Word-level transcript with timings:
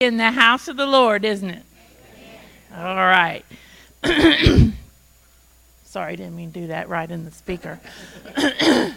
in 0.00 0.16
the 0.16 0.30
house 0.30 0.68
of 0.68 0.76
the 0.76 0.86
Lord, 0.86 1.24
isn't 1.24 1.50
it? 1.50 1.64
All 2.72 2.94
right. 2.94 3.44
Sorry, 5.84 6.14
didn't 6.14 6.36
mean 6.36 6.52
to 6.52 6.60
do 6.60 6.66
that 6.68 6.88
right 6.88 7.10
in 7.10 7.24
the 7.24 7.32
speaker. 7.32 7.80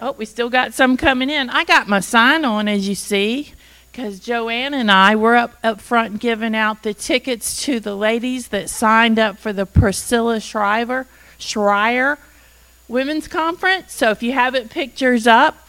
oh, 0.00 0.10
we 0.18 0.24
still 0.24 0.50
got 0.50 0.74
some 0.74 0.96
coming 0.96 1.30
in. 1.30 1.48
I 1.50 1.62
got 1.62 1.86
my 1.86 2.00
sign 2.00 2.44
on, 2.44 2.66
as 2.66 2.88
you 2.88 2.96
see, 2.96 3.52
because 3.92 4.18
Joanne 4.18 4.74
and 4.74 4.90
I 4.90 5.14
were 5.14 5.36
up 5.36 5.56
up 5.62 5.80
front 5.80 6.18
giving 6.18 6.56
out 6.56 6.82
the 6.82 6.92
tickets 6.92 7.62
to 7.62 7.78
the 7.78 7.94
ladies 7.94 8.48
that 8.48 8.68
signed 8.68 9.20
up 9.20 9.38
for 9.38 9.52
the 9.52 9.66
Priscilla 9.66 10.40
Shriver 10.40 11.06
Shirer 11.38 12.18
Women's 12.88 13.28
Conference. 13.28 13.92
So 13.92 14.10
if 14.10 14.20
you 14.24 14.32
haven't 14.32 14.72
pictures 14.72 15.28
up, 15.28 15.65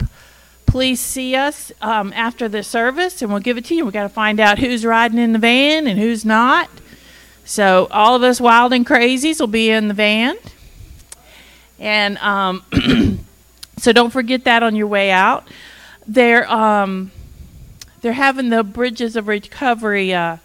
please 0.68 1.00
see 1.00 1.34
us 1.34 1.72
um, 1.80 2.12
after 2.12 2.48
the 2.48 2.62
service 2.62 3.22
and 3.22 3.32
we'll 3.32 3.40
give 3.40 3.56
it 3.56 3.64
to 3.64 3.74
you. 3.74 3.84
We 3.86 3.90
got 3.90 4.02
to 4.02 4.08
find 4.08 4.38
out 4.38 4.58
who's 4.58 4.84
riding 4.84 5.18
in 5.18 5.32
the 5.32 5.38
van 5.38 5.86
and 5.86 5.98
who's 5.98 6.24
not. 6.24 6.68
So 7.44 7.88
all 7.90 8.14
of 8.14 8.22
us 8.22 8.40
wild 8.40 8.74
and 8.74 8.86
crazies 8.86 9.40
will 9.40 9.46
be 9.46 9.70
in 9.70 9.88
the 9.88 9.94
van. 9.94 10.36
And 11.78 12.18
um, 12.18 12.62
so 13.78 13.92
don't 13.92 14.10
forget 14.10 14.44
that 14.44 14.62
on 14.62 14.76
your 14.76 14.86
way 14.86 15.10
out. 15.10 15.48
They're 16.06 16.50
um, 16.50 17.12
they're 18.02 18.12
having 18.12 18.50
the 18.50 18.62
Bridges 18.62 19.16
of 19.16 19.26
Recovery 19.26 20.12
uh, 20.12 20.36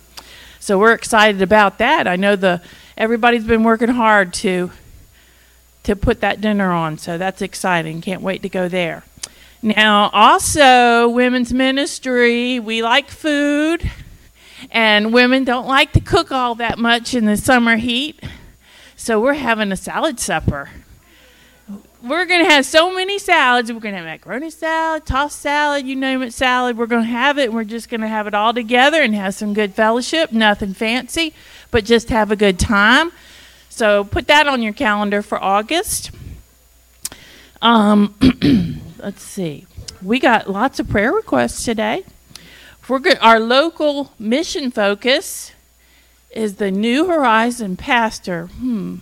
So 0.60 0.78
we're 0.78 0.94
excited 0.94 1.42
about 1.42 1.78
that. 1.78 2.06
I 2.06 2.14
know 2.16 2.36
the 2.36 2.62
everybody's 2.96 3.44
been 3.44 3.64
working 3.64 3.90
hard 3.90 4.32
to 4.34 4.70
to 5.82 5.94
put 5.94 6.22
that 6.22 6.40
dinner 6.40 6.72
on, 6.72 6.96
so 6.98 7.18
that's 7.18 7.42
exciting. 7.42 8.00
Can't 8.00 8.22
wait 8.22 8.40
to 8.42 8.48
go 8.48 8.68
there. 8.68 9.04
Now, 9.62 10.10
also 10.12 11.08
women's 11.08 11.52
ministry, 11.52 12.60
we 12.60 12.82
like 12.82 13.08
food 13.08 13.90
and 14.70 15.12
women 15.12 15.44
don't 15.44 15.66
like 15.66 15.92
to 15.92 16.00
cook 16.00 16.32
all 16.32 16.54
that 16.56 16.78
much 16.78 17.14
in 17.14 17.24
the 17.24 17.36
summer 17.36 17.76
heat. 17.76 18.20
So 18.96 19.20
we're 19.20 19.34
having 19.34 19.72
a 19.72 19.76
salad 19.76 20.20
supper. 20.20 20.70
We're 22.02 22.26
going 22.26 22.44
to 22.44 22.50
have 22.50 22.66
so 22.66 22.94
many 22.94 23.18
salads. 23.18 23.72
We're 23.72 23.80
going 23.80 23.94
to 23.94 23.98
have 23.98 24.06
macaroni 24.06 24.50
salad, 24.50 25.06
tossed 25.06 25.40
salad, 25.40 25.86
you 25.86 25.96
name 25.96 26.22
it, 26.22 26.34
salad. 26.34 26.76
We're 26.76 26.86
going 26.86 27.04
to 27.04 27.08
have 27.08 27.38
it. 27.38 27.52
we're 27.52 27.64
just 27.64 27.88
going 27.88 28.02
to 28.02 28.08
have 28.08 28.26
it 28.26 28.34
all 28.34 28.52
together 28.52 29.00
and 29.00 29.14
have 29.14 29.34
some 29.34 29.54
good 29.54 29.74
fellowship. 29.74 30.30
Nothing 30.30 30.74
fancy, 30.74 31.32
but 31.70 31.84
just 31.84 32.10
have 32.10 32.30
a 32.30 32.36
good 32.36 32.58
time. 32.58 33.12
So 33.70 34.04
put 34.04 34.26
that 34.26 34.46
on 34.46 34.62
your 34.62 34.74
calendar 34.74 35.22
for 35.22 35.42
August. 35.42 36.10
Um, 37.62 38.14
let's 38.98 39.22
see. 39.22 39.66
We 40.02 40.20
got 40.20 40.50
lots 40.50 40.78
of 40.78 40.88
prayer 40.88 41.12
requests 41.12 41.64
today. 41.64 42.04
We're. 42.88 43.00
Our 43.20 43.40
local 43.40 44.12
mission 44.18 44.70
focus 44.70 45.52
is 46.30 46.56
the 46.56 46.70
New 46.70 47.06
Horizon 47.06 47.76
pastor. 47.76 48.46
Hmm. 48.46 48.96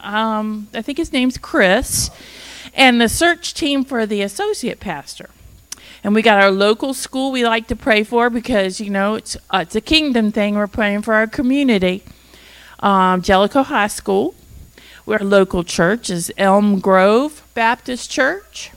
Um. 0.00 0.68
I 0.72 0.82
think 0.82 0.98
his 0.98 1.12
name's 1.12 1.36
Chris, 1.36 2.10
and 2.74 3.00
the 3.00 3.08
search 3.08 3.52
team 3.52 3.84
for 3.84 4.06
the 4.06 4.22
associate 4.22 4.80
pastor. 4.80 5.28
And 6.02 6.14
we 6.14 6.22
got 6.22 6.42
our 6.42 6.50
local 6.50 6.94
school 6.94 7.30
we 7.30 7.44
like 7.44 7.66
to 7.68 7.76
pray 7.76 8.04
for 8.04 8.30
because 8.30 8.80
you 8.80 8.90
know 8.90 9.14
it's 9.16 9.36
uh, 9.50 9.58
it's 9.58 9.76
a 9.76 9.80
kingdom 9.82 10.32
thing. 10.32 10.54
We're 10.54 10.66
praying 10.66 11.02
for 11.02 11.14
our 11.14 11.26
community. 11.26 12.02
Um, 12.80 13.20
Jellico 13.22 13.62
High 13.64 13.88
School. 13.88 14.34
Our 15.06 15.18
local 15.18 15.62
church 15.62 16.08
is 16.08 16.32
Elm 16.38 16.80
Grove 16.80 17.46
Baptist 17.52 18.10
Church. 18.10 18.70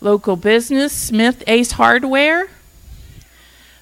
Local 0.00 0.36
business 0.36 0.94
Smith 0.94 1.44
Ace 1.46 1.72
Hardware. 1.72 2.48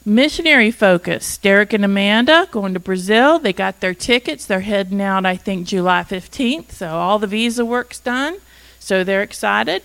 Missionary 0.09 0.71
focus. 0.71 1.37
Derek 1.37 1.73
and 1.73 1.85
Amanda 1.85 2.47
going 2.53 2.75
to 2.75 2.81
Brazil. 2.81 3.41
They 3.41 3.53
got 3.53 3.81
their 3.81 3.93
tickets. 3.93 4.47
They're 4.47 4.61
heading 4.61 5.03
out, 5.03 5.27
I 5.27 5.35
think, 5.35 5.67
July 5.67 6.05
15th. 6.05 6.71
So 6.71 6.91
all 6.91 7.19
the 7.19 7.27
visa 7.27 7.65
work's 7.65 7.99
done. 7.99 8.37
So 8.79 9.03
they're 9.03 9.25
excited. 9.25 9.83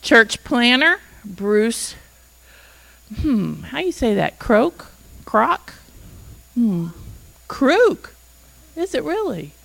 Church 0.00 0.42
planner, 0.42 1.00
Bruce. 1.22 1.96
Hmm, 3.20 3.64
how 3.64 3.80
you 3.80 3.92
say 3.92 4.14
that? 4.14 4.38
Croak? 4.38 4.86
Croc? 5.26 5.74
Hmm. 6.54 6.88
Crook. 7.46 8.14
Is 8.74 8.94
it 8.94 9.04
really? 9.04 9.52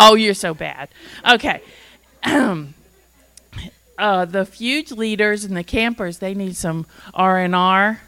Oh, 0.00 0.14
you're 0.14 0.32
so 0.34 0.54
bad. 0.54 0.88
Okay. 1.28 1.60
uh, 3.98 4.24
the 4.24 4.44
fuge 4.44 4.96
leaders 4.96 5.44
and 5.44 5.56
the 5.56 5.64
campers 5.64 6.18
they 6.18 6.34
need 6.34 6.56
some 6.56 6.86
R 7.14 7.38
and 7.38 7.54
R. 7.54 8.00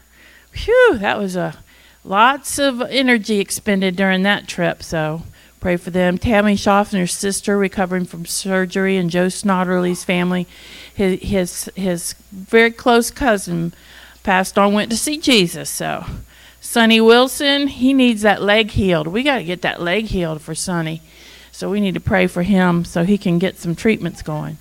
Phew, 0.51 0.97
that 0.99 1.17
was 1.17 1.35
a 1.35 1.57
lots 2.03 2.57
of 2.57 2.81
energy 2.81 3.39
expended 3.39 3.95
during 3.95 4.23
that 4.23 4.47
trip. 4.47 4.81
So 4.83 5.23
pray 5.59 5.77
for 5.77 5.91
them. 5.91 6.17
Tammy 6.17 6.55
Schaffner's 6.55 7.13
sister 7.13 7.57
recovering 7.57 8.05
from 8.05 8.25
surgery, 8.25 8.97
and 8.97 9.09
Joe 9.09 9.27
Snodderly's 9.27 10.03
family. 10.03 10.47
His 10.93 11.19
his 11.21 11.71
his 11.75 12.15
very 12.31 12.71
close 12.71 13.11
cousin 13.11 13.73
passed 14.23 14.57
on, 14.57 14.73
went 14.73 14.91
to 14.91 14.97
see 14.97 15.17
Jesus. 15.17 15.69
So. 15.69 16.05
Sonny 16.63 17.01
Wilson, 17.01 17.67
he 17.67 17.91
needs 17.91 18.21
that 18.21 18.39
leg 18.39 18.69
healed. 18.69 19.07
We 19.07 19.23
got 19.23 19.39
to 19.39 19.43
get 19.43 19.63
that 19.63 19.81
leg 19.81 20.05
healed 20.05 20.43
for 20.43 20.53
Sonny. 20.53 21.01
So 21.51 21.71
we 21.71 21.81
need 21.81 21.95
to 21.95 21.99
pray 21.99 22.27
for 22.27 22.43
him 22.43 22.85
so 22.85 23.03
he 23.03 23.17
can 23.17 23.39
get 23.39 23.57
some 23.57 23.75
treatments 23.75 24.21
going. 24.21 24.59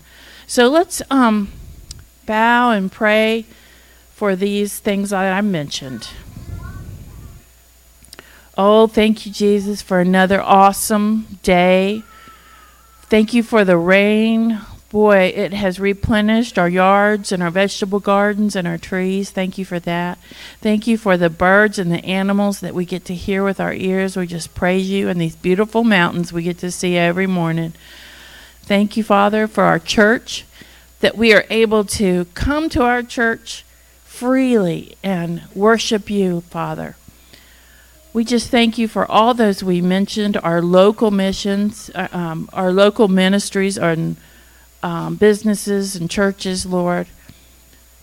So 0.51 0.67
let's 0.67 1.01
um, 1.13 1.53
bow 2.27 2.73
and 2.73 2.91
pray 2.91 3.45
for 4.17 4.35
these 4.35 4.81
things 4.81 5.11
that 5.11 5.33
I 5.33 5.41
mentioned. 5.43 6.09
Oh, 8.59 8.89
thank 8.89 9.25
you, 9.25 9.31
Jesus, 9.31 9.81
for 9.81 10.01
another 10.01 10.43
awesome 10.43 11.39
day. 11.45 12.03
Thank 13.03 13.33
you 13.33 13.45
for 13.45 13.65
the 13.65 13.77
rain. 13.77 14.59
Boy, 14.91 15.27
it 15.37 15.53
has 15.53 15.79
replenished 15.79 16.59
our 16.59 16.69
yards 16.69 17.31
and 17.31 17.45
our 17.45 17.51
vegetable 17.53 18.01
gardens 18.01 18.57
and 18.57 18.67
our 18.67 18.77
trees. 18.77 19.31
Thank 19.31 19.57
you 19.57 19.65
for 19.65 19.79
that. 19.79 20.19
Thank 20.61 20.89
you 20.89 20.99
for 20.99 21.17
the 21.17 21.31
birds 21.31 21.79
and 21.79 21.93
the 21.93 22.05
animals 22.05 22.59
that 22.59 22.75
we 22.75 22.85
get 22.85 23.05
to 23.05 23.15
hear 23.15 23.45
with 23.45 23.61
our 23.61 23.73
ears. 23.73 24.17
We 24.17 24.27
just 24.27 24.53
praise 24.57 24.91
you 24.91 25.09
and 25.09 25.21
these 25.21 25.37
beautiful 25.37 25.85
mountains 25.85 26.33
we 26.33 26.43
get 26.43 26.59
to 26.59 26.73
see 26.73 26.97
every 26.97 27.29
morning. 27.29 27.73
Thank 28.71 28.97
you, 28.97 29.03
Father, 29.03 29.49
for 29.49 29.65
our 29.65 29.81
church, 29.81 30.45
that 31.01 31.17
we 31.17 31.35
are 31.35 31.45
able 31.51 31.83
to 31.87 32.27
come 32.35 32.69
to 32.69 32.85
our 32.85 33.03
church 33.03 33.65
freely 34.05 34.97
and 35.03 35.43
worship 35.57 36.09
you, 36.09 36.43
Father. 36.43 36.95
We 38.13 38.23
just 38.25 38.49
thank 38.49 38.79
you 38.79 38.87
for 38.87 39.11
all 39.11 39.35
those 39.35 39.65
we 39.65 39.81
mentioned, 39.81 40.37
our 40.37 40.63
local 40.63 41.11
missions, 41.11 41.91
uh, 41.97 42.07
um, 42.13 42.49
our 42.53 42.71
local 42.71 43.09
ministries, 43.09 43.77
our 43.77 43.97
um, 44.85 45.17
businesses 45.17 45.97
and 45.97 46.09
churches, 46.09 46.65
Lord. 46.65 47.09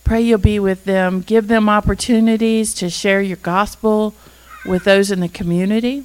Pray 0.04 0.20
you'll 0.20 0.38
be 0.38 0.60
with 0.60 0.84
them. 0.84 1.22
Give 1.22 1.48
them 1.48 1.70
opportunities 1.70 2.74
to 2.74 2.90
share 2.90 3.22
your 3.22 3.38
gospel 3.38 4.14
with 4.66 4.84
those 4.84 5.12
in 5.12 5.22
the 5.22 5.30
community 5.30 6.04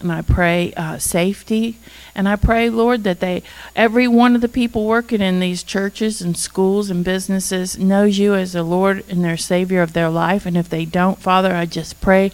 and 0.00 0.12
I 0.12 0.22
pray 0.22 0.72
uh, 0.76 0.98
safety. 0.98 1.76
And 2.14 2.28
I 2.28 2.36
pray, 2.36 2.70
Lord, 2.70 3.04
that 3.04 3.20
they, 3.20 3.42
every 3.74 4.06
one 4.06 4.34
of 4.34 4.40
the 4.40 4.48
people 4.48 4.86
working 4.86 5.20
in 5.20 5.40
these 5.40 5.62
churches 5.62 6.20
and 6.20 6.36
schools 6.36 6.90
and 6.90 7.04
businesses 7.04 7.78
knows 7.78 8.18
you 8.18 8.34
as 8.34 8.52
the 8.52 8.62
Lord 8.62 9.04
and 9.08 9.24
their 9.24 9.36
Savior 9.36 9.82
of 9.82 9.92
their 9.92 10.08
life. 10.08 10.46
And 10.46 10.56
if 10.56 10.68
they 10.68 10.84
don't, 10.84 11.18
Father, 11.18 11.54
I 11.54 11.66
just 11.66 12.00
pray 12.00 12.30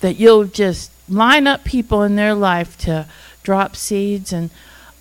that 0.00 0.16
you'll 0.16 0.44
just 0.44 0.90
line 1.08 1.46
up 1.46 1.64
people 1.64 2.02
in 2.02 2.16
their 2.16 2.34
life 2.34 2.76
to 2.78 3.06
drop 3.42 3.76
seeds 3.76 4.32
and 4.32 4.50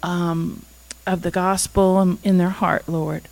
um, 0.01 0.65
of 1.05 1.21
the 1.21 1.31
gospel 1.31 2.17
in 2.23 2.37
their 2.37 2.49
heart, 2.49 2.87
Lord. 2.87 3.27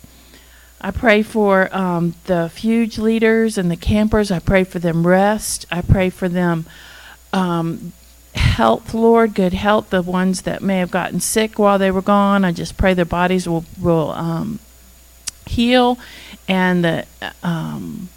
I 0.80 0.90
pray 0.90 1.22
for 1.22 1.74
um, 1.74 2.14
the 2.24 2.50
fuge 2.52 2.98
leaders 2.98 3.56
and 3.56 3.70
the 3.70 3.76
campers. 3.76 4.30
I 4.32 4.40
pray 4.40 4.64
for 4.64 4.80
them 4.80 5.06
rest. 5.06 5.64
I 5.70 5.80
pray 5.80 6.10
for 6.10 6.28
them 6.28 6.66
um, 7.32 7.92
health, 8.34 8.94
Lord, 8.94 9.34
good 9.34 9.52
health. 9.52 9.90
The 9.90 10.02
ones 10.02 10.42
that 10.42 10.62
may 10.62 10.78
have 10.78 10.90
gotten 10.90 11.20
sick 11.20 11.58
while 11.58 11.78
they 11.78 11.90
were 11.90 12.02
gone, 12.02 12.44
I 12.44 12.52
just 12.52 12.76
pray 12.76 12.94
their 12.94 13.04
bodies 13.04 13.48
will 13.48 13.64
will 13.80 14.10
um, 14.12 14.58
heal, 15.46 15.98
and 16.48 16.84
the 16.84 17.06
um, 17.42 18.08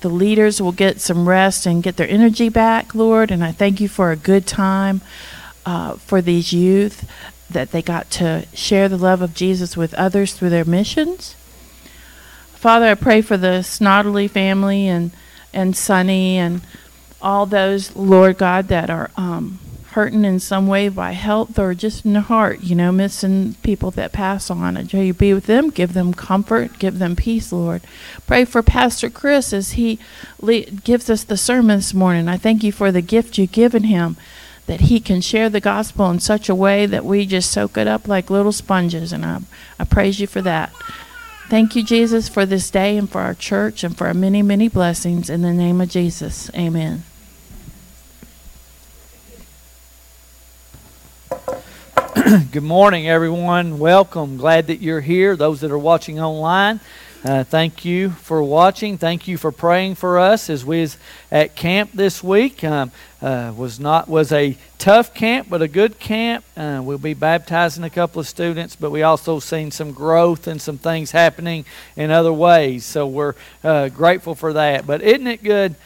the 0.00 0.08
leaders 0.08 0.60
will 0.60 0.72
get 0.72 1.00
some 1.00 1.28
rest 1.28 1.66
and 1.66 1.82
get 1.82 1.96
their 1.96 2.08
energy 2.08 2.48
back, 2.48 2.94
Lord. 2.94 3.30
And 3.30 3.44
I 3.44 3.52
thank 3.52 3.80
you 3.80 3.88
for 3.88 4.10
a 4.10 4.16
good 4.16 4.46
time 4.46 5.02
uh, 5.66 5.94
for 5.94 6.22
these 6.22 6.52
youth 6.52 7.08
that 7.50 7.72
they 7.72 7.82
got 7.82 8.10
to 8.10 8.46
share 8.54 8.88
the 8.88 8.96
love 8.96 9.22
of 9.22 9.34
Jesus 9.34 9.76
with 9.76 9.92
others 9.94 10.34
through 10.34 10.50
their 10.50 10.64
missions. 10.64 11.34
Father, 12.54 12.86
I 12.86 12.94
pray 12.94 13.22
for 13.22 13.36
the 13.36 13.62
Snodderly 13.62 14.28
family 14.30 14.86
and 14.86 15.10
and 15.52 15.76
Sonny 15.76 16.36
and 16.38 16.60
all 17.22 17.46
those, 17.46 17.94
Lord 17.94 18.38
God, 18.38 18.68
that 18.68 18.90
are 18.90 19.10
um, 19.16 19.58
hurting 19.92 20.24
in 20.24 20.38
some 20.38 20.66
way 20.66 20.88
by 20.88 21.12
health 21.12 21.58
or 21.58 21.74
just 21.74 22.04
in 22.04 22.12
the 22.12 22.20
heart, 22.20 22.60
you 22.62 22.76
know, 22.76 22.92
missing 22.92 23.54
people 23.62 23.90
that 23.92 24.12
pass 24.12 24.50
on. 24.50 24.76
I 24.76 24.84
pray 24.84 25.06
you 25.06 25.14
be 25.14 25.34
with 25.34 25.46
them, 25.46 25.70
give 25.70 25.94
them 25.94 26.14
comfort, 26.14 26.78
give 26.78 26.98
them 26.98 27.16
peace, 27.16 27.52
Lord. 27.52 27.82
Pray 28.26 28.44
for 28.44 28.62
Pastor 28.62 29.10
Chris 29.10 29.52
as 29.52 29.72
he 29.72 29.98
le- 30.40 30.62
gives 30.62 31.10
us 31.10 31.24
the 31.24 31.36
sermon 31.36 31.78
this 31.78 31.94
morning. 31.94 32.28
I 32.28 32.36
thank 32.36 32.62
you 32.62 32.70
for 32.72 32.92
the 32.92 33.02
gift 33.02 33.36
you've 33.36 33.52
given 33.52 33.84
him 33.84 34.16
that 34.66 34.82
he 34.82 35.00
can 35.00 35.20
share 35.20 35.50
the 35.50 35.60
gospel 35.60 36.08
in 36.10 36.20
such 36.20 36.48
a 36.48 36.54
way 36.54 36.86
that 36.86 37.04
we 37.04 37.26
just 37.26 37.50
soak 37.50 37.76
it 37.76 37.88
up 37.88 38.06
like 38.06 38.30
little 38.30 38.52
sponges. 38.52 39.12
And 39.12 39.24
I, 39.24 39.40
I 39.80 39.84
praise 39.84 40.20
you 40.20 40.28
for 40.28 40.40
that. 40.42 40.72
Thank 41.48 41.74
you, 41.74 41.82
Jesus, 41.82 42.28
for 42.28 42.46
this 42.46 42.70
day 42.70 42.96
and 42.96 43.10
for 43.10 43.20
our 43.20 43.34
church 43.34 43.82
and 43.82 43.98
for 43.98 44.06
our 44.06 44.14
many, 44.14 44.40
many 44.40 44.68
blessings. 44.68 45.28
In 45.28 45.42
the 45.42 45.52
name 45.52 45.80
of 45.80 45.88
Jesus, 45.88 46.48
amen. 46.54 47.02
Good 52.50 52.64
morning, 52.64 53.08
everyone. 53.08 53.78
Welcome. 53.78 54.36
Glad 54.36 54.66
that 54.66 54.80
you're 54.80 55.00
here. 55.00 55.36
Those 55.36 55.60
that 55.60 55.70
are 55.70 55.78
watching 55.78 56.18
online, 56.18 56.80
uh, 57.24 57.44
thank 57.44 57.84
you 57.84 58.10
for 58.10 58.42
watching. 58.42 58.98
Thank 58.98 59.28
you 59.28 59.38
for 59.38 59.52
praying 59.52 59.94
for 59.94 60.18
us 60.18 60.50
as 60.50 60.64
we 60.64 60.80
was 60.80 60.96
at 61.30 61.54
camp 61.54 61.90
this 61.94 62.20
week. 62.20 62.64
Um, 62.64 62.90
uh, 63.22 63.52
was 63.56 63.78
not 63.78 64.08
was 64.08 64.32
a 64.32 64.56
tough 64.78 65.14
camp, 65.14 65.46
but 65.48 65.62
a 65.62 65.68
good 65.68 66.00
camp. 66.00 66.44
Uh, 66.56 66.80
we'll 66.82 66.98
be 66.98 67.14
baptizing 67.14 67.84
a 67.84 67.90
couple 67.90 68.18
of 68.18 68.26
students, 68.26 68.74
but 68.74 68.90
we 68.90 69.02
also 69.02 69.38
seen 69.38 69.70
some 69.70 69.92
growth 69.92 70.48
and 70.48 70.60
some 70.60 70.78
things 70.78 71.12
happening 71.12 71.64
in 71.94 72.10
other 72.10 72.32
ways. 72.32 72.84
So 72.84 73.06
we're 73.06 73.34
uh, 73.62 73.88
grateful 73.88 74.34
for 74.34 74.52
that. 74.54 74.84
But 74.84 75.00
isn't 75.00 75.28
it 75.28 75.44
good? 75.44 75.76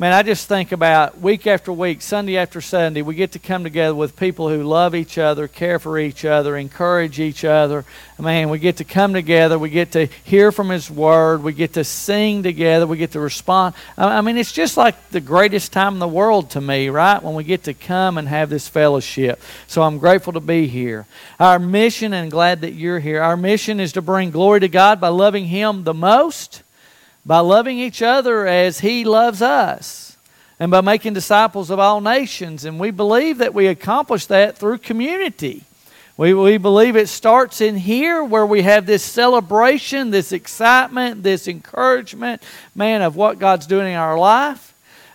Man, 0.00 0.12
I 0.12 0.22
just 0.22 0.46
think 0.46 0.70
about 0.70 1.20
week 1.20 1.44
after 1.48 1.72
week, 1.72 2.02
Sunday 2.02 2.36
after 2.36 2.60
Sunday, 2.60 3.02
we 3.02 3.16
get 3.16 3.32
to 3.32 3.40
come 3.40 3.64
together 3.64 3.96
with 3.96 4.14
people 4.14 4.48
who 4.48 4.62
love 4.62 4.94
each 4.94 5.18
other, 5.18 5.48
care 5.48 5.80
for 5.80 5.98
each 5.98 6.24
other, 6.24 6.56
encourage 6.56 7.18
each 7.18 7.44
other. 7.44 7.84
Man, 8.16 8.48
we 8.48 8.60
get 8.60 8.76
to 8.76 8.84
come 8.84 9.12
together, 9.12 9.58
we 9.58 9.70
get 9.70 9.90
to 9.92 10.06
hear 10.22 10.52
from 10.52 10.68
His 10.68 10.88
Word, 10.88 11.42
we 11.42 11.52
get 11.52 11.72
to 11.72 11.82
sing 11.82 12.44
together, 12.44 12.86
we 12.86 12.96
get 12.96 13.10
to 13.10 13.18
respond. 13.18 13.74
I 13.96 14.20
mean, 14.20 14.36
it's 14.36 14.52
just 14.52 14.76
like 14.76 15.10
the 15.10 15.20
greatest 15.20 15.72
time 15.72 15.94
in 15.94 15.98
the 15.98 16.06
world 16.06 16.50
to 16.50 16.60
me, 16.60 16.90
right? 16.90 17.20
When 17.20 17.34
we 17.34 17.42
get 17.42 17.64
to 17.64 17.74
come 17.74 18.18
and 18.18 18.28
have 18.28 18.50
this 18.50 18.68
fellowship. 18.68 19.42
So 19.66 19.82
I'm 19.82 19.98
grateful 19.98 20.34
to 20.34 20.40
be 20.40 20.68
here. 20.68 21.06
Our 21.40 21.58
mission, 21.58 22.12
and 22.12 22.30
glad 22.30 22.60
that 22.60 22.74
you're 22.74 23.00
here, 23.00 23.20
our 23.20 23.36
mission 23.36 23.80
is 23.80 23.94
to 23.94 24.00
bring 24.00 24.30
glory 24.30 24.60
to 24.60 24.68
God 24.68 25.00
by 25.00 25.08
loving 25.08 25.46
Him 25.46 25.82
the 25.82 25.92
most 25.92 26.62
by 27.28 27.40
loving 27.40 27.78
each 27.78 28.00
other 28.00 28.46
as 28.46 28.80
He 28.80 29.04
loves 29.04 29.42
us, 29.42 30.16
and 30.58 30.70
by 30.70 30.80
making 30.80 31.12
disciples 31.12 31.68
of 31.68 31.78
all 31.78 32.00
nations. 32.00 32.64
And 32.64 32.80
we 32.80 32.90
believe 32.90 33.36
that 33.38 33.52
we 33.52 33.66
accomplish 33.66 34.24
that 34.26 34.56
through 34.56 34.78
community. 34.78 35.64
We, 36.16 36.32
we 36.32 36.56
believe 36.56 36.96
it 36.96 37.10
starts 37.10 37.60
in 37.60 37.76
here 37.76 38.24
where 38.24 38.46
we 38.46 38.62
have 38.62 38.86
this 38.86 39.04
celebration, 39.04 40.10
this 40.10 40.32
excitement, 40.32 41.22
this 41.22 41.46
encouragement, 41.46 42.42
man, 42.74 43.02
of 43.02 43.14
what 43.14 43.38
God's 43.38 43.66
doing 43.66 43.92
in 43.92 43.98
our 43.98 44.18
life. 44.18 44.67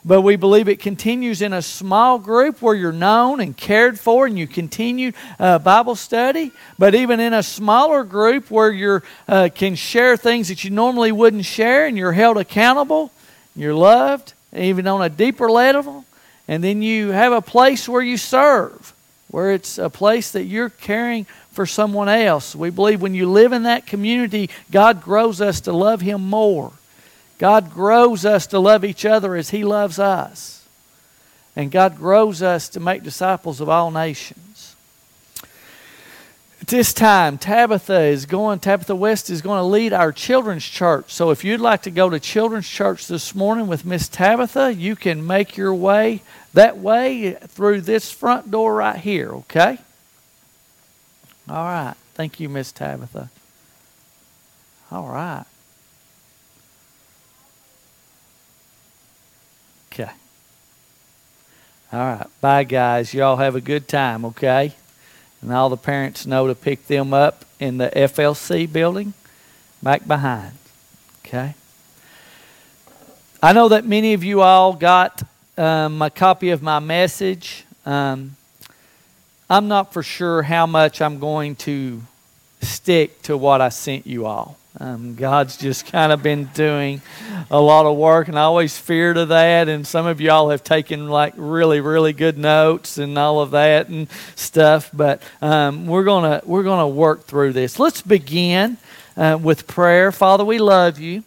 But 0.06 0.22
we 0.22 0.36
believe 0.36 0.68
it 0.68 0.82
continues 0.82 1.42
in 1.42 1.54
a 1.54 1.62
small 1.62 2.20
group 2.20 2.62
where 2.62 2.76
you're 2.76 2.92
known 2.92 3.40
and 3.40 3.56
cared 3.56 3.98
for 3.98 4.26
and 4.26 4.38
you 4.38 4.48
continue 4.48 5.14
uh, 5.40 5.60
Bible 5.60 5.96
study. 5.96 6.52
But 6.78 6.94
even 6.94 7.22
in 7.22 7.34
a 7.34 7.42
smaller 7.42 8.04
group 8.04 8.52
where 8.52 8.70
you 8.70 9.02
uh, 9.30 9.50
can 9.56 9.76
share 9.76 10.18
things 10.18 10.50
that 10.50 10.66
you 10.66 10.72
normally 10.72 11.14
wouldn't 11.14 11.46
share 11.46 11.86
and 11.86 11.98
you're 11.98 12.12
held 12.12 12.38
accountable, 12.38 13.12
you're 13.56 13.74
loved, 13.74 14.34
even 14.54 14.88
on 14.88 15.02
a 15.02 15.10
deeper 15.10 15.50
level. 15.50 16.04
And 16.50 16.62
then 16.62 16.82
you 16.82 17.12
have 17.12 17.32
a 17.32 17.42
place 17.42 17.88
where 17.88 18.02
you 18.02 18.18
serve, 18.18 18.94
where 19.30 19.54
it's 19.54 19.78
a 19.78 19.90
place 19.90 20.32
that 20.32 20.44
you're 20.44 20.70
caring 20.70 21.26
for 21.54 21.66
someone 21.66 22.10
else. 22.10 22.54
We 22.54 22.72
believe 22.72 23.02
when 23.02 23.14
you 23.14 23.32
live 23.32 23.54
in 23.54 23.64
that 23.64 23.88
community, 23.88 24.50
God 24.70 25.02
grows 25.02 25.40
us 25.40 25.62
to 25.62 25.72
love 25.72 26.02
Him 26.02 26.30
more. 26.30 26.74
God 27.44 27.74
grows 27.74 28.24
us 28.24 28.48
to 28.48 28.58
love 28.58 28.86
each 28.86 29.04
other 29.04 29.36
as 29.36 29.50
He 29.50 29.66
loves 29.66 30.00
us. 30.00 30.66
And 31.58 31.72
God 31.72 31.98
grows 31.98 32.42
us 32.42 32.70
to 32.70 32.80
make 32.80 33.04
disciples 33.04 33.60
of 33.60 33.68
all 33.68 33.92
nations. 33.92 34.78
At 36.62 36.68
this 36.68 36.94
time, 36.94 37.38
Tabitha 37.38 38.00
is 38.04 38.26
going, 38.26 38.60
Tabitha 38.60 38.96
West 38.96 39.30
is 39.30 39.42
going 39.42 39.60
to 39.60 39.66
lead 39.66 39.92
our 39.92 40.14
children's 40.14 40.64
church. 40.64 41.12
So 41.12 41.32
if 41.32 41.44
you'd 41.44 41.60
like 41.60 41.82
to 41.82 41.92
go 41.92 42.10
to 42.10 42.18
children's 42.18 42.70
church 42.70 43.08
this 43.08 43.36
morning 43.36 43.68
with 43.68 43.84
Miss 43.84 44.08
Tabitha, 44.08 44.74
you 44.74 44.96
can 44.96 45.28
make 45.28 45.58
your 45.58 45.74
way 45.74 46.22
that 46.54 46.78
way 46.78 47.34
through 47.34 47.82
this 47.82 48.10
front 48.10 48.52
door 48.52 48.76
right 48.76 48.96
here, 48.98 49.34
okay? 49.34 49.80
All 51.50 51.66
right. 51.66 51.96
Thank 52.14 52.40
you, 52.40 52.48
Miss 52.48 52.72
Tabitha. 52.72 53.30
All 54.90 55.10
right. 55.10 55.44
All 61.94 62.00
right. 62.00 62.28
Bye, 62.42 62.64
guys. 62.64 63.14
Y'all 63.14 63.36
have 63.36 63.56
a 63.56 63.62
good 63.62 63.88
time, 63.88 64.26
okay? 64.26 64.74
And 65.44 65.54
all 65.54 65.70
the 65.70 65.78
parents 65.78 66.26
know 66.26 66.48
to 66.48 66.56
pick 66.56 66.88
them 66.88 67.14
up 67.14 67.46
in 67.60 67.78
the 67.78 67.90
FLC 67.90 68.72
building 68.72 69.14
back 69.84 70.08
behind, 70.08 70.54
okay? 71.24 71.54
I 73.44 73.54
know 73.54 73.70
that 73.70 73.86
many 73.86 74.16
of 74.16 74.24
you 74.24 74.42
all 74.42 74.74
got 74.74 75.22
um, 75.56 76.02
a 76.02 76.10
copy 76.10 76.50
of 76.50 76.64
my 76.64 76.80
message. 76.80 77.64
Um, 77.86 78.38
I'm 79.48 79.68
not 79.68 79.94
for 79.94 80.02
sure 80.02 80.42
how 80.42 80.66
much 80.66 81.00
I'm 81.00 81.20
going 81.20 81.56
to 81.58 82.02
stick 82.62 83.22
to 83.24 83.38
what 83.38 83.62
I 83.62 83.70
sent 83.70 84.08
you 84.08 84.26
all. 84.26 84.58
Um, 84.80 85.14
God's 85.14 85.58
just 85.58 85.86
kind 85.86 86.12
of 86.12 86.24
been 86.24 86.46
doing 86.56 87.02
a 87.52 87.62
lot 87.62 87.86
of 87.86 87.96
work, 87.96 88.28
and 88.28 88.38
I 88.38 88.44
always 88.44 88.76
feared 88.76 89.18
of 89.18 89.30
that. 89.30 89.70
And 89.70 89.86
some 89.86 90.08
of 90.08 90.20
y'all 90.20 90.50
have 90.50 90.64
taken 90.64 91.10
like 91.10 91.34
really, 91.38 91.80
really 91.80 92.12
good 92.12 92.38
notes 92.38 92.98
and 92.98 93.18
all 93.18 93.40
of 93.42 93.52
that 93.52 93.90
and 93.90 94.08
stuff. 94.36 94.90
But 94.92 95.22
um, 95.42 95.86
we're 95.86 96.04
gonna 96.04 96.42
we're 96.46 96.64
gonna 96.64 96.88
work 96.88 97.26
through 97.26 97.54
this. 97.54 97.78
Let's 97.78 98.02
begin 98.02 98.78
uh, 99.16 99.38
with 99.42 99.68
prayer. 99.68 100.12
Father, 100.12 100.44
we 100.44 100.58
love 100.58 101.00
you. 101.00 101.24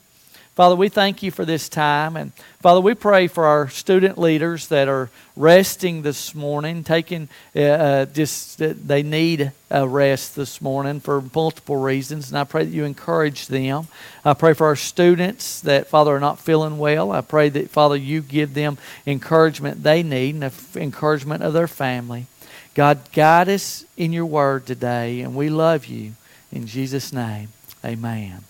Father, 0.57 0.75
we 0.75 0.89
thank 0.89 1.23
you 1.23 1.31
for 1.31 1.45
this 1.45 1.69
time. 1.69 2.17
And 2.17 2.33
Father, 2.61 2.81
we 2.81 2.95
pray 2.95 3.27
for 3.27 3.45
our 3.45 3.69
student 3.69 4.17
leaders 4.17 4.69
that 4.69 4.89
are 4.89 5.11
resting 5.37 6.01
this 6.01 6.35
morning, 6.35 6.83
taking 6.83 7.29
uh, 7.55 8.07
just, 8.07 8.63
uh, 8.63 8.73
they 8.75 9.03
need 9.03 9.53
a 9.71 9.87
rest 9.87 10.35
this 10.35 10.63
morning 10.63 11.01
for 11.01 11.23
multiple 11.35 11.77
reasons. 11.77 12.31
And 12.31 12.39
I 12.39 12.45
pray 12.45 12.65
that 12.65 12.71
you 12.71 12.85
encourage 12.85 13.49
them. 13.49 13.89
I 14.25 14.33
pray 14.33 14.55
for 14.55 14.67
our 14.67 14.77
students 14.77 15.61
that, 15.61 15.89
Father, 15.89 16.17
are 16.17 16.21
not 16.21 16.39
feeling 16.39 16.79
well. 16.79 17.13
I 17.13 17.21
pray 17.21 17.51
that, 17.51 17.69
Father, 17.69 17.97
you 17.97 18.23
give 18.23 18.55
them 18.55 18.79
encouragement 19.07 19.83
they 19.83 20.03
need 20.03 20.37
and 20.37 20.51
encouragement 20.75 21.43
of 21.43 21.53
their 21.53 21.69
family. 21.69 22.29
God, 22.73 23.01
guide 23.13 23.51
us 23.51 23.85
in 23.99 24.11
your 24.15 24.25
word 24.25 24.65
today, 24.65 25.21
and 25.21 25.37
we 25.37 25.51
love 25.51 25.85
you. 25.85 26.15
In 26.51 26.67
Jesus' 26.67 27.13
name, 27.13 27.49
amen. 27.85 28.45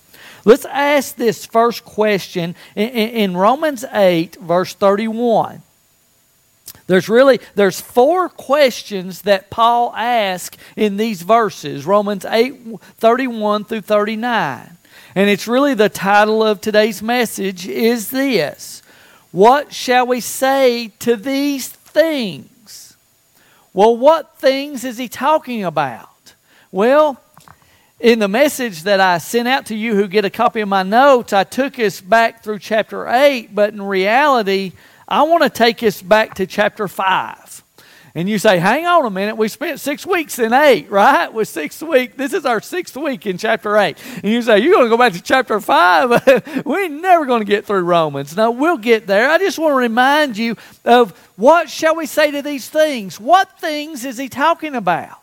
Let's 0.44 0.64
ask 0.64 1.16
this 1.16 1.44
first 1.44 1.84
question 1.84 2.54
in, 2.74 3.36
Romans 3.36 3.84
8, 3.92 4.36
verse 4.36 4.74
31. 4.74 5.62
There's 6.86 7.08
really 7.08 7.40
there's 7.56 7.80
four 7.80 8.28
questions 8.28 9.22
that 9.22 9.50
Paul 9.50 9.92
asks 9.96 10.56
in 10.76 10.96
these 10.98 11.22
verses, 11.22 11.84
Romans 11.84 12.24
8, 12.24 12.80
31 12.98 13.64
through 13.64 13.80
39. 13.80 14.76
And 15.16 15.30
it's 15.30 15.48
really 15.48 15.74
the 15.74 15.88
title 15.88 16.42
of 16.42 16.60
today's 16.60 17.02
message 17.02 17.66
is 17.66 18.10
this. 18.10 18.82
What 19.32 19.74
shall 19.74 20.06
we 20.06 20.20
say 20.20 20.92
to 21.00 21.16
these 21.16 21.68
things? 21.68 22.96
Well, 23.72 23.96
what 23.96 24.38
things 24.38 24.84
is 24.84 24.96
he 24.96 25.08
talking 25.08 25.64
about? 25.64 26.34
Well, 26.70 27.20
in 28.00 28.18
the 28.18 28.28
message 28.28 28.82
that 28.82 29.00
I 29.00 29.18
sent 29.18 29.48
out 29.48 29.66
to 29.66 29.74
you 29.74 29.94
who 29.94 30.06
get 30.06 30.24
a 30.24 30.30
copy 30.30 30.60
of 30.60 30.68
my 30.68 30.82
notes, 30.82 31.32
I 31.32 31.44
took 31.44 31.78
us 31.78 32.00
back 32.00 32.42
through 32.42 32.58
chapter 32.58 33.08
8, 33.08 33.54
but 33.54 33.72
in 33.72 33.80
reality, 33.80 34.72
I 35.08 35.22
want 35.22 35.44
to 35.44 35.50
take 35.50 35.82
us 35.82 36.02
back 36.02 36.34
to 36.34 36.46
chapter 36.46 36.88
5. 36.88 37.64
And 38.14 38.30
you 38.30 38.38
say, 38.38 38.58
hang 38.58 38.86
on 38.86 39.04
a 39.04 39.10
minute, 39.10 39.36
we 39.36 39.46
spent 39.48 39.78
six 39.78 40.06
weeks 40.06 40.38
in 40.38 40.54
eight, 40.54 40.90
right? 40.90 41.30
With 41.30 41.48
six 41.48 41.82
week, 41.82 42.16
this 42.16 42.32
is 42.32 42.46
our 42.46 42.62
sixth 42.62 42.96
week 42.96 43.26
in 43.26 43.36
chapter 43.36 43.76
eight. 43.76 43.98
And 44.22 44.32
you 44.32 44.40
say, 44.40 44.58
you're 44.58 44.72
going 44.72 44.86
to 44.86 44.88
go 44.88 44.96
back 44.96 45.12
to 45.12 45.22
chapter 45.22 45.60
five? 45.60 46.64
We're 46.64 46.88
never 46.88 47.26
going 47.26 47.42
to 47.42 47.46
get 47.46 47.66
through 47.66 47.82
Romans. 47.82 48.34
No, 48.34 48.52
we'll 48.52 48.78
get 48.78 49.06
there. 49.06 49.28
I 49.28 49.36
just 49.36 49.58
want 49.58 49.72
to 49.72 49.76
remind 49.76 50.38
you 50.38 50.56
of 50.86 51.10
what 51.36 51.68
shall 51.68 51.94
we 51.94 52.06
say 52.06 52.30
to 52.30 52.40
these 52.40 52.70
things? 52.70 53.20
What 53.20 53.58
things 53.58 54.06
is 54.06 54.16
he 54.16 54.30
talking 54.30 54.74
about? 54.74 55.18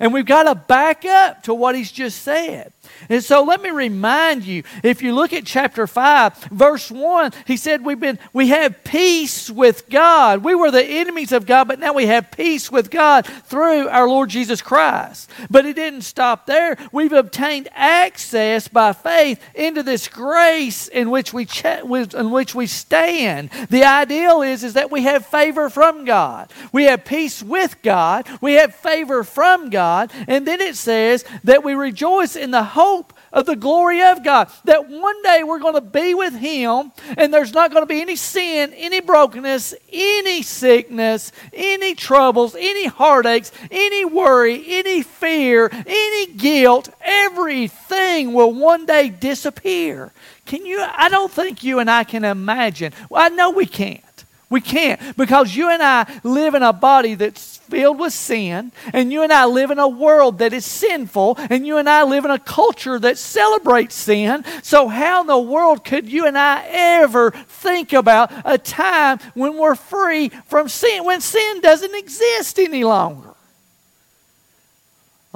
And 0.00 0.12
we've 0.12 0.26
got 0.26 0.44
to 0.44 0.54
back 0.54 1.04
up 1.04 1.42
to 1.44 1.54
what 1.54 1.74
he's 1.74 1.90
just 1.90 2.22
said. 2.22 2.72
And 3.08 3.22
so 3.22 3.42
let 3.42 3.62
me 3.62 3.70
remind 3.70 4.44
you, 4.44 4.62
if 4.82 5.02
you 5.02 5.14
look 5.14 5.32
at 5.32 5.44
chapter 5.44 5.86
5, 5.86 6.44
verse 6.50 6.90
1, 6.90 7.32
he 7.46 7.56
said 7.56 7.84
we've 7.84 8.00
been 8.00 8.18
we 8.32 8.48
have 8.48 8.84
peace 8.84 9.50
with 9.50 9.88
God. 9.88 10.44
We 10.44 10.54
were 10.54 10.70
the 10.70 10.84
enemies 10.84 11.32
of 11.32 11.46
God, 11.46 11.68
but 11.68 11.78
now 11.78 11.92
we 11.92 12.06
have 12.06 12.30
peace 12.30 12.70
with 12.70 12.90
God 12.90 13.26
through 13.26 13.88
our 13.88 14.08
Lord 14.08 14.30
Jesus 14.30 14.62
Christ. 14.62 15.30
But 15.50 15.66
it 15.66 15.74
didn't 15.74 16.02
stop 16.02 16.46
there. 16.46 16.76
We've 16.92 17.12
obtained 17.12 17.68
access 17.72 18.68
by 18.68 18.92
faith 18.92 19.42
into 19.54 19.82
this 19.82 20.08
grace 20.08 20.88
in 20.88 21.10
which 21.10 21.32
we 21.32 21.46
ch- 21.46 21.64
in 21.64 22.30
which 22.30 22.54
we 22.54 22.66
stand. 22.66 23.50
The 23.70 23.84
ideal 23.84 24.42
is 24.42 24.64
is 24.64 24.74
that 24.74 24.90
we 24.90 25.02
have 25.02 25.26
favor 25.26 25.70
from 25.70 26.04
God. 26.04 26.50
We 26.72 26.84
have 26.84 27.04
peace 27.04 27.42
with 27.42 27.80
God. 27.82 28.28
We 28.40 28.54
have 28.54 28.74
favor 28.74 29.24
from 29.24 29.70
God. 29.70 30.12
And 30.26 30.46
then 30.46 30.60
it 30.60 30.76
says 30.76 31.24
that 31.44 31.64
we 31.64 31.74
rejoice 31.74 32.36
in 32.36 32.50
the 32.50 32.62
hope 32.78 33.12
of 33.32 33.44
the 33.44 33.56
glory 33.56 34.02
of 34.04 34.22
God. 34.22 34.48
That 34.64 34.88
one 34.88 35.20
day 35.22 35.42
we're 35.42 35.58
going 35.58 35.74
to 35.74 35.80
be 35.80 36.14
with 36.14 36.34
Him 36.34 36.92
and 37.16 37.34
there's 37.34 37.52
not 37.52 37.72
going 37.72 37.82
to 37.82 37.86
be 37.86 38.00
any 38.00 38.14
sin, 38.14 38.72
any 38.74 39.00
brokenness, 39.00 39.74
any 39.92 40.42
sickness, 40.42 41.32
any 41.52 41.96
troubles, 41.96 42.54
any 42.54 42.86
heartaches, 42.86 43.50
any 43.72 44.04
worry, 44.04 44.62
any 44.68 45.02
fear, 45.02 45.68
any 45.72 46.26
guilt. 46.34 46.88
Everything 47.00 48.32
will 48.32 48.52
one 48.52 48.86
day 48.86 49.08
disappear. 49.08 50.12
Can 50.46 50.64
you? 50.64 50.80
I 50.80 51.08
don't 51.08 51.32
think 51.32 51.64
you 51.64 51.80
and 51.80 51.90
I 51.90 52.04
can 52.04 52.24
imagine. 52.24 52.92
Well, 53.10 53.24
I 53.24 53.28
know 53.28 53.50
we 53.50 53.66
can't. 53.66 54.04
We 54.50 54.60
can't 54.60 55.16
because 55.16 55.54
you 55.54 55.68
and 55.68 55.82
I 55.82 56.20
live 56.22 56.54
in 56.54 56.62
a 56.62 56.72
body 56.72 57.14
that's 57.16 57.57
filled 57.68 57.98
with 57.98 58.12
sin, 58.12 58.72
and 58.92 59.12
you 59.12 59.22
and 59.22 59.32
I 59.32 59.46
live 59.46 59.70
in 59.70 59.78
a 59.78 59.88
world 59.88 60.38
that 60.38 60.52
is 60.52 60.64
sinful, 60.64 61.36
and 61.50 61.66
you 61.66 61.76
and 61.76 61.88
I 61.88 62.02
live 62.04 62.24
in 62.24 62.30
a 62.30 62.38
culture 62.38 62.98
that 62.98 63.18
celebrates 63.18 63.94
sin. 63.94 64.44
So, 64.62 64.88
how 64.88 65.20
in 65.22 65.26
the 65.26 65.38
world 65.38 65.84
could 65.84 66.10
you 66.10 66.26
and 66.26 66.36
I 66.36 66.64
ever 66.68 67.30
think 67.30 67.92
about 67.92 68.32
a 68.44 68.58
time 68.58 69.18
when 69.34 69.56
we're 69.56 69.74
free 69.74 70.30
from 70.46 70.68
sin, 70.68 71.04
when 71.04 71.20
sin 71.20 71.60
doesn't 71.60 71.94
exist 71.94 72.58
any 72.58 72.84
longer? 72.84 73.27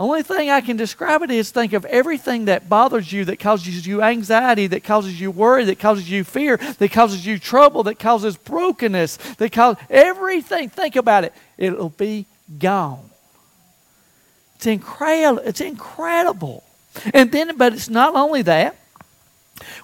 Only 0.02 0.24
thing 0.24 0.50
I 0.50 0.60
can 0.62 0.76
describe 0.76 1.22
it 1.22 1.30
is 1.30 1.52
think 1.52 1.74
of 1.74 1.84
everything 1.84 2.46
that 2.46 2.68
bothers 2.68 3.12
you, 3.12 3.24
that 3.26 3.38
causes 3.38 3.86
you 3.86 4.02
anxiety, 4.02 4.66
that 4.66 4.82
causes 4.82 5.20
you 5.20 5.30
worry, 5.30 5.64
that 5.66 5.78
causes 5.78 6.10
you 6.10 6.24
fear, 6.24 6.56
that 6.56 6.90
causes 6.90 7.24
you 7.24 7.38
trouble, 7.38 7.84
that 7.84 8.00
causes 8.00 8.36
brokenness, 8.36 9.16
that 9.36 9.52
causes 9.52 9.80
everything. 9.88 10.70
Think 10.70 10.96
about 10.96 11.22
it. 11.22 11.32
It'll 11.56 11.90
be 11.90 12.26
gone. 12.58 13.10
It's 14.56 14.66
incredible. 14.66 15.40
It's 15.44 15.60
incredible. 15.60 16.64
And 17.14 17.30
then, 17.30 17.56
but 17.56 17.72
it's 17.72 17.88
not 17.88 18.16
only 18.16 18.42
that. 18.42 18.74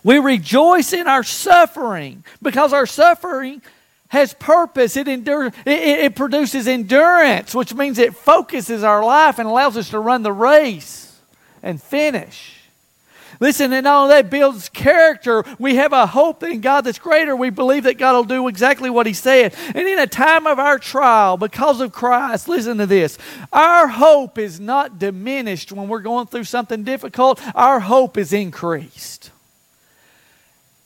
We 0.02 0.18
rejoice 0.18 0.92
in 0.92 1.06
our 1.06 1.22
suffering 1.22 2.25
because 2.42 2.72
our 2.72 2.87
suffering 2.87 3.62
has 4.09 4.35
purpose. 4.35 4.97
It, 4.97 5.09
endure, 5.09 5.47
it, 5.47 5.55
it, 5.67 6.17
produces 6.17 6.67
endurance, 6.67 7.55
which 7.55 7.75
means 7.75 7.99
it 7.99 8.15
focuses 8.15 8.83
our 8.83 9.05
life 9.05 9.38
and 9.38 9.49
allows 9.49 9.77
us 9.77 9.91
to 9.91 9.99
run 9.99 10.23
the 10.23 10.33
race 10.33 11.19
and 11.62 11.83
finish. 11.83 12.55
Listen, 13.41 13.73
and 13.73 13.87
all 13.87 14.09
that 14.09 14.31
builds 14.31 14.69
character. 14.69 15.45
We 15.59 15.77
have 15.77 15.93
a 15.93 16.07
hope 16.07 16.43
in 16.43 16.61
God 16.61 16.83
that's 16.83 16.99
greater. 16.99 17.37
We 17.37 17.50
believe 17.50 17.85
that 17.85 17.99
God 17.99 18.15
will 18.15 18.25
do 18.25 18.49
exactly 18.49 18.91
what 18.91 19.07
He 19.07 19.12
said. 19.12 19.55
And 19.75 19.87
in 19.87 19.99
a 19.99 20.09
time 20.09 20.47
of 20.47 20.59
our 20.59 20.79
trial, 20.79 21.37
because 21.37 21.81
of 21.81 21.93
Christ, 21.93 22.49
listen 22.49 22.79
to 22.79 22.87
this 22.87 23.17
our 23.53 23.87
hope 23.87 24.38
is 24.38 24.59
not 24.59 24.99
diminished 24.99 25.71
when 25.71 25.88
we're 25.88 26.00
going 26.00 26.27
through 26.27 26.45
something 26.45 26.83
difficult, 26.83 27.41
our 27.55 27.79
hope 27.81 28.19
is 28.19 28.33
increased 28.33 29.31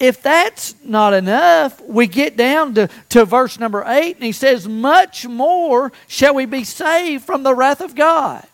if 0.02 0.20
that's 0.20 0.74
not 0.82 1.14
enough, 1.14 1.80
we 1.80 2.08
get 2.08 2.36
down 2.36 2.74
to, 2.74 2.88
to 3.10 3.24
verse 3.24 3.60
number 3.60 3.84
8, 3.86 4.16
and 4.16 4.24
he 4.24 4.32
says, 4.32 4.66
Much 4.66 5.28
more 5.28 5.92
shall 6.08 6.34
we 6.34 6.44
be 6.44 6.64
saved 6.64 7.24
from 7.24 7.44
the 7.44 7.54
wrath 7.54 7.80
of 7.80 7.94
God. 7.94 8.44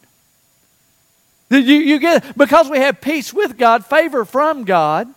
You, 1.49 1.61
you 1.61 1.99
get 1.99 2.37
because 2.37 2.69
we 2.69 2.77
have 2.81 3.01
peace 3.01 3.33
with 3.33 3.57
God, 3.57 3.87
favor 3.87 4.27
from 4.27 4.65
God, 4.65 5.09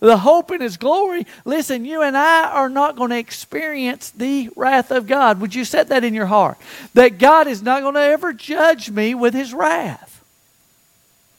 the 0.00 0.16
hope 0.16 0.50
in 0.50 0.62
His 0.62 0.78
glory. 0.78 1.26
Listen, 1.44 1.84
you 1.84 2.00
and 2.00 2.16
I 2.16 2.50
are 2.50 2.70
not 2.70 2.96
going 2.96 3.10
to 3.10 3.18
experience 3.18 4.08
the 4.08 4.48
wrath 4.56 4.90
of 4.90 5.06
God. 5.06 5.38
Would 5.42 5.54
you 5.54 5.66
set 5.66 5.88
that 5.88 6.02
in 6.02 6.14
your 6.14 6.26
heart? 6.26 6.56
That 6.94 7.18
God 7.18 7.46
is 7.46 7.62
not 7.62 7.82
going 7.82 7.94
to 7.94 8.00
ever 8.00 8.32
judge 8.32 8.90
me 8.90 9.14
with 9.14 9.34
His 9.34 9.52
wrath. 9.52 10.24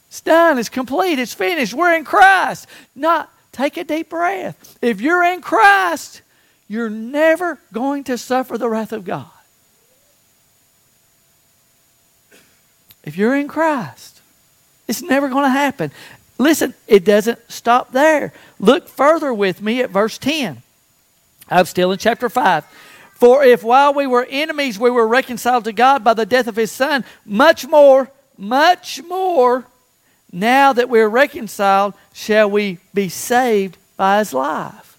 It's 0.06 0.20
done. 0.20 0.56
It's 0.56 0.68
complete. 0.68 1.18
It's 1.18 1.34
finished. 1.34 1.74
We're 1.74 1.96
in 1.96 2.04
Christ. 2.04 2.68
Not 2.94 3.28
Take 3.52 3.76
a 3.76 3.84
deep 3.84 4.10
breath. 4.10 4.78
If 4.80 5.00
you're 5.00 5.24
in 5.24 5.40
Christ, 5.40 6.22
you're 6.68 6.90
never 6.90 7.58
going 7.72 8.04
to 8.04 8.16
suffer 8.16 8.56
the 8.56 8.68
wrath 8.68 8.92
of 8.92 9.04
God. 9.04 9.26
If 13.02 13.16
you're 13.16 13.34
in 13.34 13.48
Christ, 13.48 14.20
it's 14.86 15.02
never 15.02 15.28
going 15.28 15.44
to 15.44 15.50
happen. 15.50 15.90
Listen, 16.38 16.74
it 16.86 17.04
doesn't 17.04 17.38
stop 17.50 17.92
there. 17.92 18.32
Look 18.58 18.88
further 18.88 19.32
with 19.34 19.60
me 19.60 19.80
at 19.82 19.90
verse 19.90 20.16
10. 20.18 20.62
I'm 21.48 21.64
still 21.64 21.92
in 21.92 21.98
chapter 21.98 22.28
5. 22.28 22.64
For 23.14 23.44
if 23.44 23.62
while 23.62 23.92
we 23.92 24.06
were 24.06 24.26
enemies 24.30 24.78
we 24.78 24.90
were 24.90 25.06
reconciled 25.06 25.64
to 25.64 25.72
God 25.72 26.02
by 26.02 26.14
the 26.14 26.24
death 26.24 26.46
of 26.46 26.56
his 26.56 26.72
Son, 26.72 27.04
much 27.26 27.66
more, 27.66 28.10
much 28.38 29.02
more, 29.02 29.66
now 30.32 30.72
that 30.72 30.88
we're 30.88 31.08
reconciled, 31.08 31.94
shall 32.12 32.50
we 32.50 32.78
be 32.94 33.08
saved 33.08 33.76
by 33.96 34.18
his 34.18 34.32
life? 34.32 34.98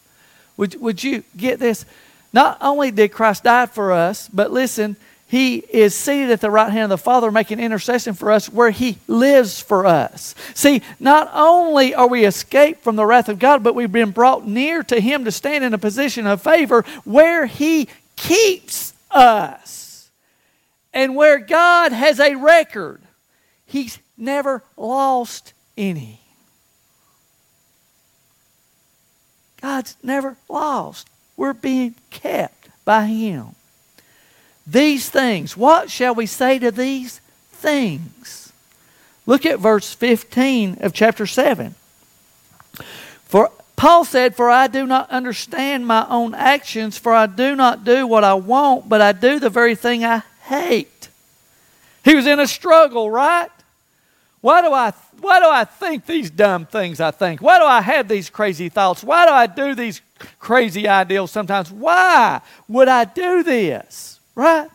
Would, 0.57 0.79
would 0.81 1.03
you 1.03 1.23
get 1.35 1.59
this? 1.59 1.85
Not 2.33 2.57
only 2.61 2.91
did 2.91 3.11
Christ 3.11 3.43
die 3.43 3.65
for 3.65 3.91
us, 3.91 4.29
but 4.29 4.51
listen, 4.51 4.95
he 5.31 5.63
is 5.69 5.95
seated 5.95 6.29
at 6.29 6.41
the 6.41 6.51
right 6.51 6.69
hand 6.69 6.83
of 6.83 6.89
the 6.89 6.97
Father, 6.97 7.31
making 7.31 7.61
intercession 7.61 8.15
for 8.15 8.33
us 8.33 8.49
where 8.49 8.69
He 8.69 8.97
lives 9.07 9.61
for 9.61 9.85
us. 9.85 10.35
See, 10.53 10.81
not 10.99 11.31
only 11.33 11.95
are 11.95 12.09
we 12.09 12.25
escaped 12.25 12.83
from 12.83 12.97
the 12.97 13.05
wrath 13.05 13.29
of 13.29 13.39
God, 13.39 13.63
but 13.63 13.73
we've 13.73 13.89
been 13.89 14.11
brought 14.11 14.45
near 14.45 14.83
to 14.83 14.99
Him 14.99 15.23
to 15.23 15.31
stand 15.31 15.63
in 15.63 15.73
a 15.73 15.77
position 15.77 16.27
of 16.27 16.41
favor 16.41 16.83
where 17.05 17.45
He 17.45 17.87
keeps 18.17 18.91
us. 19.09 20.09
And 20.91 21.15
where 21.15 21.39
God 21.39 21.93
has 21.93 22.19
a 22.19 22.35
record, 22.35 23.01
He's 23.65 23.99
never 24.21 24.63
lost 24.77 25.53
any. 25.77 26.19
God's 29.61 29.95
never 30.01 30.37
lost. 30.47 31.09
We're 31.35 31.53
being 31.53 31.95
kept 32.09 32.69
by 32.85 33.05
Him. 33.05 33.55
These 34.65 35.09
things, 35.09 35.57
what 35.57 35.89
shall 35.89 36.15
we 36.15 36.25
say 36.25 36.59
to 36.59 36.71
these 36.71 37.19
things? 37.51 38.53
Look 39.25 39.45
at 39.45 39.59
verse 39.59 39.93
15 39.93 40.77
of 40.81 40.93
chapter 40.93 41.25
7. 41.25 41.75
For 43.25 43.51
Paul 43.75 44.05
said, 44.05 44.35
For 44.35 44.49
I 44.49 44.67
do 44.67 44.85
not 44.85 45.09
understand 45.09 45.87
my 45.87 46.05
own 46.09 46.33
actions, 46.33 46.97
for 46.97 47.13
I 47.13 47.25
do 47.27 47.55
not 47.55 47.83
do 47.83 48.05
what 48.05 48.23
I 48.23 48.33
want, 48.33 48.89
but 48.89 49.01
I 49.01 49.11
do 49.11 49.39
the 49.39 49.49
very 49.49 49.75
thing 49.75 50.03
I 50.03 50.23
hate. 50.43 51.09
He 52.03 52.15
was 52.15 52.25
in 52.25 52.39
a 52.39 52.47
struggle, 52.47 53.09
right? 53.09 53.49
Why 54.41 54.61
do 54.61 54.73
I 54.73 54.91
why 55.19 55.39
do 55.39 55.47
I 55.47 55.65
think 55.65 56.07
these 56.07 56.31
dumb 56.31 56.65
things 56.65 56.99
I 56.99 57.11
think? 57.11 57.41
Why 57.41 57.59
do 57.59 57.65
I 57.65 57.79
have 57.81 58.07
these 58.07 58.29
crazy 58.29 58.69
thoughts? 58.69 59.03
Why 59.03 59.27
do 59.27 59.31
I 59.31 59.45
do 59.45 59.75
these 59.75 60.01
crazy 60.39 60.87
ideals 60.87 61.31
sometimes? 61.31 61.71
Why 61.71 62.41
would 62.67 62.87
I 62.87 63.05
do 63.05 63.43
this? 63.43 64.19
Right? 64.33 64.67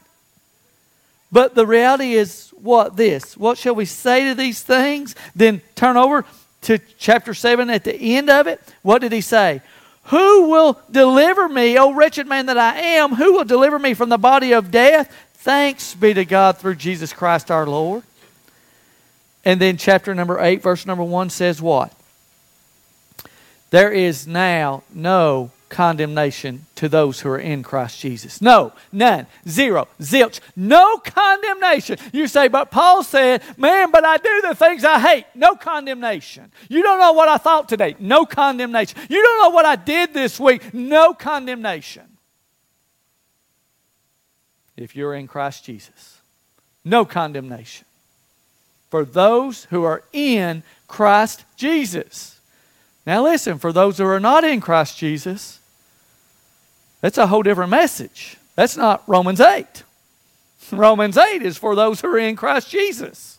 But 1.32 1.56
the 1.56 1.66
reality 1.66 2.14
is 2.14 2.50
what 2.50 2.96
this? 2.96 3.36
What 3.36 3.58
shall 3.58 3.74
we 3.74 3.84
say 3.84 4.28
to 4.28 4.34
these 4.36 4.62
things? 4.62 5.16
Then 5.34 5.60
turn 5.74 5.96
over 5.96 6.24
to 6.62 6.78
chapter 6.98 7.34
7 7.34 7.68
at 7.68 7.84
the 7.84 7.94
end 8.16 8.30
of 8.30 8.46
it. 8.46 8.60
What 8.82 9.00
did 9.00 9.12
he 9.12 9.20
say? 9.20 9.60
Who 10.04 10.48
will 10.48 10.80
deliver 10.88 11.48
me, 11.48 11.76
O 11.78 11.92
wretched 11.92 12.28
man 12.28 12.46
that 12.46 12.56
I 12.56 12.78
am? 12.78 13.14
Who 13.14 13.32
will 13.32 13.44
deliver 13.44 13.78
me 13.78 13.94
from 13.94 14.08
the 14.08 14.18
body 14.18 14.52
of 14.52 14.70
death? 14.70 15.12
Thanks 15.34 15.94
be 15.94 16.14
to 16.14 16.24
God 16.24 16.58
through 16.58 16.76
Jesus 16.76 17.12
Christ 17.12 17.50
our 17.50 17.66
Lord. 17.66 18.04
And 19.46 19.60
then 19.60 19.76
chapter 19.76 20.12
number 20.12 20.40
8, 20.40 20.60
verse 20.60 20.86
number 20.86 21.04
1 21.04 21.30
says 21.30 21.62
what? 21.62 21.94
There 23.70 23.92
is 23.92 24.26
now 24.26 24.82
no 24.92 25.52
condemnation 25.68 26.66
to 26.74 26.88
those 26.88 27.20
who 27.20 27.28
are 27.28 27.38
in 27.38 27.62
Christ 27.62 28.00
Jesus. 28.00 28.42
No, 28.42 28.72
none, 28.90 29.28
zero, 29.48 29.86
zilch, 30.00 30.40
no 30.56 30.98
condemnation. 30.98 31.96
You 32.12 32.26
say, 32.26 32.48
but 32.48 32.72
Paul 32.72 33.04
said, 33.04 33.40
man, 33.56 33.92
but 33.92 34.04
I 34.04 34.16
do 34.16 34.42
the 34.42 34.56
things 34.56 34.84
I 34.84 34.98
hate. 34.98 35.26
No 35.36 35.54
condemnation. 35.54 36.50
You 36.68 36.82
don't 36.82 36.98
know 36.98 37.12
what 37.12 37.28
I 37.28 37.36
thought 37.36 37.68
today. 37.68 37.94
No 38.00 38.26
condemnation. 38.26 38.98
You 39.08 39.22
don't 39.22 39.42
know 39.42 39.54
what 39.54 39.64
I 39.64 39.76
did 39.76 40.12
this 40.12 40.40
week. 40.40 40.74
No 40.74 41.14
condemnation. 41.14 42.18
If 44.76 44.96
you're 44.96 45.14
in 45.14 45.28
Christ 45.28 45.64
Jesus, 45.64 46.20
no 46.84 47.04
condemnation. 47.04 47.85
For 48.90 49.04
those 49.04 49.64
who 49.64 49.84
are 49.84 50.02
in 50.12 50.62
Christ 50.88 51.44
Jesus. 51.56 52.40
Now, 53.06 53.22
listen, 53.22 53.58
for 53.58 53.72
those 53.72 53.98
who 53.98 54.06
are 54.06 54.20
not 54.20 54.44
in 54.44 54.60
Christ 54.60 54.98
Jesus, 54.98 55.60
that's 57.00 57.18
a 57.18 57.26
whole 57.26 57.42
different 57.42 57.70
message. 57.70 58.36
That's 58.56 58.76
not 58.76 59.02
Romans 59.06 59.40
8. 59.40 59.84
Romans 60.72 61.16
8 61.16 61.42
is 61.42 61.56
for 61.56 61.74
those 61.74 62.00
who 62.00 62.08
are 62.08 62.18
in 62.18 62.36
Christ 62.36 62.70
Jesus. 62.70 63.38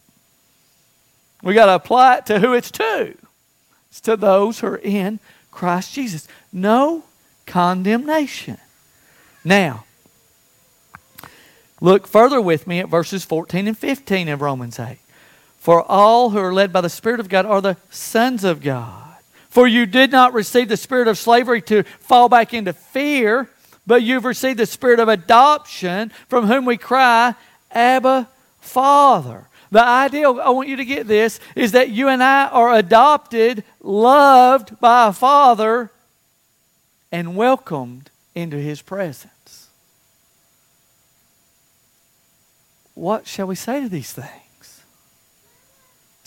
We 1.43 1.53
got 1.53 1.65
to 1.65 1.75
apply 1.75 2.17
it 2.17 2.25
to 2.27 2.39
who 2.39 2.53
it's 2.53 2.71
to. 2.71 3.15
It's 3.89 4.01
to 4.01 4.15
those 4.15 4.59
who 4.59 4.67
are 4.67 4.77
in 4.77 5.19
Christ 5.51 5.93
Jesus. 5.93 6.27
No 6.51 7.03
condemnation. 7.45 8.57
Now, 9.43 9.85
look 11.81 12.07
further 12.07 12.41
with 12.41 12.67
me 12.67 12.79
at 12.79 12.89
verses 12.89 13.25
14 13.25 13.67
and 13.67 13.77
15 13.77 14.29
of 14.29 14.41
Romans 14.41 14.79
8. 14.79 14.97
For 15.67 15.83
all 15.83 16.29
who 16.29 16.38
are 16.38 16.53
led 16.53 16.71
by 16.71 16.79
the 16.79 16.88
Spirit 16.88 17.19
of 17.19 17.27
God 17.27 17.45
are 17.45 17.59
the 17.59 17.75
sons 17.89 18.45
of 18.45 18.62
God. 18.62 19.17
For 19.50 19.67
you 19.67 19.86
did 19.86 20.13
not 20.13 20.31
receive 20.31 20.69
the 20.69 20.77
spirit 20.77 21.09
of 21.09 21.17
slavery 21.17 21.62
to 21.63 21.83
fall 22.00 22.29
back 22.29 22.53
into 22.53 22.71
fear, 22.71 23.50
but 23.86 24.01
you've 24.01 24.24
received 24.24 24.59
the 24.59 24.65
spirit 24.65 25.01
of 25.01 25.09
adoption, 25.09 26.13
from 26.29 26.47
whom 26.47 26.63
we 26.63 26.77
cry, 26.77 27.36
Abba, 27.69 28.29
Father. 28.62 29.50
The 29.69 29.83
idea, 29.83 30.29
I 30.31 30.51
want 30.51 30.69
you 30.69 30.77
to 30.77 30.86
get 30.86 31.05
this, 31.05 31.38
is 31.53 31.74
that 31.74 31.89
you 31.89 32.07
and 32.07 32.24
I 32.24 32.47
are 32.47 32.74
adopted, 32.74 33.65
loved 33.81 34.79
by 34.79 35.09
a 35.09 35.12
Father, 35.12 35.91
and 37.12 37.36
welcomed 37.36 38.09
into 38.33 38.55
His 38.55 38.81
presence. 38.81 39.67
What 42.93 43.27
shall 43.27 43.47
we 43.47 43.55
say 43.55 43.81
to 43.81 43.89
these 43.89 44.13
things? 44.13 44.46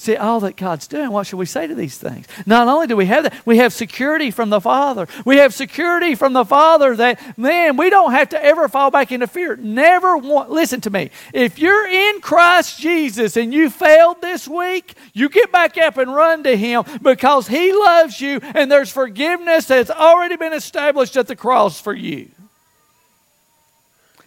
See, 0.01 0.17
all 0.17 0.41
that 0.41 0.57
God's 0.57 0.89
doing, 0.89 1.11
what 1.11 1.27
should 1.27 1.37
we 1.37 1.45
say 1.45 1.67
to 1.67 1.75
these 1.75 1.99
things? 1.99 2.27
Not 2.47 2.69
only 2.69 2.87
do 2.87 2.97
we 2.97 3.05
have 3.05 3.25
that, 3.25 3.35
we 3.45 3.59
have 3.59 3.71
security 3.71 4.31
from 4.31 4.49
the 4.49 4.59
Father. 4.59 5.07
We 5.27 5.37
have 5.37 5.53
security 5.53 6.15
from 6.15 6.33
the 6.33 6.47
Father 6.47 6.97
that, 6.97 7.37
man, 7.37 7.77
we 7.77 7.91
don't 7.91 8.13
have 8.13 8.31
to 8.31 8.43
ever 8.43 8.67
fall 8.67 8.91
back 8.91 9.13
into 9.13 9.27
fear. 9.27 9.57
Never 9.57 10.17
want, 10.17 10.49
listen 10.49 10.81
to 10.81 10.91
me. 10.91 11.11
If 11.35 11.59
you're 11.59 11.87
in 11.87 12.23
Christ 12.23 12.81
Jesus 12.81 13.37
and 13.37 13.53
you 13.53 13.69
failed 13.69 14.23
this 14.23 14.49
week, 14.49 14.95
you 15.13 15.29
get 15.29 15.53
back 15.53 15.77
up 15.77 15.99
and 15.99 16.15
run 16.15 16.45
to 16.45 16.57
Him 16.57 16.85
because 17.03 17.47
He 17.47 17.71
loves 17.71 18.23
you 18.23 18.41
and 18.43 18.73
there's 18.73 18.91
forgiveness 18.91 19.67
that's 19.67 19.91
already 19.91 20.39
been 20.39 20.55
established 20.55 21.19
at 21.19 21.27
the 21.27 21.37
cross 21.37 21.79
for 21.79 21.93
you. 21.93 22.31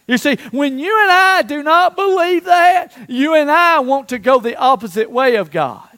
You 0.08 0.18
see, 0.18 0.36
when 0.52 0.80
you 0.80 1.02
and 1.02 1.12
I 1.12 1.42
do 1.44 1.64
not 1.64 1.96
believe 1.96 2.46
that, 2.46 2.94
you 3.08 3.36
and 3.36 3.50
I 3.50 3.80
want 3.80 4.10
to 4.10 4.20
go 4.20 4.40
the 4.40 4.58
opposite 4.58 5.10
way 5.10 5.36
of 5.36 5.50
God. 5.50 5.90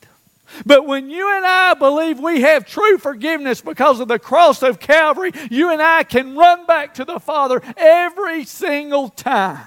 But 0.65 0.85
when 0.85 1.09
you 1.09 1.35
and 1.35 1.45
I 1.45 1.74
believe 1.74 2.19
we 2.19 2.41
have 2.41 2.65
true 2.65 2.97
forgiveness 2.97 3.62
because 3.62 4.00
of 4.00 4.07
the 4.07 4.19
cross 4.19 4.62
of 4.62 4.79
Calvary, 4.79 5.31
you 5.50 5.71
and 5.71 5.81
I 5.81 6.03
can 6.03 6.35
run 6.35 6.65
back 6.65 6.93
to 6.95 7.05
the 7.05 7.19
Father 7.19 7.62
every 7.75 8.45
single 8.45 9.09
time. 9.09 9.65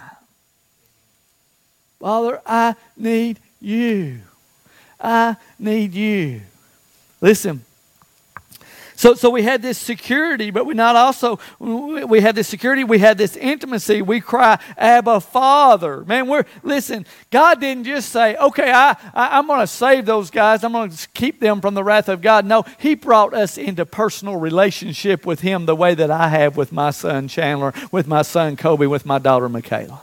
Father, 2.01 2.41
I 2.47 2.77
need 2.97 3.41
you. 3.61 4.21
I 5.01 5.37
need 5.59 5.95
you. 5.95 6.43
Listen, 7.21 7.65
so, 8.99 9.15
so 9.15 9.31
we 9.31 9.45
had 9.45 9.63
this 9.63 9.79
security, 9.79 10.51
but 10.51 10.67
we 10.67 10.75
not 10.75 10.97
also, 10.97 11.39
we 11.61 12.21
had 12.21 12.35
this 12.35 12.49
security, 12.49 12.83
we 12.83 12.99
had 12.99 13.17
this 13.17 13.37
intimacy. 13.37 14.03
We 14.03 14.21
cry, 14.21 14.59
Abba, 14.77 15.21
Father. 15.21 16.05
Man, 16.05 16.27
we're, 16.27 16.45
listen, 16.65 17.07
God 17.31 17.61
didn't 17.61 17.85
just 17.85 18.09
say, 18.09 18.37
okay, 18.37 18.73
I, 18.73 18.97
I, 19.15 19.39
I'm 19.39 19.47
going 19.47 19.61
to 19.61 19.69
save 19.69 20.05
those 20.05 20.33
guys, 20.33 20.65
I'm 20.65 20.73
going 20.73 20.91
to 20.91 21.09
keep 21.11 21.39
them 21.39 21.61
from 21.61 21.75
the 21.75 21.85
wrath 21.85 22.09
of 22.09 22.21
God. 22.23 22.45
No, 22.45 22.65
He 22.81 22.97
brought 22.97 23.35
us 23.35 23.57
into 23.57 23.87
personal 23.87 24.35
relationship 24.35 25.25
with 25.25 25.43
Him 25.43 25.67
the 25.67 25.77
way 25.77 25.95
that 25.95 26.11
I 26.11 26.27
have 26.31 26.57
with 26.57 26.73
my 26.73 26.91
son 26.91 27.29
Chandler, 27.29 27.73
with 27.93 28.09
my 28.09 28.23
son 28.23 28.57
Kobe, 28.57 28.87
with 28.87 29.07
my 29.07 29.21
daughter 29.21 29.49
Michaela. 29.49 30.03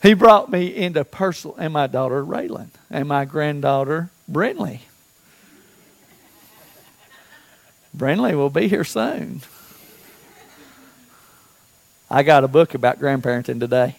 He 0.00 0.14
brought 0.14 0.48
me 0.48 0.72
into 0.72 1.04
personal, 1.04 1.56
and 1.56 1.72
my 1.72 1.88
daughter 1.88 2.24
Raylan, 2.24 2.68
and 2.88 3.08
my 3.08 3.24
granddaughter 3.24 4.10
Brentley. 4.30 4.82
Brindley 7.94 8.34
will 8.34 8.50
be 8.50 8.68
here 8.68 8.84
soon. 8.84 9.42
I 12.10 12.22
got 12.22 12.44
a 12.44 12.48
book 12.48 12.74
about 12.74 12.98
grandparenting 12.98 13.60
today. 13.60 13.96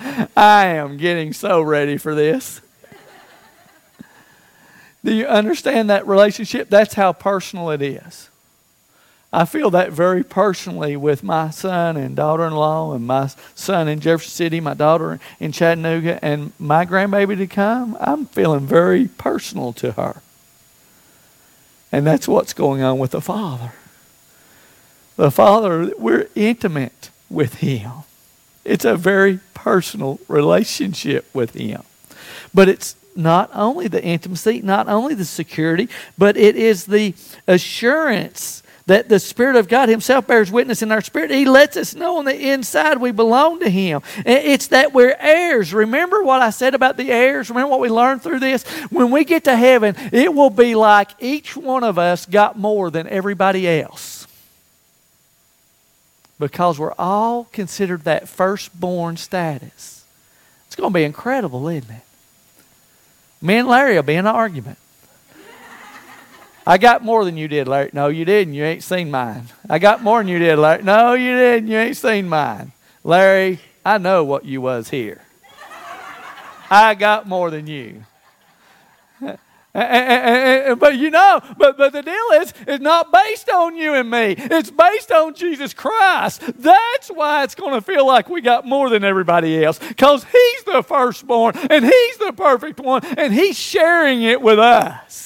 I 0.36 0.66
am 0.66 0.96
getting 0.96 1.32
so 1.32 1.60
ready 1.60 1.96
for 1.98 2.14
this. 2.14 2.60
Do 5.04 5.12
you 5.12 5.26
understand 5.26 5.88
that 5.90 6.06
relationship? 6.06 6.68
That's 6.68 6.94
how 6.94 7.12
personal 7.12 7.70
it 7.70 7.80
is. 7.80 8.28
I 9.32 9.44
feel 9.44 9.70
that 9.70 9.92
very 9.92 10.22
personally 10.22 10.96
with 10.96 11.22
my 11.22 11.50
son 11.50 11.96
and 11.96 12.16
daughter 12.16 12.46
in 12.46 12.54
law, 12.54 12.94
and 12.94 13.06
my 13.06 13.30
son 13.54 13.86
in 13.86 14.00
Jefferson 14.00 14.30
City, 14.30 14.60
my 14.60 14.74
daughter 14.74 15.20
in 15.38 15.52
Chattanooga, 15.52 16.24
and 16.24 16.52
my 16.58 16.86
grandbaby 16.86 17.36
to 17.36 17.46
come. 17.46 17.96
I'm 18.00 18.26
feeling 18.26 18.66
very 18.66 19.08
personal 19.08 19.72
to 19.74 19.92
her. 19.92 20.22
And 21.92 22.06
that's 22.06 22.26
what's 22.28 22.52
going 22.52 22.82
on 22.82 22.98
with 22.98 23.12
the 23.12 23.20
Father. 23.20 23.72
The 25.16 25.30
Father, 25.30 25.92
we're 25.98 26.28
intimate 26.34 27.10
with 27.30 27.54
Him. 27.54 27.92
It's 28.64 28.84
a 28.84 28.96
very 28.96 29.40
personal 29.54 30.20
relationship 30.28 31.32
with 31.32 31.54
Him. 31.54 31.82
But 32.52 32.68
it's 32.68 32.96
not 33.14 33.50
only 33.54 33.88
the 33.88 34.02
intimacy, 34.02 34.60
not 34.62 34.88
only 34.88 35.14
the 35.14 35.24
security, 35.24 35.88
but 36.18 36.36
it 36.36 36.56
is 36.56 36.86
the 36.86 37.14
assurance 37.46 38.62
that 38.86 39.08
the 39.08 39.18
Spirit 39.18 39.56
of 39.56 39.68
God 39.68 39.88
Himself 39.88 40.28
bears 40.28 40.50
witness 40.50 40.80
in 40.80 40.92
our 40.92 41.00
spirit. 41.00 41.32
He 41.32 41.44
lets 41.44 41.76
us 41.76 41.94
know 41.94 42.18
on 42.18 42.24
the 42.24 42.50
inside 42.50 42.98
we 42.98 43.10
belong 43.10 43.60
to 43.60 43.68
Him. 43.68 44.00
It's 44.24 44.68
that 44.68 44.94
we're 44.94 45.16
heirs. 45.18 45.74
Remember 45.74 46.22
what 46.22 46.40
I 46.40 46.50
said 46.50 46.74
about 46.74 46.96
the 46.96 47.10
heirs? 47.10 47.50
Remember 47.50 47.70
what 47.70 47.80
we 47.80 47.88
learned 47.88 48.22
through 48.22 48.38
this? 48.38 48.62
When 48.90 49.10
we 49.10 49.24
get 49.24 49.44
to 49.44 49.56
heaven, 49.56 49.96
it 50.12 50.32
will 50.32 50.50
be 50.50 50.76
like 50.76 51.10
each 51.18 51.56
one 51.56 51.82
of 51.82 51.98
us 51.98 52.26
got 52.26 52.56
more 52.56 52.90
than 52.90 53.08
everybody 53.08 53.68
else. 53.68 54.28
Because 56.38 56.78
we're 56.78 56.94
all 56.96 57.44
considered 57.44 58.04
that 58.04 58.28
firstborn 58.28 59.16
status. 59.16 60.04
It's 60.66 60.76
going 60.76 60.92
to 60.92 60.94
be 60.94 61.04
incredible, 61.04 61.66
isn't 61.68 61.90
it? 61.90 62.02
Me 63.42 63.56
and 63.56 63.66
Larry 63.66 63.96
will 63.96 64.02
be 64.02 64.14
in 64.14 64.26
an 64.26 64.34
argument. 64.34 64.78
I 66.66 66.78
got 66.78 67.04
more 67.04 67.24
than 67.24 67.36
you 67.36 67.46
did, 67.46 67.68
Larry. 67.68 67.90
No, 67.92 68.08
you 68.08 68.24
didn't. 68.24 68.54
You 68.54 68.64
ain't 68.64 68.82
seen 68.82 69.08
mine. 69.10 69.44
I 69.70 69.78
got 69.78 70.02
more 70.02 70.18
than 70.18 70.26
you 70.26 70.40
did, 70.40 70.58
Larry. 70.58 70.82
No, 70.82 71.12
you 71.12 71.32
didn't. 71.36 71.68
You 71.68 71.78
ain't 71.78 71.96
seen 71.96 72.28
mine. 72.28 72.72
Larry, 73.04 73.60
I 73.84 73.98
know 73.98 74.24
what 74.24 74.44
you 74.44 74.60
was 74.60 74.90
here. 74.90 75.22
I 76.68 76.96
got 76.96 77.28
more 77.28 77.52
than 77.52 77.68
you. 77.68 78.04
but 79.20 80.96
you 80.96 81.10
know, 81.10 81.40
but, 81.56 81.78
but 81.78 81.92
the 81.92 82.02
deal 82.02 82.42
is, 82.42 82.52
it's 82.66 82.82
not 82.82 83.12
based 83.12 83.48
on 83.48 83.76
you 83.76 83.94
and 83.94 84.10
me. 84.10 84.34
It's 84.36 84.72
based 84.72 85.12
on 85.12 85.34
Jesus 85.34 85.72
Christ. 85.72 86.42
That's 86.58 87.08
why 87.08 87.44
it's 87.44 87.54
going 87.54 87.74
to 87.74 87.80
feel 87.80 88.04
like 88.04 88.28
we 88.28 88.40
got 88.40 88.66
more 88.66 88.90
than 88.90 89.04
everybody 89.04 89.64
else. 89.64 89.78
Because 89.78 90.24
He's 90.24 90.64
the 90.64 90.82
firstborn, 90.82 91.56
and 91.70 91.84
He's 91.84 92.16
the 92.16 92.32
perfect 92.32 92.80
one, 92.80 93.04
and 93.04 93.32
He's 93.32 93.56
sharing 93.56 94.22
it 94.22 94.42
with 94.42 94.58
us. 94.58 95.25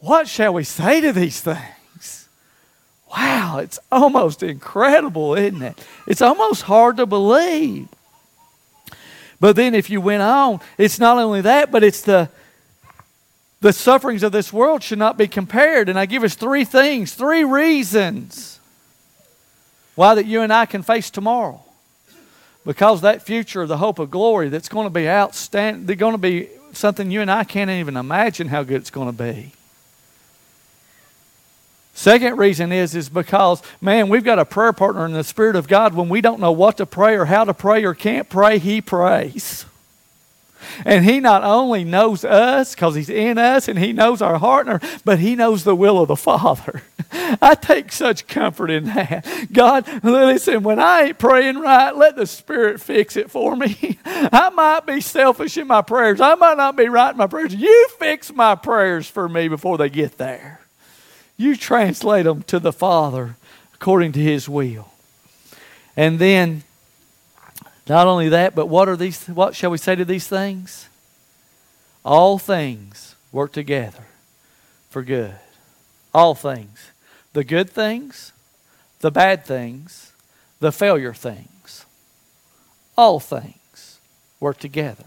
What 0.00 0.28
shall 0.28 0.54
we 0.54 0.64
say 0.64 1.00
to 1.00 1.12
these 1.12 1.40
things? 1.40 2.28
Wow, 3.16 3.58
it's 3.58 3.78
almost 3.90 4.42
incredible, 4.42 5.34
isn't 5.34 5.62
it? 5.62 5.86
It's 6.06 6.22
almost 6.22 6.62
hard 6.62 6.98
to 6.98 7.06
believe. 7.06 7.88
But 9.40 9.56
then 9.56 9.74
if 9.74 9.90
you 9.90 10.00
went 10.00 10.22
on, 10.22 10.60
it's 10.78 10.98
not 10.98 11.18
only 11.18 11.40
that, 11.42 11.70
but 11.70 11.84
it's 11.84 12.02
the 12.02 12.28
the 13.60 13.72
sufferings 13.72 14.22
of 14.22 14.32
this 14.32 14.52
world 14.52 14.82
should 14.82 14.98
not 14.98 15.16
be 15.16 15.26
compared. 15.26 15.88
And 15.88 15.98
I 15.98 16.06
give 16.06 16.22
us 16.22 16.34
three 16.34 16.64
things, 16.64 17.14
three 17.14 17.42
reasons 17.42 18.60
why 19.94 20.14
that 20.14 20.26
you 20.26 20.42
and 20.42 20.52
I 20.52 20.66
can 20.66 20.82
face 20.82 21.10
tomorrow. 21.10 21.62
Because 22.64 23.00
that 23.00 23.22
future 23.22 23.66
the 23.66 23.78
hope 23.78 23.98
of 23.98 24.10
glory 24.10 24.50
that's 24.50 24.68
going 24.68 24.86
to 24.86 24.90
be 24.90 25.08
outstanding, 25.08 25.86
they're 25.86 25.96
going 25.96 26.12
to 26.12 26.18
be 26.18 26.48
something 26.72 27.10
you 27.10 27.22
and 27.22 27.30
I 27.30 27.44
can't 27.44 27.70
even 27.70 27.96
imagine 27.96 28.48
how 28.48 28.62
good 28.62 28.82
it's 28.82 28.90
going 28.90 29.08
to 29.08 29.24
be. 29.24 29.52
Second 31.96 32.36
reason 32.36 32.72
is 32.72 32.94
is 32.94 33.08
because 33.08 33.62
man, 33.80 34.10
we've 34.10 34.22
got 34.22 34.38
a 34.38 34.44
prayer 34.44 34.74
partner 34.74 35.06
in 35.06 35.14
the 35.14 35.24
Spirit 35.24 35.56
of 35.56 35.66
God. 35.66 35.94
When 35.94 36.10
we 36.10 36.20
don't 36.20 36.40
know 36.40 36.52
what 36.52 36.76
to 36.76 36.84
pray 36.84 37.16
or 37.16 37.24
how 37.24 37.44
to 37.44 37.54
pray 37.54 37.86
or 37.86 37.94
can't 37.94 38.28
pray, 38.28 38.58
He 38.58 38.82
prays. 38.82 39.64
And 40.84 41.06
He 41.06 41.20
not 41.20 41.42
only 41.42 41.84
knows 41.84 42.22
us 42.22 42.74
because 42.74 42.96
He's 42.96 43.08
in 43.08 43.38
us 43.38 43.66
and 43.66 43.78
He 43.78 43.94
knows 43.94 44.20
our 44.20 44.38
heart, 44.38 44.84
but 45.06 45.20
He 45.20 45.34
knows 45.36 45.64
the 45.64 45.74
will 45.74 45.98
of 45.98 46.08
the 46.08 46.16
Father. 46.18 46.82
I 47.10 47.54
take 47.54 47.90
such 47.90 48.26
comfort 48.26 48.70
in 48.70 48.84
that. 48.84 49.26
God, 49.50 49.88
listen, 50.04 50.64
when 50.64 50.78
I 50.78 51.04
ain't 51.04 51.18
praying 51.18 51.58
right, 51.60 51.96
let 51.96 52.14
the 52.14 52.26
Spirit 52.26 52.78
fix 52.78 53.16
it 53.16 53.30
for 53.30 53.56
me. 53.56 53.98
I 54.04 54.50
might 54.50 54.84
be 54.84 55.00
selfish 55.00 55.56
in 55.56 55.66
my 55.66 55.80
prayers. 55.80 56.20
I 56.20 56.34
might 56.34 56.58
not 56.58 56.76
be 56.76 56.90
right 56.90 57.12
in 57.12 57.16
my 57.16 57.26
prayers. 57.26 57.54
You 57.54 57.88
fix 57.98 58.30
my 58.34 58.54
prayers 58.54 59.08
for 59.08 59.30
me 59.30 59.48
before 59.48 59.78
they 59.78 59.88
get 59.88 60.18
there. 60.18 60.60
You 61.36 61.56
translate 61.56 62.24
them 62.24 62.42
to 62.44 62.58
the 62.58 62.72
Father 62.72 63.36
according 63.74 64.12
to 64.12 64.20
His 64.20 64.48
will. 64.48 64.92
And 65.96 66.18
then, 66.18 66.62
not 67.88 68.06
only 68.06 68.28
that, 68.28 68.54
but 68.54 68.66
what 68.66 68.88
are 68.88 68.96
these? 68.96 69.26
What 69.26 69.54
shall 69.54 69.70
we 69.70 69.78
say 69.78 69.94
to 69.94 70.04
these 70.04 70.26
things? 70.26 70.88
All 72.04 72.38
things 72.38 73.16
work 73.32 73.52
together 73.52 74.04
for 74.90 75.02
good. 75.02 75.34
All 76.14 76.34
things. 76.34 76.90
The 77.32 77.44
good 77.44 77.68
things, 77.68 78.32
the 79.00 79.10
bad 79.10 79.44
things, 79.44 80.12
the 80.60 80.72
failure 80.72 81.12
things. 81.12 81.84
All 82.96 83.20
things 83.20 83.98
work 84.40 84.58
together 84.58 85.04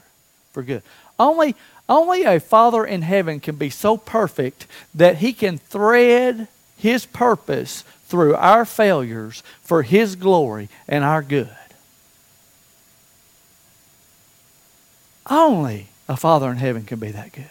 for 0.51 0.61
good. 0.61 0.83
Only, 1.17 1.55
only 1.89 2.23
a 2.23 2.39
Father 2.39 2.85
in 2.85 3.01
heaven 3.01 3.39
can 3.39 3.55
be 3.55 3.71
so 3.71 3.97
perfect 3.97 4.67
that 4.93 5.17
he 5.17 5.33
can 5.33 5.57
thread 5.57 6.47
his 6.77 7.05
purpose 7.07 7.83
through 8.05 8.35
our 8.35 8.63
failures 8.63 9.43
for 9.61 9.81
his 9.81 10.15
glory 10.15 10.69
and 10.87 11.03
our 11.03 11.21
good. 11.21 11.49
Only 15.29 15.87
a 16.07 16.15
Father 16.15 16.49
in 16.49 16.57
heaven 16.57 16.83
can 16.83 16.99
be 16.99 17.11
that 17.11 17.33
good. 17.33 17.49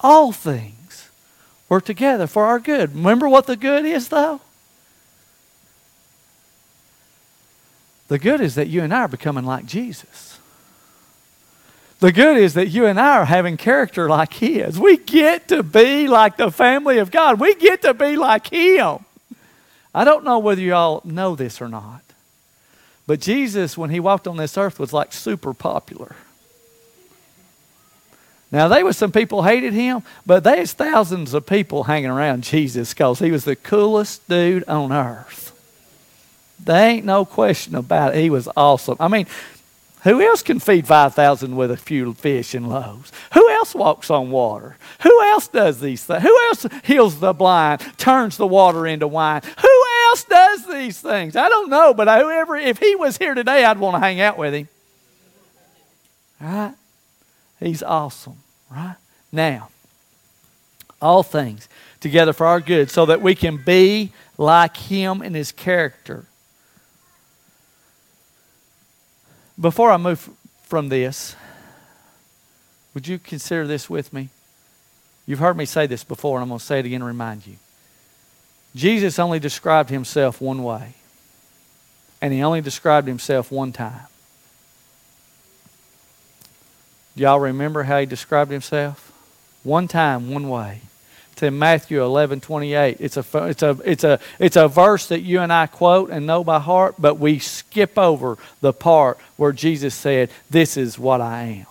All 0.00 0.32
things 0.32 1.08
work 1.68 1.84
together 1.84 2.26
for 2.26 2.44
our 2.44 2.58
good. 2.58 2.94
Remember 2.94 3.28
what 3.28 3.46
the 3.46 3.56
good 3.56 3.84
is, 3.84 4.08
though? 4.08 4.40
The 8.08 8.18
good 8.18 8.40
is 8.40 8.54
that 8.54 8.68
you 8.68 8.82
and 8.82 8.92
I 8.92 9.00
are 9.00 9.08
becoming 9.08 9.44
like 9.44 9.64
Jesus. 9.64 10.33
The 12.00 12.12
good 12.12 12.36
is 12.36 12.54
that 12.54 12.68
you 12.68 12.86
and 12.86 13.00
I 13.00 13.18
are 13.18 13.24
having 13.24 13.56
character 13.56 14.08
like 14.08 14.34
His. 14.34 14.78
We 14.78 14.96
get 14.96 15.48
to 15.48 15.62
be 15.62 16.08
like 16.08 16.36
the 16.36 16.50
family 16.50 16.98
of 16.98 17.10
God. 17.10 17.40
We 17.40 17.54
get 17.54 17.82
to 17.82 17.94
be 17.94 18.16
like 18.16 18.48
Him. 18.48 18.98
I 19.94 20.04
don't 20.04 20.24
know 20.24 20.38
whether 20.38 20.60
you 20.60 20.74
all 20.74 21.00
know 21.04 21.36
this 21.36 21.62
or 21.62 21.68
not, 21.68 22.02
but 23.06 23.20
Jesus, 23.20 23.78
when 23.78 23.90
He 23.90 24.00
walked 24.00 24.26
on 24.26 24.36
this 24.36 24.58
earth, 24.58 24.78
was 24.78 24.92
like 24.92 25.12
super 25.12 25.54
popular. 25.54 26.16
Now, 28.54 28.68
there 28.68 28.84
was 28.84 28.96
some 28.96 29.10
people 29.10 29.42
hated 29.42 29.72
him, 29.72 30.04
but 30.24 30.44
there's 30.44 30.72
thousands 30.72 31.34
of 31.34 31.44
people 31.44 31.82
hanging 31.82 32.10
around 32.10 32.44
Jesus 32.44 32.94
because 32.94 33.18
he 33.18 33.32
was 33.32 33.44
the 33.44 33.56
coolest 33.56 34.28
dude 34.28 34.62
on 34.68 34.92
earth. 34.92 35.50
There 36.62 36.88
ain't 36.88 37.04
no 37.04 37.24
question 37.24 37.74
about 37.74 38.14
it. 38.14 38.20
He 38.20 38.30
was 38.30 38.48
awesome. 38.56 38.96
I 39.00 39.08
mean, 39.08 39.26
who 40.04 40.20
else 40.20 40.42
can 40.42 40.60
feed 40.60 40.86
5,000 40.86 41.56
with 41.56 41.70
a 41.70 41.76
few 41.76 42.12
fish 42.14 42.54
and 42.54 42.68
loaves? 42.68 43.10
Who 43.32 43.50
else 43.50 43.74
walks 43.74 44.10
on 44.10 44.30
water? 44.30 44.76
Who 45.02 45.22
else 45.22 45.48
does 45.48 45.80
these 45.80 46.04
things? 46.04 46.22
Who 46.22 46.40
else 46.48 46.66
heals 46.84 47.20
the 47.20 47.32
blind, 47.32 47.80
turns 47.96 48.36
the 48.36 48.46
water 48.46 48.86
into 48.86 49.08
wine? 49.08 49.40
Who 49.60 49.84
else 50.08 50.24
does 50.24 50.66
these 50.66 51.00
things? 51.00 51.36
I 51.36 51.48
don't 51.48 51.70
know, 51.70 51.94
but 51.94 52.06
whoever, 52.06 52.54
if 52.56 52.78
he 52.78 52.94
was 52.94 53.16
here 53.16 53.34
today, 53.34 53.64
I'd 53.64 53.78
want 53.78 53.96
to 53.96 54.00
hang 54.00 54.20
out 54.20 54.36
with 54.36 54.54
him. 54.54 54.68
Right? 56.40 56.74
He's 57.58 57.82
awesome, 57.82 58.36
right? 58.70 58.96
Now, 59.32 59.70
all 61.00 61.22
things 61.22 61.68
together 62.00 62.34
for 62.34 62.46
our 62.46 62.60
good 62.60 62.90
so 62.90 63.06
that 63.06 63.22
we 63.22 63.34
can 63.34 63.56
be 63.56 64.12
like 64.36 64.76
him 64.76 65.22
in 65.22 65.32
his 65.32 65.50
character 65.50 66.26
Before 69.60 69.90
I 69.90 69.96
move 69.96 70.28
from 70.64 70.88
this, 70.88 71.36
would 72.92 73.06
you 73.06 73.18
consider 73.18 73.66
this 73.66 73.88
with 73.88 74.12
me? 74.12 74.30
You've 75.26 75.38
heard 75.38 75.56
me 75.56 75.64
say 75.64 75.86
this 75.86 76.04
before, 76.04 76.38
and 76.38 76.42
I'm 76.42 76.48
going 76.48 76.58
to 76.58 76.64
say 76.64 76.80
it 76.80 76.86
again 76.86 77.00
to 77.00 77.06
remind 77.06 77.46
you. 77.46 77.56
Jesus 78.74 79.18
only 79.18 79.38
described 79.38 79.90
himself 79.90 80.40
one 80.40 80.62
way, 80.62 80.94
and 82.20 82.32
he 82.32 82.42
only 82.42 82.60
described 82.60 83.06
himself 83.06 83.50
one 83.50 83.72
time. 83.72 84.06
Do 87.16 87.22
y'all 87.22 87.38
remember 87.38 87.84
how 87.84 88.00
he 88.00 88.06
described 88.06 88.50
himself? 88.50 89.12
One 89.62 89.86
time, 89.86 90.30
one 90.30 90.48
way. 90.48 90.80
In 91.42 91.58
Matthew 91.58 92.02
11, 92.02 92.40
28. 92.40 92.96
It's 93.00 93.16
a, 93.16 93.24
it's, 93.46 93.62
a, 93.62 93.78
it's, 93.84 94.04
a, 94.04 94.20
it's 94.38 94.56
a 94.56 94.68
verse 94.68 95.08
that 95.08 95.20
you 95.20 95.40
and 95.40 95.52
I 95.52 95.66
quote 95.66 96.10
and 96.10 96.26
know 96.26 96.44
by 96.44 96.58
heart, 96.58 96.94
but 96.98 97.18
we 97.18 97.38
skip 97.38 97.98
over 97.98 98.38
the 98.60 98.72
part 98.72 99.18
where 99.36 99.52
Jesus 99.52 99.94
said, 99.94 100.30
This 100.48 100.76
is 100.76 100.98
what 100.98 101.20
I 101.20 101.42
am. 101.42 101.66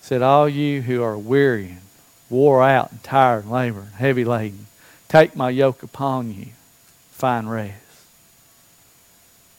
said, 0.00 0.22
All 0.22 0.48
you 0.48 0.82
who 0.82 1.02
are 1.02 1.16
weary 1.16 1.66
and 1.66 1.80
wore 2.28 2.62
out 2.62 2.90
and 2.90 3.02
tired 3.02 3.44
and 3.44 3.52
laboring, 3.52 3.90
heavy 3.96 4.24
laden, 4.24 4.66
take 5.08 5.36
my 5.36 5.50
yoke 5.50 5.82
upon 5.82 6.34
you, 6.34 6.48
find 7.10 7.50
rest. 7.50 7.76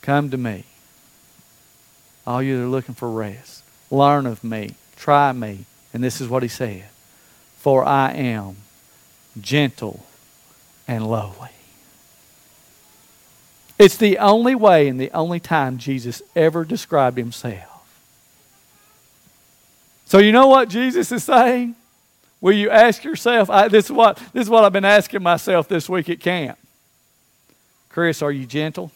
Come 0.02 0.30
to 0.32 0.38
me. 0.38 0.66
All 2.28 2.44
you 2.44 2.58
that 2.58 2.64
are 2.64 2.68
looking 2.68 2.96
for 2.96 3.10
rest, 3.10 3.64
learn 3.90 4.26
of 4.26 4.44
me, 4.44 4.76
try 4.96 5.32
me. 5.32 5.66
And 5.94 6.04
this 6.04 6.20
is 6.20 6.28
what 6.28 6.44
he 6.44 6.50
said 6.50 6.86
for 7.64 7.86
I 7.86 8.12
am 8.12 8.58
gentle 9.40 10.06
and 10.86 11.08
lowly. 11.08 11.48
It's 13.80 13.96
the 13.96 14.18
only 14.18 14.54
way 14.54 14.90
and 14.90 15.00
the 15.00 15.10
only 15.12 15.40
time 15.40 15.78
Jesus 15.78 16.22
ever 16.36 16.66
described 16.66 17.18
himself. 17.18 17.88
So, 20.06 20.18
you 20.18 20.34
know 20.34 20.48
what 20.48 20.68
Jesus 20.68 21.10
is 21.14 21.24
saying? 21.24 21.76
Will 22.42 22.52
you 22.52 22.70
ask 22.70 23.06
yourself? 23.06 23.50
I, 23.50 23.70
this, 23.70 23.86
is 23.86 23.92
what, 23.94 24.18
this 24.34 24.44
is 24.44 24.50
what 24.50 24.66
I've 24.66 24.74
been 24.74 24.84
asking 24.84 25.24
myself 25.24 25.70
this 25.70 25.88
week 25.88 26.10
at 26.10 26.20
camp. 26.20 26.58
Chris, 27.88 28.22
are 28.22 28.34
you 28.34 28.46
gentle? 28.46 28.92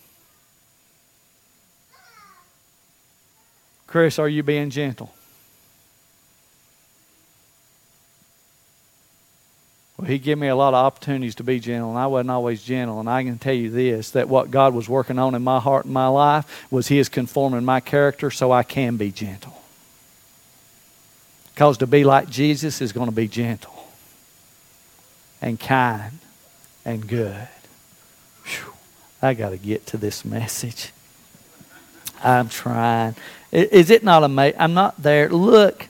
Chris, 3.88 4.19
are 4.19 4.27
you 4.27 4.43
being 4.43 4.69
gentle? 4.69 5.13
Well, 9.97 10.07
he 10.07 10.19
gave 10.19 10.38
me 10.38 10.47
a 10.47 10.55
lot 10.55 10.75
of 10.75 10.86
opportunities 10.86 11.36
to 11.36 11.43
be 11.43 11.60
gentle, 11.60 11.89
and 11.89 11.97
I 11.97 12.05
wasn't 12.05 12.29
always 12.29 12.63
gentle. 12.63 12.99
And 12.99 13.10
I 13.10 13.23
can 13.23 13.39
tell 13.39 13.53
you 13.53 13.71
this 13.71 14.12
that 14.12 14.29
what 14.29 14.51
God 14.51 14.73
was 14.73 14.88
working 14.88 15.17
on 15.17 15.33
in 15.33 15.43
my 15.43 15.60
heart 15.60 15.86
and 15.86 15.93
my 15.93 16.07
life 16.07 16.67
was 16.71 16.88
He 16.88 16.99
is 16.99 17.10
conforming 17.10 17.65
my 17.65 17.79
character 17.79 18.29
so 18.29 18.51
I 18.51 18.63
can 18.63 18.97
be 18.97 19.12
gentle. 19.12 19.62
Because 21.53 21.79
to 21.79 21.88
be 21.88 22.03
like 22.03 22.29
Jesus 22.29 22.81
is 22.81 22.91
going 22.91 23.10
to 23.10 23.15
be 23.15 23.27
gentle 23.27 23.88
and 25.41 25.60
kind 25.60 26.19
and 26.86 27.07
good. 27.07 27.47
Whew, 28.45 28.73
I 29.21 29.33
got 29.33 29.49
to 29.49 29.57
get 29.57 29.88
to 29.88 29.97
this 29.97 30.23
message. 30.23 30.91
I'm 32.23 32.49
trying. 32.49 33.15
Is 33.51 33.89
it 33.89 34.03
not 34.03 34.23
amazing? 34.23 34.60
I'm 34.60 34.75
not 34.75 35.01
there. 35.01 35.29
Look 35.29 35.88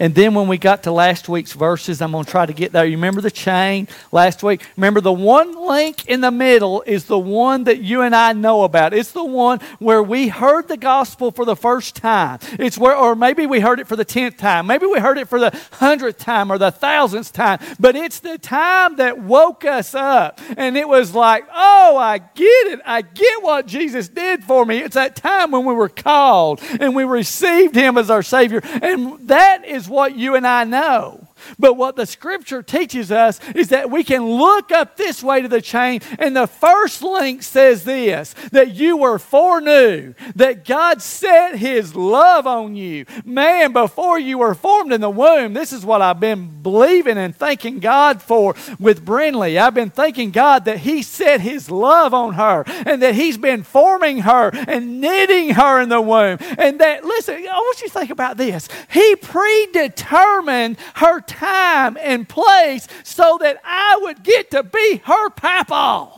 and 0.00 0.14
then 0.14 0.34
when 0.34 0.48
we 0.48 0.56
got 0.56 0.84
to 0.84 0.92
last 0.92 1.28
week's 1.28 1.52
verses, 1.52 2.00
I'm 2.00 2.12
going 2.12 2.24
to 2.24 2.30
try 2.30 2.46
to 2.46 2.54
get 2.54 2.72
there. 2.72 2.86
You 2.86 2.96
remember 2.96 3.20
the 3.20 3.30
chain 3.30 3.86
last 4.10 4.42
week? 4.42 4.62
Remember 4.78 5.02
the 5.02 5.12
one 5.12 5.54
link 5.54 6.06
in 6.06 6.22
the 6.22 6.30
middle 6.30 6.82
is 6.86 7.04
the 7.04 7.18
one 7.18 7.64
that 7.64 7.82
you 7.82 8.00
and 8.00 8.16
I 8.16 8.32
know 8.32 8.64
about. 8.64 8.94
It's 8.94 9.12
the 9.12 9.22
one 9.22 9.60
where 9.78 10.02
we 10.02 10.28
heard 10.28 10.68
the 10.68 10.78
gospel 10.78 11.30
for 11.30 11.44
the 11.44 11.54
first 11.54 11.96
time. 11.96 12.38
It's 12.58 12.78
where, 12.78 12.96
or 12.96 13.14
maybe 13.14 13.44
we 13.44 13.60
heard 13.60 13.78
it 13.78 13.86
for 13.86 13.94
the 13.94 14.06
tenth 14.06 14.38
time. 14.38 14.66
Maybe 14.66 14.86
we 14.86 14.98
heard 14.98 15.18
it 15.18 15.28
for 15.28 15.38
the 15.38 15.54
hundredth 15.72 16.16
time 16.16 16.50
or 16.50 16.56
the 16.56 16.70
thousandth 16.70 17.34
time. 17.34 17.58
But 17.78 17.94
it's 17.94 18.20
the 18.20 18.38
time 18.38 18.96
that 18.96 19.18
woke 19.18 19.66
us 19.66 19.94
up. 19.94 20.40
And 20.56 20.78
it 20.78 20.88
was 20.88 21.14
like, 21.14 21.44
oh, 21.54 21.98
I 21.98 22.16
get 22.16 22.66
it. 22.68 22.80
I 22.86 23.02
get 23.02 23.42
what 23.42 23.66
Jesus 23.66 24.08
did 24.08 24.44
for 24.44 24.64
me. 24.64 24.78
It's 24.78 24.94
that 24.94 25.14
time 25.14 25.50
when 25.50 25.66
we 25.66 25.74
were 25.74 25.90
called 25.90 26.62
and 26.80 26.96
we 26.96 27.04
received 27.04 27.74
Him 27.74 27.98
as 27.98 28.08
our 28.08 28.22
Savior. 28.22 28.62
And 28.64 29.28
that 29.28 29.66
is 29.66 29.89
what 29.90 30.16
you 30.16 30.36
and 30.36 30.46
I 30.46 30.64
know. 30.64 31.26
But 31.58 31.74
what 31.74 31.96
the 31.96 32.06
scripture 32.06 32.62
teaches 32.62 33.10
us 33.12 33.40
is 33.54 33.68
that 33.68 33.90
we 33.90 34.04
can 34.04 34.24
look 34.24 34.72
up 34.72 34.96
this 34.96 35.22
way 35.22 35.42
to 35.42 35.48
the 35.48 35.62
chain, 35.62 36.00
and 36.18 36.36
the 36.36 36.46
first 36.46 37.02
link 37.02 37.42
says 37.42 37.84
this 37.84 38.34
that 38.52 38.72
you 38.72 38.96
were 38.96 39.18
foreknew, 39.18 40.14
that 40.36 40.64
God 40.64 41.02
set 41.02 41.56
his 41.56 41.94
love 41.94 42.46
on 42.46 42.74
you. 42.76 43.06
Man, 43.24 43.72
before 43.72 44.18
you 44.18 44.38
were 44.38 44.54
formed 44.54 44.92
in 44.92 45.00
the 45.00 45.10
womb, 45.10 45.54
this 45.54 45.72
is 45.72 45.84
what 45.84 46.02
I've 46.02 46.20
been 46.20 46.62
believing 46.62 47.18
and 47.18 47.34
thanking 47.34 47.78
God 47.78 48.22
for 48.22 48.54
with 48.78 49.04
Brinley. 49.04 49.58
I've 49.58 49.74
been 49.74 49.90
thanking 49.90 50.30
God 50.30 50.64
that 50.64 50.78
he 50.78 51.02
set 51.02 51.40
his 51.40 51.70
love 51.70 52.14
on 52.14 52.34
her 52.34 52.64
and 52.66 53.02
that 53.02 53.14
he's 53.14 53.38
been 53.38 53.62
forming 53.62 54.18
her 54.20 54.50
and 54.52 55.00
knitting 55.00 55.50
her 55.50 55.80
in 55.80 55.88
the 55.88 56.00
womb. 56.00 56.38
And 56.58 56.80
that, 56.80 57.04
listen, 57.04 57.34
I 57.34 57.58
want 57.58 57.80
you 57.80 57.88
to 57.88 57.94
think 57.94 58.10
about 58.10 58.36
this. 58.36 58.68
He 58.90 59.16
predetermined 59.16 60.78
her 60.94 61.20
time 61.30 61.96
and 62.00 62.28
place 62.28 62.86
so 63.04 63.38
that 63.40 63.60
I 63.64 63.98
would 64.02 64.22
get 64.22 64.50
to 64.50 64.62
be 64.62 65.00
her 65.04 65.30
papa. 65.30 66.08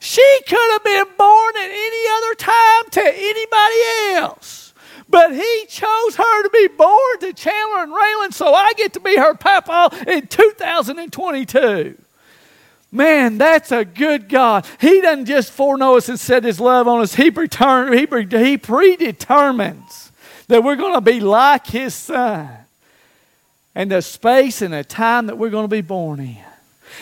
She 0.00 0.40
could 0.48 0.72
have 0.72 0.84
been 0.84 1.06
born 1.16 1.56
at 1.56 1.70
any 1.70 2.04
other 2.16 2.34
time 2.34 2.90
to 2.92 3.02
anybody 3.04 4.16
else. 4.16 4.72
But 5.08 5.34
he 5.34 5.66
chose 5.68 6.16
her 6.16 6.42
to 6.44 6.50
be 6.50 6.68
born 6.68 7.20
to 7.20 7.32
Chandler 7.32 7.82
and 7.82 7.92
Raylan, 7.92 8.32
so 8.32 8.54
I 8.54 8.72
get 8.74 8.92
to 8.94 9.00
be 9.00 9.16
her 9.16 9.34
papa 9.34 9.90
in 10.06 10.26
2022. 10.28 11.98
Man, 12.92 13.38
that's 13.38 13.72
a 13.72 13.84
good 13.84 14.28
God. 14.28 14.66
He 14.80 15.00
doesn't 15.00 15.26
just 15.26 15.52
foreknow 15.52 15.96
us 15.96 16.08
and 16.08 16.18
set 16.18 16.44
his 16.44 16.60
love 16.60 16.88
on 16.88 17.00
us, 17.00 17.14
he, 17.14 17.24
he, 17.24 17.30
he 17.30 18.58
predetermines 18.58 20.12
that 20.48 20.64
we're 20.64 20.76
going 20.76 20.94
to 20.94 21.00
be 21.00 21.20
like 21.20 21.66
his 21.66 21.94
son 21.94 22.59
and 23.74 23.90
the 23.90 24.02
space 24.02 24.62
and 24.62 24.74
the 24.74 24.84
time 24.84 25.26
that 25.26 25.38
we're 25.38 25.50
going 25.50 25.64
to 25.64 25.68
be 25.68 25.80
born 25.80 26.20
in. 26.20 26.36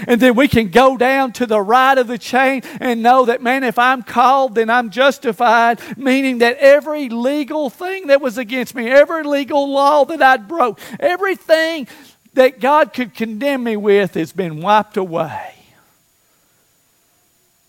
And 0.06 0.20
then 0.20 0.34
we 0.34 0.48
can 0.48 0.68
go 0.68 0.96
down 0.96 1.32
to 1.34 1.46
the 1.46 1.60
right 1.60 1.96
of 1.96 2.06
the 2.06 2.18
chain 2.18 2.62
and 2.80 3.02
know 3.02 3.24
that, 3.24 3.42
man, 3.42 3.64
if 3.64 3.78
I'm 3.78 4.02
called, 4.02 4.54
then 4.54 4.70
I'm 4.70 4.90
justified, 4.90 5.80
meaning 5.96 6.38
that 6.38 6.58
every 6.58 7.08
legal 7.08 7.70
thing 7.70 8.08
that 8.08 8.20
was 8.20 8.38
against 8.38 8.74
me, 8.74 8.88
every 8.88 9.22
legal 9.24 9.72
law 9.72 10.04
that 10.04 10.22
I'd 10.22 10.46
broke, 10.46 10.78
everything 11.00 11.88
that 12.34 12.60
God 12.60 12.92
could 12.92 13.14
condemn 13.14 13.64
me 13.64 13.76
with 13.76 14.14
has 14.14 14.32
been 14.32 14.60
wiped 14.60 14.96
away. 14.96 15.54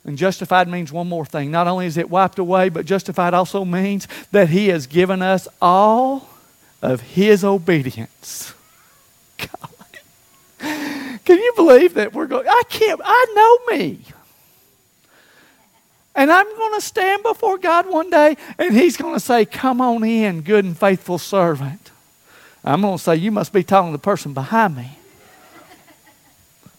And 0.03 0.17
justified 0.17 0.67
means 0.67 0.91
one 0.91 1.07
more 1.07 1.25
thing. 1.25 1.51
Not 1.51 1.67
only 1.67 1.85
is 1.85 1.97
it 1.97 2.09
wiped 2.09 2.39
away, 2.39 2.69
but 2.69 2.85
justified 2.85 3.33
also 3.33 3.63
means 3.63 4.07
that 4.31 4.49
He 4.49 4.67
has 4.67 4.87
given 4.87 5.21
us 5.21 5.47
all 5.61 6.29
of 6.81 7.01
His 7.01 7.43
obedience. 7.43 8.53
Can 10.59 11.37
you 11.37 11.53
believe 11.55 11.93
that 11.93 12.13
we're 12.13 12.27
going? 12.27 12.47
I 12.47 12.63
can't, 12.69 12.99
I 13.03 13.25
know 13.35 13.77
me. 13.77 13.99
And 16.15 16.31
I'm 16.31 16.57
going 16.57 16.73
to 16.73 16.81
stand 16.81 17.23
before 17.23 17.57
God 17.57 17.89
one 17.89 18.09
day 18.09 18.35
and 18.57 18.75
He's 18.75 18.97
going 18.97 19.13
to 19.13 19.19
say, 19.19 19.45
Come 19.45 19.79
on 19.79 20.03
in, 20.03 20.41
good 20.41 20.65
and 20.65 20.77
faithful 20.77 21.17
servant. 21.17 21.91
I'm 22.63 22.81
going 22.81 22.97
to 22.97 23.03
say, 23.03 23.15
You 23.15 23.31
must 23.31 23.53
be 23.53 23.63
talking 23.63 23.91
to 23.91 23.97
the 23.97 24.01
person 24.01 24.33
behind 24.33 24.75
me. 24.75 24.98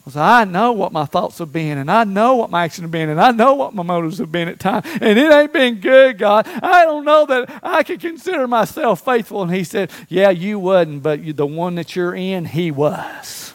Because 0.01 0.17
I 0.17 0.45
know 0.45 0.73
what 0.73 0.93
my 0.93 1.05
thoughts 1.05 1.39
have 1.39 1.53
been, 1.53 1.77
and 1.77 1.91
I 1.91 2.05
know 2.05 2.35
what 2.35 2.51
my 2.51 2.65
actions 2.65 2.85
have 2.85 2.91
been, 2.91 3.11
and 3.11 3.21
I 3.21 3.33
know 3.33 3.53
what 3.55 3.75
my 3.75 3.83
motives 3.83 4.17
have 4.17 4.33
been 4.33 4.49
at 4.49 4.59
times. 4.59 4.87
And 5.01 5.19
it 5.19 5.31
ain't 5.31 5.53
been 5.53 5.79
good, 5.79 6.17
God. 6.17 6.49
I 6.49 6.85
don't 6.85 7.05
know 7.05 7.27
that 7.27 7.61
I 7.63 7.83
can 7.83 7.99
consider 7.99 8.49
myself 8.49 9.05
faithful. 9.05 9.43
And 9.43 9.55
He 9.55 9.63
said, 9.63 9.91
Yeah, 10.09 10.31
you 10.31 10.59
wasn't, 10.59 11.03
but 11.03 11.37
the 11.37 11.47
one 11.47 11.75
that 11.75 11.95
you're 11.95 12.15
in, 12.15 12.47
He 12.47 12.71
was. 12.71 13.53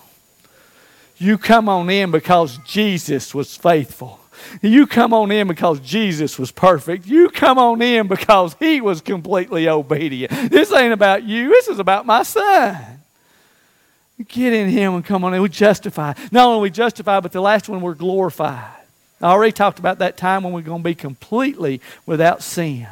You 1.18 1.40
come 1.40 1.68
on 1.68 1.90
in 1.90 2.12
because 2.12 2.60
Jesus 2.60 3.34
was 3.34 3.56
faithful. 3.56 4.20
You 4.62 4.86
come 4.86 5.14
on 5.14 5.32
in 5.32 5.48
because 5.48 5.80
Jesus 5.80 6.38
was 6.38 6.52
perfect. 6.52 7.08
You 7.08 7.30
come 7.30 7.58
on 7.58 7.82
in 7.82 8.08
because 8.08 8.56
he 8.60 8.82
was 8.82 9.02
completely 9.02 9.68
obedient. 9.68 10.52
This 10.52 10.72
ain't 10.72 10.94
about 10.94 11.24
you, 11.24 11.50
this 11.50 11.68
is 11.68 11.80
about 11.80 12.06
my 12.06 12.24
son. 12.24 12.95
Get 14.28 14.54
in 14.54 14.70
him 14.70 14.96
and 14.96 15.04
come 15.04 15.26
on 15.26 15.34
in. 15.34 15.42
We 15.42 15.50
justify. 15.50 16.14
Not 16.32 16.48
only 16.48 16.62
we 16.62 16.70
justify, 16.70 17.20
but 17.20 17.34
the 17.34 17.42
last 17.42 17.68
one, 17.68 17.82
we're 17.82 17.96
glorified. 17.96 18.72
I 19.22 19.26
already 19.26 19.52
talked 19.52 19.80
about 19.80 20.00
that 20.00 20.18
time 20.18 20.44
when 20.44 20.54
we're 20.54 20.62
going 20.62 20.82
to 20.82 20.90
be 20.90 20.96
completely 20.96 21.82
without 22.06 22.42
sin. 22.42 22.88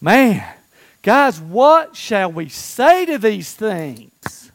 Man, 0.00 0.46
guys, 1.02 1.40
what 1.40 1.94
shall 1.94 2.32
we 2.32 2.48
say 2.48 3.04
to 3.06 3.18
these 3.18 3.52
things? 3.52 4.50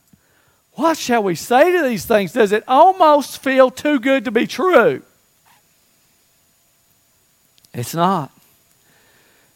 What 0.74 0.98
shall 0.98 1.22
we 1.22 1.36
say 1.36 1.72
to 1.72 1.84
these 1.84 2.06
things? 2.06 2.34
Does 2.34 2.52
it 2.52 2.63
almost 2.68 3.44
feel 3.44 3.70
too 3.70 4.00
good 4.00 4.26
to 4.26 4.32
be 4.32 4.48
true? 4.48 5.04
It's 7.74 7.94
not. 7.94 8.32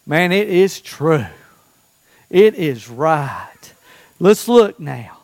Man, 0.06 0.32
it 0.32 0.48
is 0.48 0.80
true. 0.80 1.26
It 2.30 2.56
is 2.56 2.90
right. 2.90 3.74
Let's 4.20 4.48
look 4.48 4.80
now. 4.80 5.17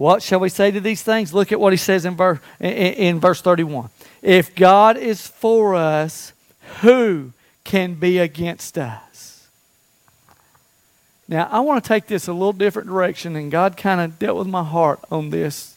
What 0.00 0.22
shall 0.22 0.40
we 0.40 0.48
say 0.48 0.70
to 0.70 0.80
these 0.80 1.02
things? 1.02 1.34
Look 1.34 1.52
at 1.52 1.60
what 1.60 1.74
he 1.74 1.76
says 1.76 2.06
in 2.06 2.16
verse, 2.16 2.38
in, 2.58 3.20
verse 3.20 3.42
31. 3.42 3.90
If 4.22 4.54
God 4.54 4.96
is 4.96 5.26
for 5.26 5.74
us, 5.74 6.32
who 6.80 7.34
can 7.64 7.92
be 7.96 8.16
against 8.16 8.78
us? 8.78 9.46
Now, 11.28 11.50
I 11.52 11.60
want 11.60 11.84
to 11.84 11.88
take 11.88 12.06
this 12.06 12.28
a 12.28 12.32
little 12.32 12.54
different 12.54 12.88
direction, 12.88 13.36
and 13.36 13.50
God 13.50 13.76
kind 13.76 14.00
of 14.00 14.18
dealt 14.18 14.38
with 14.38 14.46
my 14.46 14.64
heart 14.64 15.00
on 15.10 15.28
this 15.28 15.76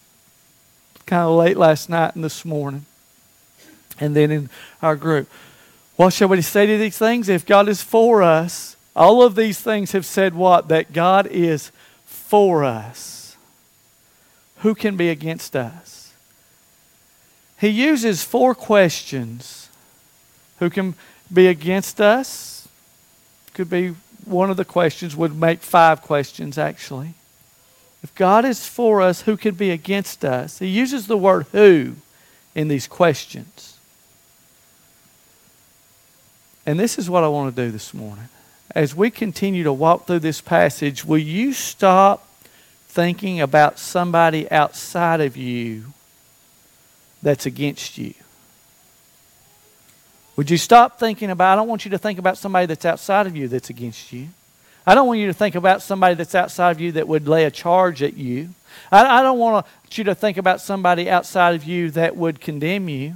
kind 1.06 1.24
of 1.24 1.36
late 1.36 1.58
last 1.58 1.90
night 1.90 2.16
and 2.16 2.24
this 2.24 2.46
morning, 2.46 2.86
and 4.00 4.16
then 4.16 4.32
in 4.32 4.50
our 4.82 4.96
group. 4.96 5.30
What 5.98 6.14
shall 6.14 6.30
we 6.30 6.42
say 6.42 6.66
to 6.66 6.78
these 6.78 6.98
things? 6.98 7.28
If 7.28 7.46
God 7.46 7.68
is 7.68 7.84
for 7.84 8.24
us, 8.24 8.78
all 8.96 9.22
of 9.22 9.36
these 9.36 9.60
things 9.60 9.92
have 9.92 10.06
said 10.06 10.34
what? 10.34 10.70
That 10.70 10.94
God 10.94 11.28
is 11.28 11.74
for 12.06 12.64
us. 12.64 13.13
Who 14.64 14.74
can 14.74 14.96
be 14.96 15.10
against 15.10 15.58
us? 15.58 16.14
He 17.60 17.68
uses 17.68 18.24
four 18.24 18.56
questions. 18.56 19.70
Who 20.60 20.70
can 20.70 20.96
be 21.32 21.48
against 21.48 22.00
us? 22.00 22.66
Could 23.54 23.70
be 23.70 23.96
one 24.24 24.50
of 24.50 24.56
the 24.56 24.64
questions, 24.64 25.18
would 25.18 25.38
make 25.38 25.60
five 25.60 26.02
questions 26.02 26.58
actually. 26.58 27.14
If 28.04 28.16
God 28.16 28.46
is 28.46 28.66
for 28.66 29.02
us, 29.02 29.24
who 29.24 29.36
can 29.36 29.56
be 29.56 29.70
against 29.70 30.24
us? 30.24 30.60
He 30.60 30.68
uses 30.68 31.08
the 31.08 31.18
word 31.18 31.46
who 31.52 31.96
in 32.56 32.70
these 32.70 32.88
questions. 32.88 33.78
And 36.66 36.80
this 36.80 36.98
is 36.98 37.10
what 37.10 37.26
I 37.26 37.28
want 37.28 37.54
to 37.54 37.66
do 37.66 37.70
this 37.70 37.94
morning. 37.94 38.30
As 38.72 38.96
we 38.96 39.12
continue 39.12 39.64
to 39.66 39.74
walk 39.74 40.08
through 40.08 40.20
this 40.20 40.40
passage, 40.40 41.04
will 41.04 41.18
you 41.18 41.52
stop 41.52 42.28
thinking 42.94 43.42
about 43.42 43.80
somebody 43.80 44.50
outside 44.52 45.20
of 45.20 45.36
you 45.36 45.86
that's 47.24 47.48
against 47.48 47.98
you? 47.98 48.14
Would 50.36 50.52
you 50.52 50.58
stop 50.58 51.00
thinking 51.00 51.32
about, 51.32 51.54
I 51.54 51.56
don't 51.56 51.68
want 51.68 51.86
you 51.86 51.92
to 51.92 51.98
think 51.98 52.20
about 52.20 52.38
somebody 52.38 52.68
that's 52.68 52.86
outside 52.86 53.26
of 53.26 53.36
you 53.36 53.48
that's 53.48 53.72
against 53.72 54.14
you. 54.14 54.28
I 54.86 54.94
don't 54.94 55.08
want 55.08 55.20
you 55.20 55.26
to 55.28 55.34
think 55.34 55.56
about 55.56 55.82
somebody 55.82 56.14
that's 56.14 56.36
outside 56.36 56.72
of 56.72 56.80
you 56.80 56.92
that 56.92 57.08
would 57.08 57.28
lay 57.28 57.46
a 57.46 57.52
charge 57.52 58.04
at 58.04 58.16
you. 58.16 58.50
I, 58.92 59.20
I 59.20 59.24
don't 59.24 59.40
want 59.40 59.66
you 59.92 60.04
to 60.04 60.14
think 60.14 60.38
about 60.38 60.62
somebody 60.62 61.10
outside 61.10 61.56
of 61.56 61.64
you 61.64 61.90
that 61.92 62.16
would 62.16 62.42
condemn 62.42 62.90
you. 62.90 63.16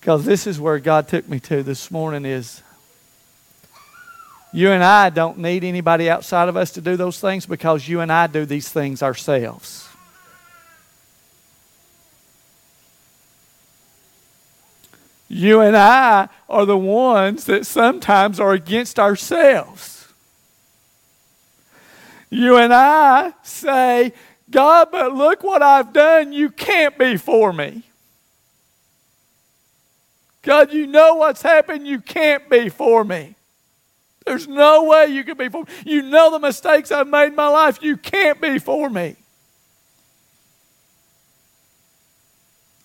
Because 0.00 0.26
this 0.26 0.46
is 0.46 0.60
where 0.60 0.78
God 0.78 1.08
took 1.08 1.26
me 1.26 1.40
to 1.40 1.62
this 1.62 1.90
morning 1.90 2.26
is 2.26 2.62
you 4.54 4.70
and 4.70 4.84
I 4.84 5.10
don't 5.10 5.38
need 5.38 5.64
anybody 5.64 6.08
outside 6.08 6.48
of 6.48 6.56
us 6.56 6.70
to 6.72 6.80
do 6.80 6.96
those 6.96 7.18
things 7.18 7.44
because 7.44 7.88
you 7.88 7.98
and 7.98 8.12
I 8.12 8.28
do 8.28 8.46
these 8.46 8.68
things 8.68 9.02
ourselves. 9.02 9.88
You 15.28 15.60
and 15.60 15.76
I 15.76 16.28
are 16.48 16.64
the 16.66 16.78
ones 16.78 17.46
that 17.46 17.66
sometimes 17.66 18.38
are 18.38 18.52
against 18.52 19.00
ourselves. 19.00 20.06
You 22.30 22.56
and 22.56 22.72
I 22.72 23.32
say, 23.42 24.12
God, 24.48 24.92
but 24.92 25.12
look 25.12 25.42
what 25.42 25.62
I've 25.62 25.92
done. 25.92 26.32
You 26.32 26.50
can't 26.50 26.96
be 26.96 27.16
for 27.16 27.52
me. 27.52 27.82
God, 30.42 30.72
you 30.72 30.86
know 30.86 31.16
what's 31.16 31.42
happened. 31.42 31.88
You 31.88 31.98
can't 31.98 32.48
be 32.48 32.68
for 32.68 33.02
me. 33.02 33.34
There's 34.24 34.48
no 34.48 34.84
way 34.84 35.06
you 35.06 35.22
can 35.24 35.36
be 35.36 35.48
for 35.48 35.64
me. 35.64 35.70
You 35.84 36.02
know 36.02 36.30
the 36.30 36.38
mistakes 36.38 36.90
I've 36.90 37.08
made 37.08 37.26
in 37.26 37.34
my 37.34 37.48
life. 37.48 37.82
You 37.82 37.96
can't 37.96 38.40
be 38.40 38.58
for 38.58 38.88
me. 38.88 39.16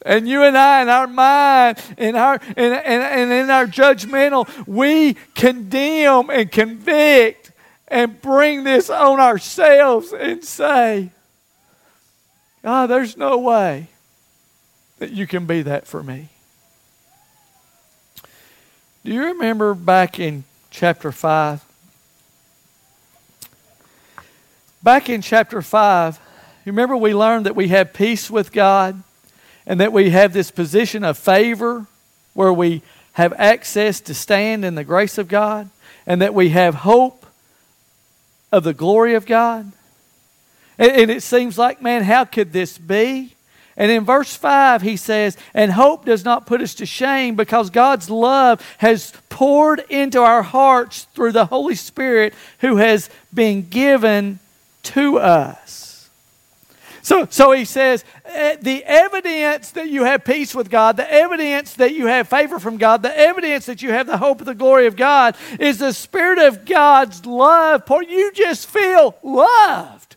And 0.06 0.28
you 0.28 0.43
and 0.43 0.58
I, 0.58 0.82
in 0.82 0.89
our 0.89 1.08
mind, 1.08 1.78
in 1.97 2.15
our 2.15 2.34
and, 2.34 2.58
and, 2.58 3.04
and 3.04 3.32
in 3.32 3.49
our 3.49 3.65
judgmental, 3.65 4.47
we 4.65 5.15
condemn 5.36 6.30
and 6.30 6.52
convict 6.52 7.52
and 7.88 8.21
bring 8.21 8.63
this 8.63 8.89
on 8.89 9.19
ourselves 9.19 10.13
and 10.13 10.43
say, 10.43 11.12
God, 12.63 12.88
there's 12.88 13.17
no 13.17 13.38
way 13.39 13.88
that 14.99 15.12
you 15.12 15.28
can 15.28 15.45
be 15.45 15.63
that 15.63 15.88
for 15.88 16.04
me. 16.04 16.30
Do 19.04 19.13
you 19.13 19.25
remember 19.28 19.73
back 19.73 20.19
in 20.19 20.43
chapter 20.69 21.12
5? 21.12 21.63
Back 24.82 25.10
in 25.10 25.21
chapter 25.21 25.62
5, 25.62 26.19
you 26.65 26.71
remember 26.71 26.95
we 26.95 27.13
learned 27.13 27.45
that 27.45 27.55
we 27.55 27.67
have 27.69 27.93
peace 27.93 28.32
with 28.32 28.51
God 28.51 29.03
and 29.65 29.79
that 29.79 29.91
we 29.91 30.10
have 30.12 30.34
this 30.34 30.51
position 30.51 31.03
of 31.03 31.17
favor 31.17 31.86
where 32.34 32.53
we 32.53 32.82
have 33.13 33.34
access 33.38 33.99
to 34.01 34.13
stand 34.13 34.63
in 34.63 34.75
the 34.75 34.84
grace 34.84 35.17
of 35.17 35.27
God 35.27 35.69
and 36.08 36.21
that 36.21 36.34
we 36.34 36.49
have 36.49 36.75
hope 36.75 37.25
of 38.51 38.63
the 38.63 38.73
glory 38.73 39.13
of 39.15 39.25
God. 39.25 39.71
And, 40.77 40.91
and 40.91 41.12
it 41.12 41.23
seems 41.23 41.58
like, 41.58 41.82
man, 41.82 42.03
how 42.03 42.25
could 42.25 42.53
this 42.53 42.77
be? 42.77 43.36
And 43.80 43.89
in 43.89 44.04
verse 44.04 44.36
5, 44.36 44.82
he 44.82 44.98
says, 44.98 45.38
And 45.54 45.72
hope 45.72 46.04
does 46.04 46.26
not 46.26 46.46
put 46.46 46.60
us 46.60 46.76
to 46.76 46.86
shame 46.86 47.36
because 47.36 47.70
God's 47.70 48.10
love 48.10 48.62
has 48.80 49.13
poured 49.30 49.80
into 49.89 50.22
our 50.22 50.44
hearts 50.44 51.08
through 51.15 51.32
the 51.32 51.46
Holy 51.46 51.76
Spirit 51.76 52.34
who 52.60 52.76
has 52.76 53.10
been 53.34 53.70
given 53.70 54.39
to 54.84 55.18
us. 55.18 56.10
So, 57.02 57.26
so 57.30 57.54
he 57.54 57.63
says, 57.63 58.04
eh, 58.26 58.58
the 58.62 58.84
evidence 58.84 59.72
that 59.72 59.89
you 59.89 60.04
have 60.04 60.26
peace 60.26 60.54
with 60.54 60.70
God, 60.70 60.98
the 60.98 61.12
evidence 61.12 61.74
that 61.76 61.96
you 61.96 62.08
have 62.08 62.28
favor 62.28 62.60
from 62.60 62.78
God, 62.78 63.02
the 63.02 63.18
evidence 63.18 63.65
that 63.68 63.82
you 63.82 63.92
have 63.92 64.08
the 64.08 64.18
hope 64.18 64.42
of 64.42 64.46
the 64.46 64.54
glory 64.54 64.88
of 64.88 64.98
God 64.98 65.38
is 65.58 65.80
the 65.80 65.94
Spirit 65.94 66.38
of 66.38 66.65
God's 66.65 67.26
love. 67.26 67.84
You 67.89 68.32
just 68.34 68.68
feel 68.68 69.15
loved. 69.24 70.09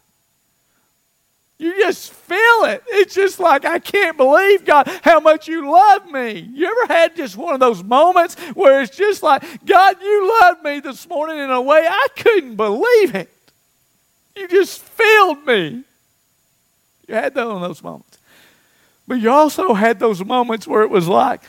You 1.62 1.76
just 1.76 2.12
feel 2.12 2.64
it. 2.64 2.82
It's 2.88 3.14
just 3.14 3.38
like, 3.38 3.64
I 3.64 3.78
can't 3.78 4.16
believe, 4.16 4.64
God, 4.64 4.88
how 5.04 5.20
much 5.20 5.46
you 5.46 5.70
love 5.70 6.10
me. 6.10 6.40
You 6.52 6.66
ever 6.66 6.92
had 6.92 7.14
just 7.14 7.36
one 7.36 7.54
of 7.54 7.60
those 7.60 7.84
moments 7.84 8.34
where 8.54 8.82
it's 8.82 8.96
just 8.96 9.22
like, 9.22 9.44
God, 9.64 9.96
you 10.02 10.28
loved 10.40 10.64
me 10.64 10.80
this 10.80 11.08
morning 11.08 11.38
in 11.38 11.52
a 11.52 11.62
way 11.62 11.86
I 11.88 12.06
couldn't 12.16 12.56
believe 12.56 13.14
it? 13.14 13.32
You 14.34 14.48
just 14.48 14.82
filled 14.82 15.46
me. 15.46 15.84
You 17.06 17.14
had 17.14 17.32
those 17.32 17.80
moments. 17.80 18.18
But 19.06 19.20
you 19.20 19.30
also 19.30 19.72
had 19.72 20.00
those 20.00 20.24
moments 20.24 20.66
where 20.66 20.82
it 20.82 20.90
was 20.90 21.06
like, 21.06 21.42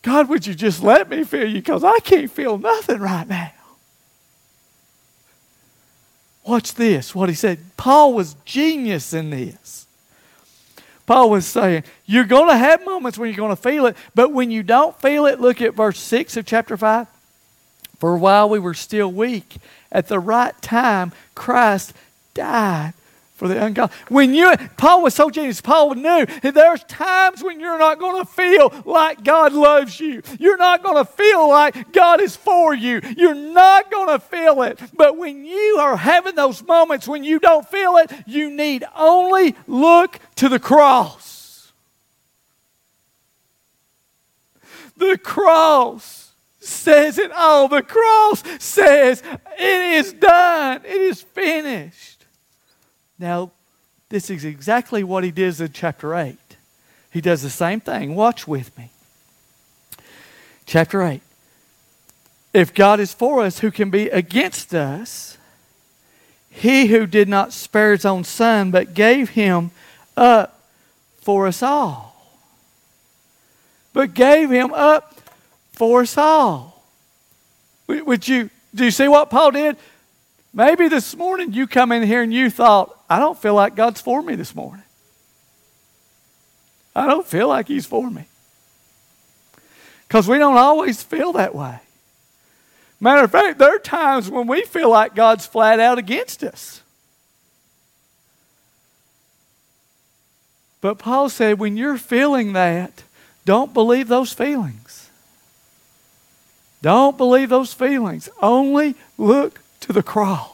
God, 0.00 0.30
would 0.30 0.46
you 0.46 0.54
just 0.54 0.82
let 0.82 1.10
me 1.10 1.22
feel 1.22 1.46
you? 1.46 1.56
Because 1.56 1.84
I 1.84 1.98
can't 1.98 2.30
feel 2.30 2.56
nothing 2.56 2.98
right 2.98 3.28
now. 3.28 3.52
Watch 6.44 6.74
this, 6.74 7.14
what 7.14 7.28
he 7.28 7.34
said. 7.34 7.58
Paul 7.76 8.14
was 8.14 8.34
genius 8.44 9.12
in 9.12 9.30
this. 9.30 9.86
Paul 11.06 11.30
was 11.30 11.46
saying, 11.46 11.84
You're 12.06 12.24
going 12.24 12.48
to 12.48 12.56
have 12.56 12.84
moments 12.84 13.18
when 13.18 13.28
you're 13.28 13.36
going 13.36 13.54
to 13.54 13.60
feel 13.60 13.86
it, 13.86 13.96
but 14.14 14.32
when 14.32 14.50
you 14.50 14.62
don't 14.62 14.98
feel 15.00 15.26
it, 15.26 15.40
look 15.40 15.60
at 15.60 15.74
verse 15.74 15.98
6 15.98 16.36
of 16.36 16.46
chapter 16.46 16.76
5. 16.76 17.06
For 17.98 18.16
while 18.16 18.48
we 18.48 18.58
were 18.58 18.74
still 18.74 19.12
weak, 19.12 19.56
at 19.92 20.08
the 20.08 20.18
right 20.18 20.60
time, 20.62 21.12
Christ 21.34 21.92
died 22.32 22.94
for 23.40 23.48
the 23.48 23.64
ungodly. 23.64 23.96
When 24.10 24.34
you, 24.34 24.54
Paul 24.76 25.02
was 25.02 25.14
so 25.14 25.30
genius. 25.30 25.62
Paul 25.62 25.94
knew 25.94 26.26
there's 26.42 26.84
times 26.84 27.42
when 27.42 27.58
you're 27.58 27.78
not 27.78 27.98
going 27.98 28.22
to 28.22 28.30
feel 28.30 28.70
like 28.84 29.24
God 29.24 29.54
loves 29.54 29.98
you. 29.98 30.20
You're 30.38 30.58
not 30.58 30.82
going 30.82 30.98
to 31.02 31.10
feel 31.10 31.48
like 31.48 31.90
God 31.90 32.20
is 32.20 32.36
for 32.36 32.74
you. 32.74 33.00
You're 33.16 33.34
not 33.34 33.90
going 33.90 34.08
to 34.08 34.18
feel 34.18 34.60
it. 34.60 34.78
But 34.92 35.16
when 35.16 35.46
you 35.46 35.78
are 35.80 35.96
having 35.96 36.34
those 36.34 36.62
moments 36.62 37.08
when 37.08 37.24
you 37.24 37.38
don't 37.38 37.66
feel 37.66 37.96
it, 37.96 38.12
you 38.26 38.50
need 38.50 38.84
only 38.94 39.56
look 39.66 40.18
to 40.36 40.50
the 40.50 40.58
cross. 40.58 41.72
The 44.98 45.16
cross 45.16 46.34
says 46.58 47.16
it 47.16 47.32
all. 47.32 47.68
The 47.68 47.82
cross 47.82 48.42
says 48.62 49.22
it 49.58 49.94
is 49.94 50.12
done. 50.12 50.82
It 50.84 51.00
is 51.00 51.22
finished. 51.22 52.19
Now, 53.20 53.50
this 54.08 54.30
is 54.30 54.46
exactly 54.46 55.04
what 55.04 55.24
he 55.24 55.30
does 55.30 55.60
in 55.60 55.72
chapter 55.72 56.14
8. 56.14 56.38
He 57.10 57.20
does 57.20 57.42
the 57.42 57.50
same 57.50 57.80
thing. 57.80 58.14
Watch 58.14 58.48
with 58.48 58.76
me. 58.78 58.90
Chapter 60.64 61.02
8. 61.02 61.20
If 62.54 62.72
God 62.72 62.98
is 62.98 63.12
for 63.12 63.42
us, 63.42 63.58
who 63.58 63.70
can 63.70 63.90
be 63.90 64.08
against 64.08 64.74
us? 64.74 65.36
He 66.48 66.86
who 66.86 67.06
did 67.06 67.28
not 67.28 67.52
spare 67.52 67.92
his 67.92 68.06
own 68.06 68.24
son, 68.24 68.70
but 68.70 68.94
gave 68.94 69.30
him 69.30 69.70
up 70.16 70.64
for 71.20 71.46
us 71.46 71.62
all. 71.62 72.16
But 73.92 74.14
gave 74.14 74.50
him 74.50 74.72
up 74.72 75.20
for 75.72 76.00
us 76.00 76.16
all. 76.16 76.84
Would 77.86 78.26
you, 78.26 78.48
do 78.74 78.86
you 78.86 78.90
see 78.90 79.08
what 79.08 79.28
Paul 79.28 79.50
did? 79.50 79.76
Maybe 80.54 80.88
this 80.88 81.14
morning 81.14 81.52
you 81.52 81.66
come 81.66 81.92
in 81.92 82.02
here 82.02 82.22
and 82.22 82.32
you 82.32 82.48
thought, 82.50 82.96
I 83.10 83.18
don't 83.18 83.36
feel 83.36 83.54
like 83.54 83.74
God's 83.74 84.00
for 84.00 84.22
me 84.22 84.36
this 84.36 84.54
morning. 84.54 84.84
I 86.94 87.08
don't 87.08 87.26
feel 87.26 87.48
like 87.48 87.66
He's 87.66 87.84
for 87.84 88.08
me. 88.08 88.24
Because 90.06 90.28
we 90.28 90.38
don't 90.38 90.56
always 90.56 91.02
feel 91.02 91.32
that 91.32 91.54
way. 91.54 91.80
Matter 93.00 93.24
of 93.24 93.32
fact, 93.32 93.58
there 93.58 93.74
are 93.74 93.80
times 93.80 94.30
when 94.30 94.46
we 94.46 94.62
feel 94.62 94.90
like 94.90 95.14
God's 95.16 95.46
flat 95.46 95.80
out 95.80 95.98
against 95.98 96.44
us. 96.44 96.82
But 100.80 100.98
Paul 100.98 101.28
said, 101.28 101.58
when 101.58 101.76
you're 101.76 101.98
feeling 101.98 102.52
that, 102.52 103.02
don't 103.44 103.74
believe 103.74 104.08
those 104.08 104.32
feelings. 104.32 105.10
Don't 106.82 107.16
believe 107.16 107.48
those 107.48 107.74
feelings. 107.74 108.28
Only 108.40 108.94
look 109.18 109.60
to 109.80 109.92
the 109.92 110.02
cross. 110.02 110.49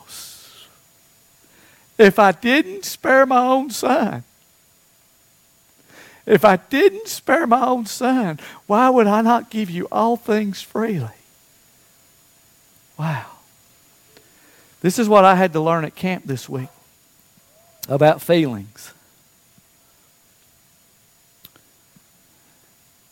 If 1.98 2.18
I 2.18 2.32
didn't 2.32 2.84
spare 2.84 3.24
my 3.26 3.46
own 3.46 3.70
son, 3.70 4.24
if 6.26 6.44
I 6.44 6.56
didn't 6.56 7.08
spare 7.08 7.46
my 7.46 7.64
own 7.66 7.86
son, 7.86 8.38
why 8.66 8.90
would 8.90 9.06
I 9.06 9.22
not 9.22 9.48
give 9.50 9.70
you 9.70 9.88
all 9.90 10.16
things 10.16 10.60
freely? 10.60 11.08
Wow. 12.98 13.26
This 14.80 14.98
is 14.98 15.08
what 15.08 15.24
I 15.24 15.36
had 15.36 15.52
to 15.52 15.60
learn 15.60 15.84
at 15.84 15.94
camp 15.94 16.24
this 16.26 16.48
week 16.48 16.68
about 17.88 18.20
feelings. 18.20 18.92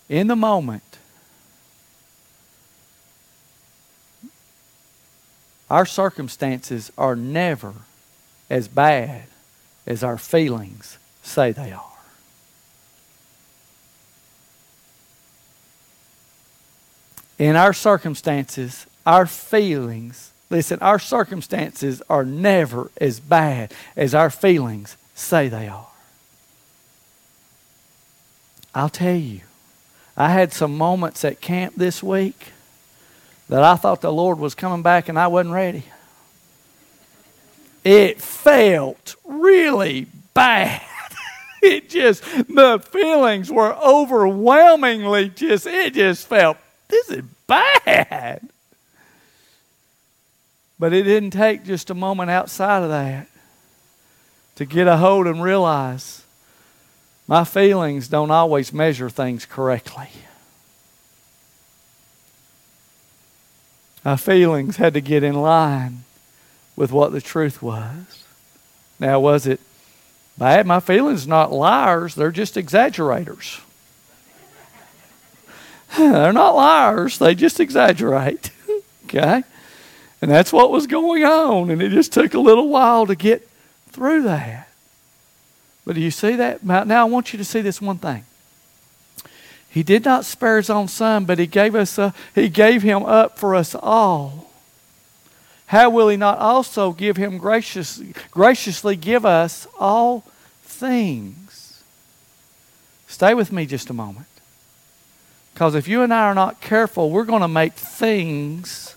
In 0.09 0.27
the 0.27 0.37
moment, 0.37 0.83
Our 5.71 5.87
circumstances 5.87 6.93
are 6.97 7.17
never 7.17 7.75
as 8.51 8.69
bad 8.69 9.25
as 9.87 10.03
our 10.03 10.19
feelings 10.19 10.99
say 11.23 11.53
they 11.53 11.73
are. 11.73 11.91
In 17.39 17.57
our 17.57 17.73
circumstances, 17.73 18.87
our 19.05 19.27
feelings, 19.27 20.33
listen, 20.51 20.79
our 20.81 20.99
circumstances 20.99 22.03
are 22.09 22.25
never 22.25 22.91
as 23.01 23.19
bad 23.21 23.73
as 23.97 24.15
our 24.15 24.31
feelings 24.31 24.97
say 25.15 25.49
they 25.49 25.69
are. 25.69 25.89
I'll 28.75 28.89
tell 28.89 29.17
you, 29.17 29.41
I 30.17 30.31
had 30.31 30.53
some 30.53 30.77
moments 30.77 31.25
at 31.25 31.41
camp 31.41 31.75
this 31.77 32.03
week 32.03 32.53
that 33.49 33.63
I 33.63 33.77
thought 33.77 34.01
the 34.01 34.13
Lord 34.13 34.39
was 34.39 34.55
coming 34.55 34.83
back 34.83 35.09
and 35.09 35.19
I 35.19 35.27
wasn't 35.27 35.55
ready. 35.55 35.85
It 37.85 38.21
felt 38.21 39.17
really 39.25 40.07
bad. 40.35 40.83
It 41.63 41.89
just, 41.89 42.23
the 42.23 42.79
feelings 42.79 43.51
were 43.51 43.75
overwhelmingly 43.77 45.31
just, 45.31 45.67
it 45.67 45.95
just 45.95 46.27
felt, 46.27 46.59
this 46.89 47.09
is 47.09 47.23
bad. 47.47 48.47
But 50.79 50.93
it 50.93 51.05
didn't 51.05 51.31
take 51.31 51.65
just 51.65 51.89
a 51.89 51.95
moment 51.95 52.29
outside 52.31 52.83
of 52.83 52.91
that 52.91 53.29
to 54.57 54.67
get 54.67 54.87
a 54.87 54.99
hold 54.99 55.27
and 55.27 55.43
realize 55.43 56.25
my 57.27 57.45
feelings 57.45 58.09
don't 58.09 58.31
always 58.31 58.71
measure 58.71 59.09
things 59.09 59.47
correctly. 59.47 60.11
My 64.05 64.17
feelings 64.17 64.77
had 64.77 64.93
to 64.93 65.01
get 65.01 65.23
in 65.23 65.35
line 65.35 66.05
with 66.77 66.93
what 66.93 67.13
the 67.13 67.21
truth 67.21 67.63
was. 67.63 68.25
Now, 68.99 69.21
was 69.21 69.47
it 69.47 69.61
bad? 70.39 70.67
My 70.67 70.81
feelings 70.81 71.27
not 71.27 71.53
liars, 71.53 72.15
they're 72.15 72.31
just 72.31 72.57
exaggerators. 72.57 73.61
they're 75.99 76.33
not 76.33 76.55
liars, 76.55 77.19
they 77.19 77.35
just 77.35 77.61
exaggerate. 77.61 78.51
okay? 79.07 79.43
And 80.23 80.31
that's 80.31 80.53
what 80.53 80.71
was 80.71 80.87
going 80.87 81.25
on. 81.25 81.71
And 81.71 81.83
it 81.83 81.91
just 81.91 82.13
took 82.13 82.35
a 82.35 82.41
little 82.41 82.69
while 82.69 83.07
to 83.07 83.15
get 83.15 83.49
through 83.91 84.23
that. 84.23 84.69
But 85.85 85.97
do 85.97 86.01
you 86.01 86.11
see 86.11 86.37
that? 86.37 86.65
Now 86.65 87.03
I 87.03 87.05
want 87.05 87.33
you 87.33 87.39
to 87.39 87.45
see 87.45 87.61
this 87.61 87.81
one 87.81 87.99
thing. 87.99 88.25
He 89.69 89.83
did 89.83 90.05
not 90.05 90.25
spare 90.25 90.57
his 90.57 90.71
own 90.71 90.89
son, 90.89 91.25
but 91.25 91.39
he 91.39 91.47
gave 91.47 91.75
us 91.75 91.99
a, 91.99 92.15
he 92.35 92.49
gave 92.49 92.83
him 92.83 93.03
up 93.05 93.39
for 93.39 93.55
us 93.55 93.75
all. 93.75 94.44
How 95.75 95.91
will 95.91 96.09
he 96.09 96.17
not 96.17 96.39
also 96.39 96.93
give 96.93 97.17
him 97.17 97.37
gracious, 97.37 98.01
graciously 98.31 98.95
give 98.95 99.27
us 99.27 99.67
all 99.77 100.23
things? 100.63 101.83
Stay 103.09 103.35
with 103.35 103.51
me 103.51 103.67
just 103.67 103.91
a 103.91 103.93
moment. 103.93 104.29
Because 105.53 105.75
if 105.75 105.89
you 105.89 106.03
and 106.03 106.15
I 106.15 106.29
are 106.29 106.35
not 106.35 106.61
careful, 106.61 107.11
we're 107.11 107.25
going 107.25 107.41
to 107.41 107.49
make 107.49 107.73
things 107.73 108.95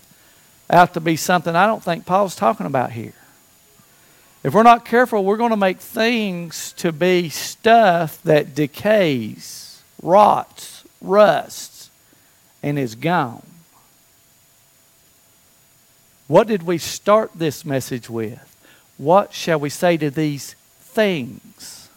out 0.69 0.93
to 0.93 0.99
be 0.99 1.15
something 1.15 1.55
I 1.55 1.65
don't 1.65 1.83
think 1.83 2.05
Paul's 2.05 2.35
talking 2.35 2.67
about 2.67 2.91
here. 2.91 3.15
If 4.43 4.53
we're 4.53 4.61
not 4.61 4.85
careful, 4.85 5.23
we're 5.23 5.37
going 5.37 5.49
to 5.49 5.57
make 5.57 5.79
things 5.79 6.73
to 6.73 6.91
be 6.91 7.29
stuff 7.29 8.21
that 8.21 8.53
decays 8.53 9.81
rots, 10.03 10.83
rusts, 11.01 11.89
and 12.61 12.77
is 12.77 12.93
gone. 12.93 13.46
What 16.27 16.47
did 16.47 16.63
we 16.63 16.77
start 16.77 17.31
this 17.35 17.63
message 17.63 18.09
with? 18.09 18.43
What 18.97 19.33
shall 19.33 19.59
we 19.59 19.69
say 19.69 19.95
to 19.97 20.09
these 20.09 20.55
things? 20.81 21.89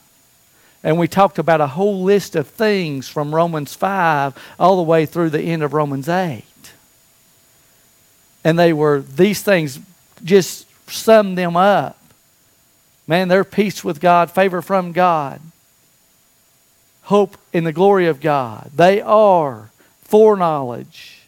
And 0.82 0.98
we 0.98 1.08
talked 1.08 1.38
about 1.38 1.60
a 1.60 1.66
whole 1.66 2.02
list 2.02 2.36
of 2.36 2.46
things 2.48 3.08
from 3.08 3.34
Romans 3.34 3.74
5 3.74 4.34
all 4.58 4.76
the 4.76 4.82
way 4.82 5.04
through 5.04 5.30
the 5.30 5.42
end 5.42 5.62
of 5.62 5.72
Romans 5.72 6.08
8. 6.08 6.44
And 8.44 8.58
they 8.58 8.72
were, 8.72 9.00
these 9.00 9.42
things, 9.42 9.80
just 10.24 10.66
sum 10.88 11.34
them 11.34 11.56
up. 11.56 11.98
Man, 13.06 13.28
they're 13.28 13.44
peace 13.44 13.82
with 13.82 14.00
God, 14.00 14.30
favor 14.30 14.62
from 14.62 14.92
God, 14.92 15.40
hope 17.02 17.36
in 17.52 17.64
the 17.64 17.72
glory 17.72 18.06
of 18.06 18.20
God. 18.20 18.70
They 18.74 19.00
are 19.00 19.70
foreknowledge, 20.02 21.22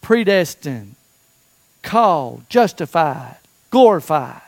predestined, 0.00 0.94
called, 1.82 2.48
justified, 2.48 3.36
glorified. 3.70 4.42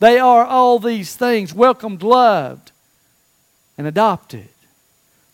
They 0.00 0.18
are 0.18 0.44
all 0.44 0.78
these 0.78 1.14
things, 1.14 1.54
welcomed, 1.54 2.02
loved, 2.02 2.72
and 3.78 3.86
adopted. 3.86 4.48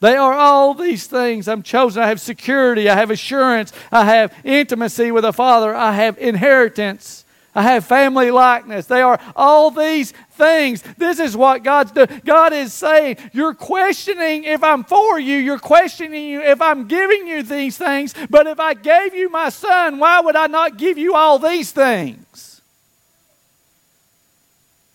They 0.01 0.17
are 0.17 0.35
all 0.35 0.75
these 0.75 1.07
things. 1.07 1.49
I'm 1.49 1.63
chosen. 1.63 2.03
I 2.03 2.09
have 2.09 2.21
security. 2.21 2.89
I 2.89 2.95
have 2.95 3.11
assurance. 3.11 3.73
I 3.91 4.05
have 4.05 4.33
intimacy 4.45 5.11
with 5.11 5.25
a 5.25 5.33
Father. 5.33 5.75
I 5.75 5.93
have 5.93 6.19
inheritance. 6.19 7.25
I 7.59 7.63
have 7.63 7.85
family 7.85 8.31
likeness. 8.31 8.87
They 8.87 9.03
are 9.03 9.19
all 9.35 9.73
these 9.73 10.13
things. 10.13 10.81
This 10.97 11.19
is 11.19 11.37
what 11.37 11.65
God's 11.65 11.91
doing. 11.91 12.23
God 12.25 12.53
is 12.53 12.73
saying, 12.73 13.17
You're 13.33 13.53
questioning 13.53 14.45
if 14.45 14.63
I'm 14.63 14.85
for 14.85 15.19
you. 15.19 15.37
You're 15.39 15.59
questioning 15.59 16.25
you 16.25 16.41
if 16.41 16.63
I'm 16.63 16.87
giving 16.87 17.27
you 17.27 17.43
these 17.43 17.77
things. 17.77 18.15
But 18.31 18.47
if 18.47 18.61
I 18.61 18.75
gave 18.75 19.13
you 19.13 19.29
my 19.29 19.49
son, 19.49 19.99
why 19.99 20.21
would 20.21 20.37
I 20.37 20.47
not 20.47 20.77
give 20.77 20.99
you 20.99 21.17
all 21.17 21.41
these 21.41 21.73
things? 21.73 22.61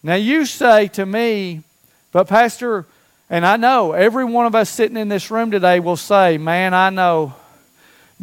Now 0.01 0.15
you 0.15 0.45
say 0.45 0.87
to 0.87 1.05
me, 1.05 1.63
but 2.13 2.29
Pastor, 2.29 2.85
and 3.29 3.45
I 3.45 3.57
know 3.57 3.91
every 3.91 4.23
one 4.23 4.45
of 4.45 4.55
us 4.55 4.69
sitting 4.69 4.95
in 4.95 5.09
this 5.09 5.29
room 5.29 5.51
today 5.51 5.81
will 5.81 5.97
say, 5.97 6.37
Man, 6.37 6.73
I 6.73 6.91
know 6.91 7.33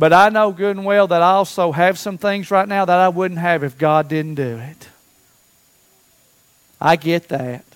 but 0.01 0.14
I 0.14 0.30
know 0.30 0.51
good 0.51 0.78
and 0.78 0.86
well 0.86 1.07
that 1.09 1.20
I 1.20 1.32
also 1.32 1.72
have 1.72 1.98
some 1.98 2.16
things 2.16 2.51
right 2.51 2.66
now 2.66 2.86
that 2.86 2.98
I 2.98 3.11
wouldn't 3.11 3.38
have 3.38 3.62
if 3.62 3.76
God 3.76 4.09
didn't 4.09 4.36
do 4.36 4.57
it. 4.57 4.88
I 6.80 6.96
get 6.96 7.28
that. 7.28 7.66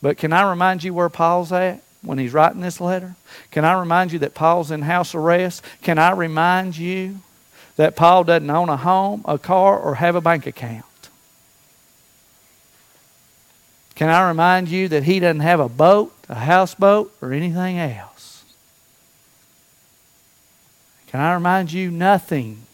But 0.00 0.18
can 0.18 0.32
I 0.32 0.48
remind 0.48 0.84
you 0.84 0.94
where 0.94 1.08
Paul's 1.08 1.50
at 1.50 1.82
when 2.00 2.16
he's 2.16 2.32
writing 2.32 2.60
this 2.60 2.80
letter? 2.80 3.16
Can 3.50 3.64
I 3.64 3.72
remind 3.72 4.12
you 4.12 4.20
that 4.20 4.34
Paul's 4.34 4.70
in 4.70 4.82
house 4.82 5.16
arrest? 5.16 5.64
Can 5.82 5.98
I 5.98 6.12
remind 6.12 6.78
you 6.78 7.16
that 7.74 7.96
Paul 7.96 8.22
doesn't 8.22 8.48
own 8.48 8.68
a 8.68 8.76
home, 8.76 9.24
a 9.24 9.36
car, 9.36 9.80
or 9.80 9.96
have 9.96 10.14
a 10.14 10.20
bank 10.20 10.46
account? 10.46 10.84
Can 13.96 14.08
I 14.10 14.28
remind 14.28 14.68
you 14.68 14.86
that 14.86 15.02
he 15.02 15.18
doesn't 15.18 15.40
have 15.40 15.58
a 15.58 15.68
boat, 15.68 16.14
a 16.28 16.36
houseboat, 16.36 17.12
or 17.20 17.32
anything 17.32 17.80
else? 17.80 18.17
Can 21.08 21.20
I 21.20 21.34
remind 21.34 21.72
you, 21.72 21.90
nothing 21.90 22.66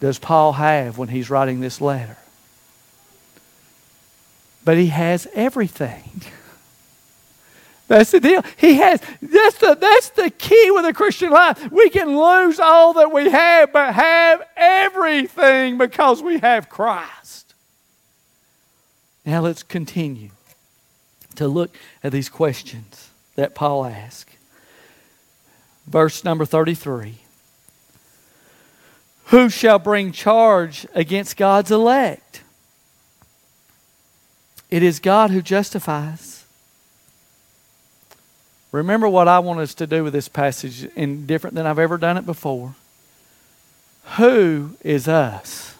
does 0.00 0.18
Paul 0.18 0.52
have 0.52 0.98
when 0.98 1.08
he's 1.08 1.30
writing 1.30 1.60
this 1.60 1.80
letter. 1.80 2.18
But 4.64 4.76
he 4.76 4.88
has 4.88 5.26
everything. 5.34 6.22
That's 7.88 8.10
the 8.10 8.20
deal. 8.20 8.42
He 8.56 8.74
has 8.76 9.00
that's 9.20 9.58
the 9.58 9.74
that's 9.74 10.08
the 10.10 10.30
key 10.30 10.70
with 10.70 10.86
a 10.86 10.94
Christian 10.94 11.30
life. 11.30 11.70
We 11.70 11.90
can 11.90 12.16
lose 12.16 12.58
all 12.58 12.94
that 12.94 13.12
we 13.12 13.28
have, 13.28 13.74
but 13.74 13.94
have 13.94 14.42
everything 14.56 15.76
because 15.76 16.22
we 16.22 16.38
have 16.38 16.70
Christ. 16.70 17.54
Now 19.26 19.42
let's 19.42 19.62
continue 19.62 20.30
to 21.34 21.46
look 21.46 21.76
at 22.02 22.10
these 22.10 22.30
questions 22.30 23.10
that 23.34 23.54
Paul 23.54 23.84
asked 23.84 24.33
verse 25.86 26.24
number 26.24 26.44
33. 26.44 27.18
Who 29.26 29.48
shall 29.48 29.78
bring 29.78 30.12
charge 30.12 30.86
against 30.94 31.36
God's 31.36 31.70
elect? 31.70 32.42
It 34.70 34.82
is 34.82 34.98
God 35.00 35.30
who 35.30 35.40
justifies. 35.40 36.44
Remember 38.72 39.08
what 39.08 39.28
I 39.28 39.38
want 39.38 39.60
us 39.60 39.72
to 39.74 39.86
do 39.86 40.02
with 40.02 40.12
this 40.12 40.28
passage, 40.28 40.88
and 40.96 41.26
different 41.26 41.54
than 41.54 41.64
I've 41.64 41.78
ever 41.78 41.96
done 41.96 42.16
it 42.16 42.26
before. 42.26 42.74
Who 44.16 44.70
is 44.82 45.06
us? 45.06 45.73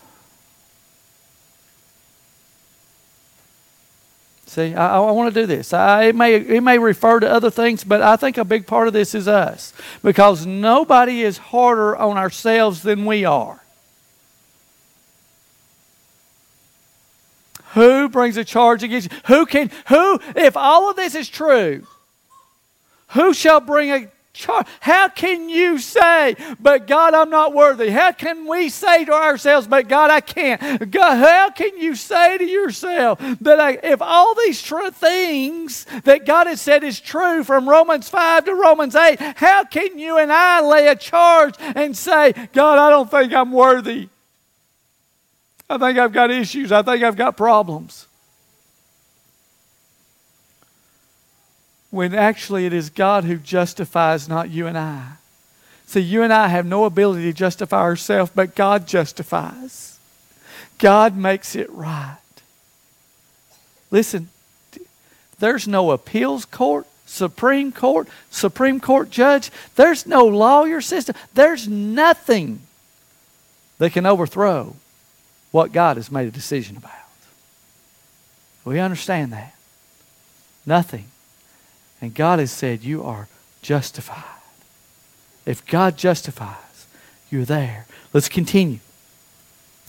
See, 4.55 4.73
I, 4.73 4.99
I 4.99 5.11
want 5.11 5.35
to 5.35 5.41
do 5.41 5.49
this. 5.49 5.73
I, 5.73 6.05
it, 6.05 6.15
may, 6.15 6.37
it 6.37 6.63
may 6.63 6.79
refer 6.79 7.19
to 7.19 7.29
other 7.29 7.51
things, 7.51 7.83
but 7.83 8.01
I 8.01 8.15
think 8.15 8.39
a 8.39 8.45
big 8.45 8.69
part 8.69 8.87
of 8.87 8.93
this 8.93 9.13
is 9.13 9.27
us. 9.27 9.73
Because 10.01 10.47
nobody 10.47 11.23
is 11.23 11.39
harder 11.39 11.97
on 11.97 12.17
ourselves 12.17 12.83
than 12.83 13.05
we 13.05 13.25
are. 13.25 13.61
Who 17.73 18.09
brings 18.09 18.37
a 18.37 18.45
charge 18.45 18.85
against 18.85 19.11
you? 19.11 19.19
Who 19.27 19.45
can, 19.45 19.73
who, 19.89 20.21
if 20.37 20.57
all 20.57 20.89
of 20.89 20.95
this 20.95 21.17
is 21.17 21.29
true, 21.29 21.85
who 23.09 23.35
shall 23.35 23.59
bring 23.59 23.91
a 23.91 24.09
how 24.81 25.09
can 25.09 25.49
you 25.49 25.79
say, 25.79 26.37
but 26.59 26.87
God, 26.87 27.15
I'm 27.15 27.31
not 27.31 27.55
worthy? 27.55 27.91
How 27.91 28.13
can 28.13 28.47
we 28.49 28.69
say 28.69 29.05
to 29.05 29.13
ourselves, 29.13 29.69
but 29.69 29.89
God, 29.89 30.11
I 30.11 30.21
can't? 30.21 30.91
God, 30.91 31.17
how 31.19 31.51
can 31.51 31.79
you 31.79 31.95
say 31.95 32.39
to 32.39 32.45
yourself 32.45 33.21
that 33.41 33.61
I, 33.61 33.79
if 33.83 34.03
all 34.03 34.35
these 34.35 34.61
true 34.61 34.91
things 34.91 35.87
that 36.03 36.27
God 36.27 36.49
has 36.49 36.61
said 36.61 36.83
is 36.83 36.99
true 37.01 37.45
from 37.45 37.69
Romans 37.69 38.09
5 38.09 38.47
to 38.47 38.55
Romans 38.55 38.97
8, 38.97 39.21
how 39.37 39.65
can 39.65 39.99
you 39.99 40.19
and 40.19 40.33
I 40.33 40.61
lay 40.61 40.89
a 40.89 40.97
charge 40.97 41.55
and 41.59 41.97
say, 41.97 42.33
God, 42.53 42.79
I 42.79 42.91
don't 42.91 43.11
think 43.11 43.33
I'm 43.33 43.53
worthy? 43.53 44.09
I 45.71 45.79
think 45.79 45.99
I've 45.99 46.13
got 46.13 46.31
issues. 46.31 46.73
I 46.73 46.83
think 46.83 47.03
I've 47.05 47.17
got 47.17 47.37
problems. 47.37 48.07
When 51.95 52.13
actually 52.15 52.67
it 52.67 52.73
is 52.73 52.91
God 52.91 53.25
who 53.25 53.37
justifies, 53.37 54.29
not 54.29 54.51
you 54.51 54.67
and 54.67 54.77
I. 54.77 55.13
See, 55.87 56.01
you 56.01 56.23
and 56.23 56.33
I 56.33 56.49
have 56.49 56.67
no 56.67 56.87
ability 56.87 57.23
to 57.25 57.33
justify 57.33 57.81
ourselves, 57.81 58.33
but 58.35 58.57
God 58.57 58.89
justifies. 58.89 59.99
God 60.79 61.17
makes 61.17 61.55
it 61.55 61.71
right. 61.71 62.17
Listen, 63.93 64.29
there's 65.39 65.69
no 65.69 65.93
appeals 65.93 66.45
court, 66.45 66.87
Supreme 67.07 67.71
Court, 67.71 68.09
Supreme 68.29 68.81
Court 68.81 69.09
judge. 69.09 69.53
There's 69.77 70.05
no 70.05 70.27
lawyer 70.27 70.81
system. 70.81 71.15
There's 71.35 71.69
nothing 71.69 72.61
that 73.79 73.93
can 73.93 74.05
overthrow 74.05 74.75
what 75.53 75.71
God 75.71 75.97
has 75.97 76.11
made 76.11 76.27
a 76.27 76.33
decision 76.33 76.77
about. 76.77 76.91
We 78.65 78.81
understand 78.81 79.33
that. 79.33 79.55
Nothing. 80.67 81.05
And 82.05 82.15
God 82.15 82.39
has 82.39 82.53
said, 82.53 82.85
You 82.85 83.03
are 83.03 83.29
justified. 83.63 84.43
If 85.47 85.65
God 85.65 85.97
justifies, 85.97 86.87
you're 87.31 87.47
there. 87.47 87.87
Let's 88.13 88.29
continue. 88.29 88.81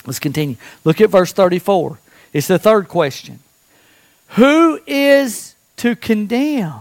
Let's 0.05 0.19
continue. 0.19 0.55
Look 0.85 1.01
at 1.01 1.09
verse 1.09 1.33
34. 1.33 1.99
It's 2.31 2.47
the 2.47 2.57
third 2.57 2.87
question 2.87 3.39
Who 4.29 4.79
is 4.87 5.55
to 5.75 5.97
condemn? 5.97 6.79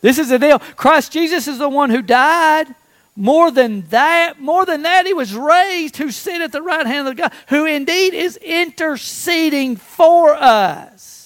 This 0.00 0.18
is 0.18 0.30
the 0.30 0.40
deal. 0.40 0.58
Christ 0.58 1.12
Jesus 1.12 1.46
is 1.46 1.58
the 1.58 1.68
one 1.68 1.90
who 1.90 2.02
died 2.02 2.74
More 3.14 3.52
than 3.52 3.82
that, 3.90 4.40
more 4.40 4.66
than 4.66 4.82
that, 4.82 5.06
he 5.06 5.14
was 5.14 5.32
raised 5.32 5.96
who 5.96 6.10
sit 6.10 6.42
at 6.42 6.50
the 6.50 6.62
right 6.62 6.88
hand 6.88 7.06
of 7.06 7.16
God, 7.16 7.32
who 7.50 7.66
indeed 7.66 8.14
is 8.14 8.36
interceding 8.36 9.76
for 9.76 10.34
us. 10.34 11.19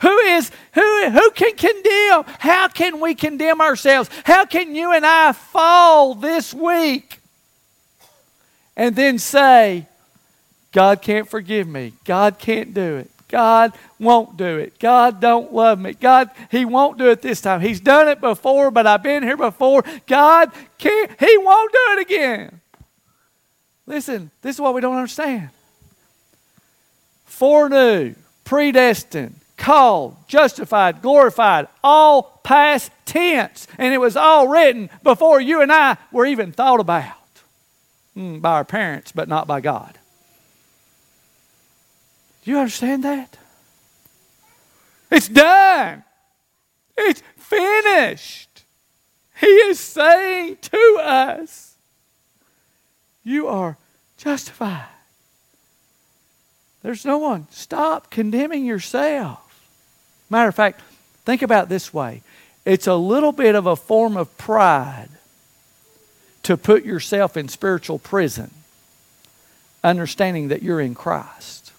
Who 0.00 0.16
is 0.18 0.50
who 0.74 1.10
who 1.10 1.30
can 1.32 1.56
condemn? 1.56 2.24
How 2.38 2.68
can 2.68 3.00
we 3.00 3.14
condemn 3.14 3.60
ourselves? 3.60 4.10
How 4.24 4.44
can 4.44 4.74
you 4.74 4.92
and 4.92 5.04
I 5.04 5.32
fall 5.32 6.14
this 6.14 6.54
week 6.54 7.18
and 8.76 8.94
then 8.94 9.18
say, 9.18 9.86
God 10.72 11.02
can't 11.02 11.28
forgive 11.28 11.66
me. 11.66 11.94
God 12.04 12.38
can't 12.38 12.72
do 12.72 12.96
it. 12.98 13.10
God 13.26 13.72
won't 13.98 14.36
do 14.36 14.58
it. 14.58 14.78
God 14.78 15.20
don't 15.20 15.52
love 15.52 15.78
me. 15.78 15.92
God, 15.92 16.30
He 16.50 16.64
won't 16.64 16.96
do 16.96 17.10
it 17.10 17.20
this 17.20 17.40
time. 17.40 17.60
He's 17.60 17.80
done 17.80 18.08
it 18.08 18.20
before, 18.20 18.70
but 18.70 18.86
I've 18.86 19.02
been 19.02 19.22
here 19.22 19.36
before. 19.36 19.84
God 20.06 20.50
can't, 20.78 21.10
He 21.18 21.36
won't 21.38 21.72
do 21.72 21.78
it 21.90 22.00
again. 22.00 22.60
Listen, 23.86 24.30
this 24.40 24.56
is 24.56 24.60
what 24.60 24.74
we 24.74 24.80
don't 24.80 24.96
understand. 24.96 25.50
Foreknew, 27.26 28.14
predestined, 28.44 29.37
called, 29.58 30.16
justified, 30.28 31.02
glorified, 31.02 31.68
all 31.84 32.40
past 32.44 32.90
tense. 33.04 33.66
And 33.76 33.92
it 33.92 33.98
was 33.98 34.16
all 34.16 34.48
written 34.48 34.88
before 35.02 35.40
you 35.40 35.60
and 35.60 35.70
I 35.70 35.98
were 36.10 36.24
even 36.24 36.52
thought 36.52 36.80
about 36.80 37.12
mm, 38.16 38.40
by 38.40 38.52
our 38.52 38.64
parents, 38.64 39.12
but 39.12 39.28
not 39.28 39.46
by 39.46 39.60
God. 39.60 39.98
Do 42.44 42.52
you 42.52 42.58
understand 42.58 43.04
that? 43.04 43.36
It's 45.10 45.28
done. 45.28 46.04
It's 46.96 47.22
finished. 47.36 48.64
He 49.40 49.46
is 49.46 49.78
saying 49.78 50.58
to 50.62 50.98
us, 51.02 51.76
You 53.22 53.48
are 53.48 53.76
justified. 54.16 54.86
There's 56.82 57.04
no 57.04 57.18
one. 57.18 57.46
Stop 57.50 58.10
condemning 58.10 58.64
yourself. 58.64 59.47
Matter 60.30 60.48
of 60.48 60.54
fact, 60.54 60.82
think 61.24 61.42
about 61.42 61.68
this 61.68 61.92
way 61.92 62.22
it's 62.64 62.86
a 62.86 62.94
little 62.94 63.32
bit 63.32 63.54
of 63.54 63.66
a 63.66 63.76
form 63.76 64.16
of 64.16 64.36
pride 64.36 65.08
to 66.42 66.56
put 66.56 66.84
yourself 66.84 67.36
in 67.36 67.48
spiritual 67.48 67.98
prison, 67.98 68.50
understanding 69.82 70.48
that 70.48 70.62
you're 70.62 70.80
in 70.80 70.94
Christ. 70.94 71.72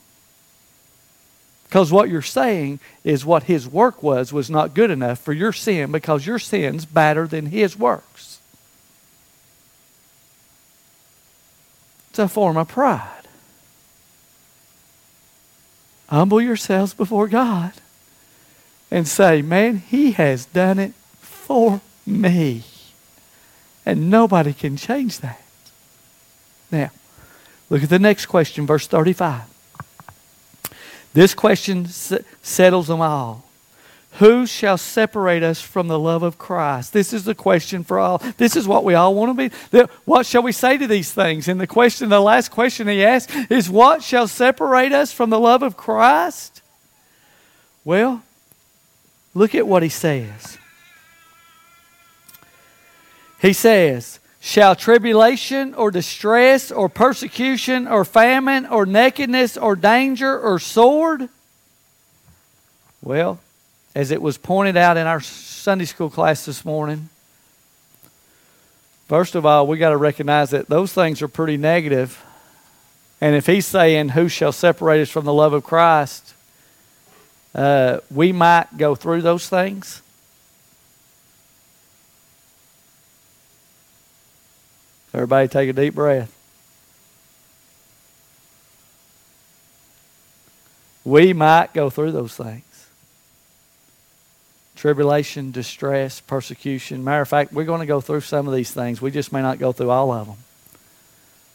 Because 1.66 1.92
what 1.92 2.10
you're 2.10 2.24
saying 2.24 2.80
is 3.04 3.24
what 3.24 3.44
his 3.44 3.68
work 3.68 4.02
was 4.02 4.34
was 4.34 4.50
not 4.50 4.74
good 4.74 4.90
enough 4.90 5.20
for 5.20 5.34
your 5.34 5.54
sin 5.54 5.92
because 5.92 6.26
your 6.26 6.40
sin's 6.40 6.86
better 6.86 7.28
than 7.28 7.48
his 7.48 7.78
works. 7.78 8.40
It's 12.10 12.18
a 12.18 12.28
form 12.28 12.58
of 12.58 12.68
pride. 12.68 13.28
Humble 16.08 16.42
yourselves 16.42 16.96
before 16.96 17.28
God 17.28 17.74
and 18.92 19.08
say, 19.08 19.42
Man, 19.42 19.78
he 19.78 20.12
has 20.14 20.46
done 20.46 20.80
it 20.80 20.94
for 21.20 21.82
me. 22.06 22.64
And 23.86 24.10
nobody 24.10 24.54
can 24.54 24.78
change 24.78 25.20
that. 25.20 25.42
Now, 26.72 26.92
look 27.70 27.84
at 27.84 27.90
the 27.90 28.00
next 28.00 28.28
question, 28.28 28.66
verse 28.66 28.88
35. 28.88 29.42
This 31.14 31.34
question 31.34 31.88
settles 31.88 32.88
them 32.88 33.02
all. 33.02 33.46
Who 34.14 34.48
shall 34.48 34.78
separate 34.78 35.44
us 35.44 35.62
from 35.62 35.88
the 35.88 36.00
love 36.00 36.24
of 36.24 36.38
Christ? 36.38 36.94
This 36.94 37.14
is 37.14 37.26
the 37.26 37.36
question 37.36 37.84
for 37.84 38.00
all. 38.00 38.18
This 38.38 38.56
is 38.56 38.68
what 38.68 38.84
we 38.84 38.96
all 38.96 39.14
want 39.16 39.38
to 39.38 39.50
be. 39.50 39.86
What 40.06 40.26
shall 40.26 40.42
we 40.42 40.52
say 40.52 40.78
to 40.78 40.88
these 40.88 41.12
things? 41.12 41.48
And 41.48 41.62
the 41.62 41.68
question, 41.68 42.10
the 42.10 42.20
last 42.20 42.50
question 42.50 42.88
he 42.88 43.04
asked 43.04 43.32
is, 43.50 43.70
What 43.70 44.04
shall 44.04 44.28
separate 44.28 44.92
us 44.92 45.14
from 45.14 45.30
the 45.30 45.40
love 45.40 45.64
of 45.64 45.78
Christ? 45.78 46.62
Well, 47.86 48.24
look 49.34 49.56
at 49.56 49.68
what 49.68 49.84
he 49.84 49.90
says. 49.90 50.58
He 53.42 53.54
says, 53.54 54.20
Shall 54.42 54.76
tribulation 54.76 55.74
or 55.74 55.92
distress 55.92 56.72
or 56.72 56.88
persecution 56.88 57.88
or 57.88 58.06
famine 58.06 58.66
or 58.66 58.86
nakedness 58.86 59.58
or 59.58 59.76
danger 59.76 60.40
or 60.40 60.60
sword? 60.60 61.28
Well, 63.02 63.40
as 63.94 64.12
it 64.12 64.22
was 64.22 64.38
pointed 64.38 64.78
out 64.78 64.98
in 64.98 65.08
our 65.08 65.20
Sunday 65.20 65.86
school 65.86 66.10
class 66.10 66.46
this 66.46 66.64
morning, 66.64 67.10
first 69.08 69.36
of 69.36 69.46
all, 69.46 69.68
we 69.68 69.78
got 69.78 69.90
to 69.90 69.98
recognize 69.98 70.52
that 70.52 70.70
those 70.70 70.94
things 70.94 71.22
are 71.22 71.28
pretty 71.28 71.58
negative. 71.58 72.24
And 73.20 73.36
if 73.36 73.46
he's 73.46 73.66
saying, 73.66 74.10
Who 74.10 74.30
shall 74.30 74.54
separate 74.54 75.02
us 75.02 75.10
from 75.10 75.26
the 75.26 75.34
love 75.34 75.52
of 75.52 75.66
Christ? 75.66 76.34
Uh, 77.54 78.00
we 78.12 78.32
might 78.32 78.78
go 78.78 78.96
through 78.96 79.22
those 79.22 79.50
things. 79.50 80.02
Everybody 85.14 85.48
take 85.48 85.70
a 85.70 85.74
deep 85.74 85.96
breath. 85.96 86.36
We 91.04 91.34
might 91.34 91.74
go 91.74 91.90
through 91.90 92.12
those 92.12 92.36
things 92.36 92.64
tribulation, 94.76 95.52
distress, 95.52 96.22
persecution. 96.22 97.04
Matter 97.04 97.22
of 97.22 97.28
fact, 97.28 97.52
we're 97.52 97.66
going 97.66 97.82
to 97.82 97.86
go 97.86 98.00
through 98.00 98.22
some 98.22 98.48
of 98.48 98.54
these 98.54 98.72
things. 98.72 99.02
We 99.02 99.12
just 99.12 99.34
may 99.34 99.42
not 99.42 99.60
go 99.60 99.74
through 99.74 99.90
all 99.90 100.10
of 100.14 100.28
them. 100.28 100.38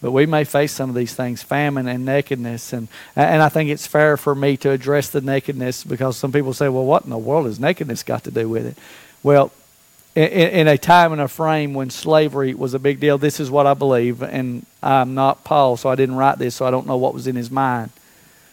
But 0.05 0.13
we 0.13 0.27
may 0.27 0.45
face 0.45 0.73
some 0.73 0.91
of 0.91 0.95
these 0.95 1.15
things 1.15 1.43
famine 1.43 1.89
and 1.89 2.05
nakedness. 2.05 2.75
And, 2.75 2.89
and 3.17 3.41
I 3.41 3.49
think 3.49 3.71
it's 3.71 3.87
fair 3.87 4.19
for 4.19 4.35
me 4.35 4.59
to 4.59 4.71
address 4.71 5.09
the 5.09 5.23
nakedness 5.23 5.83
because 5.83 6.19
some 6.19 6.31
people 6.31 6.53
say, 6.53 6.69
well, 6.69 6.85
what 6.85 7.05
in 7.05 7.11
the 7.11 7.17
world 7.17 7.47
has 7.47 7.59
nakedness 7.59 8.03
got 8.03 8.23
to 8.25 8.31
do 8.31 8.47
with 8.47 8.67
it? 8.67 8.77
Well, 9.23 9.51
in, 10.15 10.29
in, 10.29 10.69
a 10.69 10.77
time 10.77 11.13
and 11.13 11.23
a 11.23 11.27
frame 11.27 11.73
when 11.73 11.89
slavery 11.89 12.53
was 12.53 12.75
a 12.75 12.79
big 12.79 13.01
deal. 13.01 13.17
This 13.17 13.41
is 13.41 13.51
what 13.51 13.67
I 13.67 13.73
believe, 13.73 14.23
and 14.23 14.67
I'm 14.83 15.15
not 15.15 15.43
Paul, 15.43 15.79
so 15.79 15.89
I 15.89 15.95
didn't 15.95 16.17
write 16.17 16.37
this, 16.37 16.57
so 16.57 16.67
I 16.67 16.71
don't 16.71 16.87
know 16.87 16.99
what 16.99 17.15
was 17.15 17.27
in 17.27 17.37
his 17.37 17.51
mind. 17.51 17.91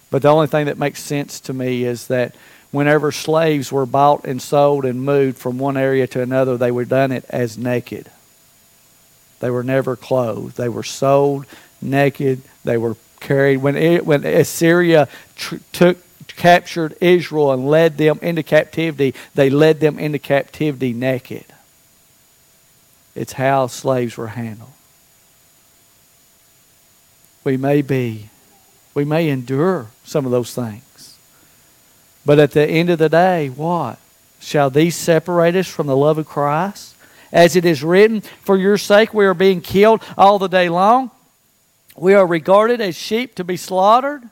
But 0.10 0.22
the 0.22 0.30
only 0.30 0.47
thing 0.47 0.68
that 0.68 0.78
makes 0.78 1.04
sense 1.04 1.41
to 1.41 1.54
me 1.54 1.84
is 1.84 2.08
that 2.08 2.34
whenever 2.72 3.12
slaves 3.12 3.74
were 3.74 3.86
bought 3.86 4.24
and 4.24 4.41
sold 4.41 4.86
and 4.86 5.04
moved 5.04 5.38
from 5.38 5.60
one 5.60 5.76
area 5.76 6.08
to 6.08 6.22
another, 6.22 6.56
they 6.56 6.72
were 6.72 6.86
done 6.86 7.12
it 7.12 7.26
as 7.28 7.58
naked. 7.58 8.10
They 9.41 9.49
were 9.49 9.63
never 9.63 9.95
clothed. 9.95 10.55
They 10.55 10.69
were 10.69 10.83
sold 10.83 11.45
naked. 11.81 12.43
They 12.63 12.77
were 12.77 12.95
carried. 13.19 13.57
When, 13.57 13.75
it, 13.75 14.05
when 14.05 14.25
Assyria 14.25 15.09
tr- 15.35 15.57
took 15.73 15.97
captured 16.35 16.95
Israel 17.01 17.51
and 17.51 17.67
led 17.67 17.97
them 17.97 18.17
into 18.21 18.41
captivity, 18.41 19.13
they 19.35 19.49
led 19.49 19.79
them 19.79 19.99
into 19.99 20.17
captivity 20.17 20.93
naked. 20.93 21.45
It's 23.15 23.33
how 23.33 23.67
slaves 23.67 24.17
were 24.17 24.27
handled. 24.27 24.71
We 27.43 27.57
may 27.57 27.81
be, 27.81 28.29
we 28.93 29.03
may 29.03 29.29
endure 29.29 29.87
some 30.03 30.25
of 30.25 30.31
those 30.31 30.53
things. 30.53 31.17
But 32.25 32.39
at 32.39 32.51
the 32.51 32.65
end 32.65 32.89
of 32.89 32.99
the 32.99 33.09
day, 33.09 33.49
what? 33.49 33.97
Shall 34.39 34.69
these 34.69 34.95
separate 34.95 35.55
us 35.55 35.67
from 35.67 35.87
the 35.87 35.97
love 35.97 36.17
of 36.17 36.27
Christ? 36.27 36.90
As 37.32 37.55
it 37.55 37.65
is 37.65 37.84
written, 37.84 38.21
For 38.21 38.57
your 38.57 38.77
sake 38.77 39.13
we 39.13 39.25
are 39.25 39.34
being 39.34 39.61
killed 39.61 40.03
all 40.17 40.39
the 40.39 40.47
day 40.47 40.69
long. 40.69 41.11
We 41.95 42.13
are 42.13 42.25
regarded 42.25 42.82
as 42.82 42.95
sheep 42.95 43.36
to 43.36 43.43
be 43.43 43.57
slaughtered. 43.57 44.23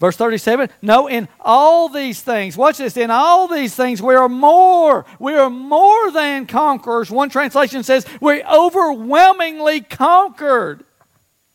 Verse 0.00 0.16
37 0.16 0.68
No, 0.82 1.06
in 1.06 1.28
all 1.40 1.88
these 1.88 2.20
things, 2.20 2.56
watch 2.56 2.78
this, 2.78 2.96
in 2.96 3.10
all 3.10 3.48
these 3.48 3.74
things 3.74 4.02
we 4.02 4.14
are 4.14 4.28
more, 4.28 5.06
we 5.18 5.34
are 5.34 5.50
more 5.50 6.10
than 6.10 6.46
conquerors. 6.46 7.10
One 7.10 7.30
translation 7.30 7.82
says 7.82 8.06
we 8.20 8.42
overwhelmingly 8.44 9.80
conquered. 9.80 10.84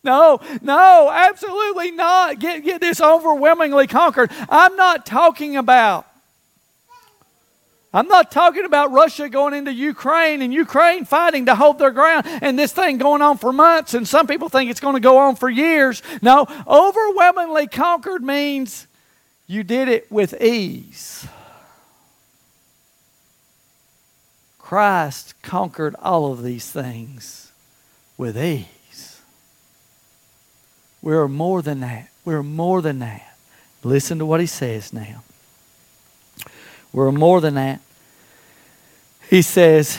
No, 0.04 0.40
no, 0.62 1.12
absolutely 1.12 1.92
not. 1.92 2.40
Get, 2.40 2.64
get 2.64 2.82
this 2.82 3.02
overwhelmingly 3.02 3.86
conquered. 3.86 4.32
I'm 4.50 4.76
not 4.78 5.06
talking 5.06 5.58
about 5.58 6.08
I'm 7.92 8.08
not 8.08 8.30
talking 8.30 8.66
about 8.66 8.92
Russia 8.92 9.30
going 9.30 9.56
into 9.56 9.74
Ukraine 9.74 10.44
and 10.44 10.54
Ukraine 10.54 11.06
fighting 11.06 11.48
to 11.48 11.56
hold 11.56 11.80
their 11.80 11.90
ground 11.90 12.28
and 12.28 12.58
this 12.58 12.72
thing 12.72 13.00
going 13.00 13.24
on 13.24 13.40
for 13.40 13.52
months, 13.52 13.96
and 13.96 14.08
some 14.08 14.28
people 14.28 14.48
think 14.48 14.70
it's 14.70 14.80
going 14.80 14.94
to 14.94 15.00
go 15.00 15.18
on 15.18 15.36
for 15.36 15.50
years. 15.50 16.04
No, 16.22 16.46
overwhelmingly 16.68 17.68
conquered 17.68 18.24
means 18.24 18.86
you 19.48 19.64
did 19.64 19.88
it 19.88 20.12
with 20.12 20.40
ease. 20.40 21.28
Christ 24.60 25.34
conquered 25.42 25.96
all 26.00 26.32
of 26.32 26.44
these 26.44 26.70
things 26.70 27.52
with 28.20 28.38
ease. 28.38 29.20
We're 31.02 31.28
more 31.28 31.64
than 31.64 31.80
that. 31.80 32.10
We're 32.24 32.44
more 32.44 32.84
than 32.84 33.00
that. 33.00 33.36
Listen 33.84 34.20
to 34.20 34.28
what 34.28 34.42
he 34.42 34.46
says 34.46 34.94
now. 34.94 35.24
We're 36.92 37.12
more 37.12 37.42
than 37.42 37.56
that. 37.56 37.82
He 39.30 39.42
says, 39.42 39.98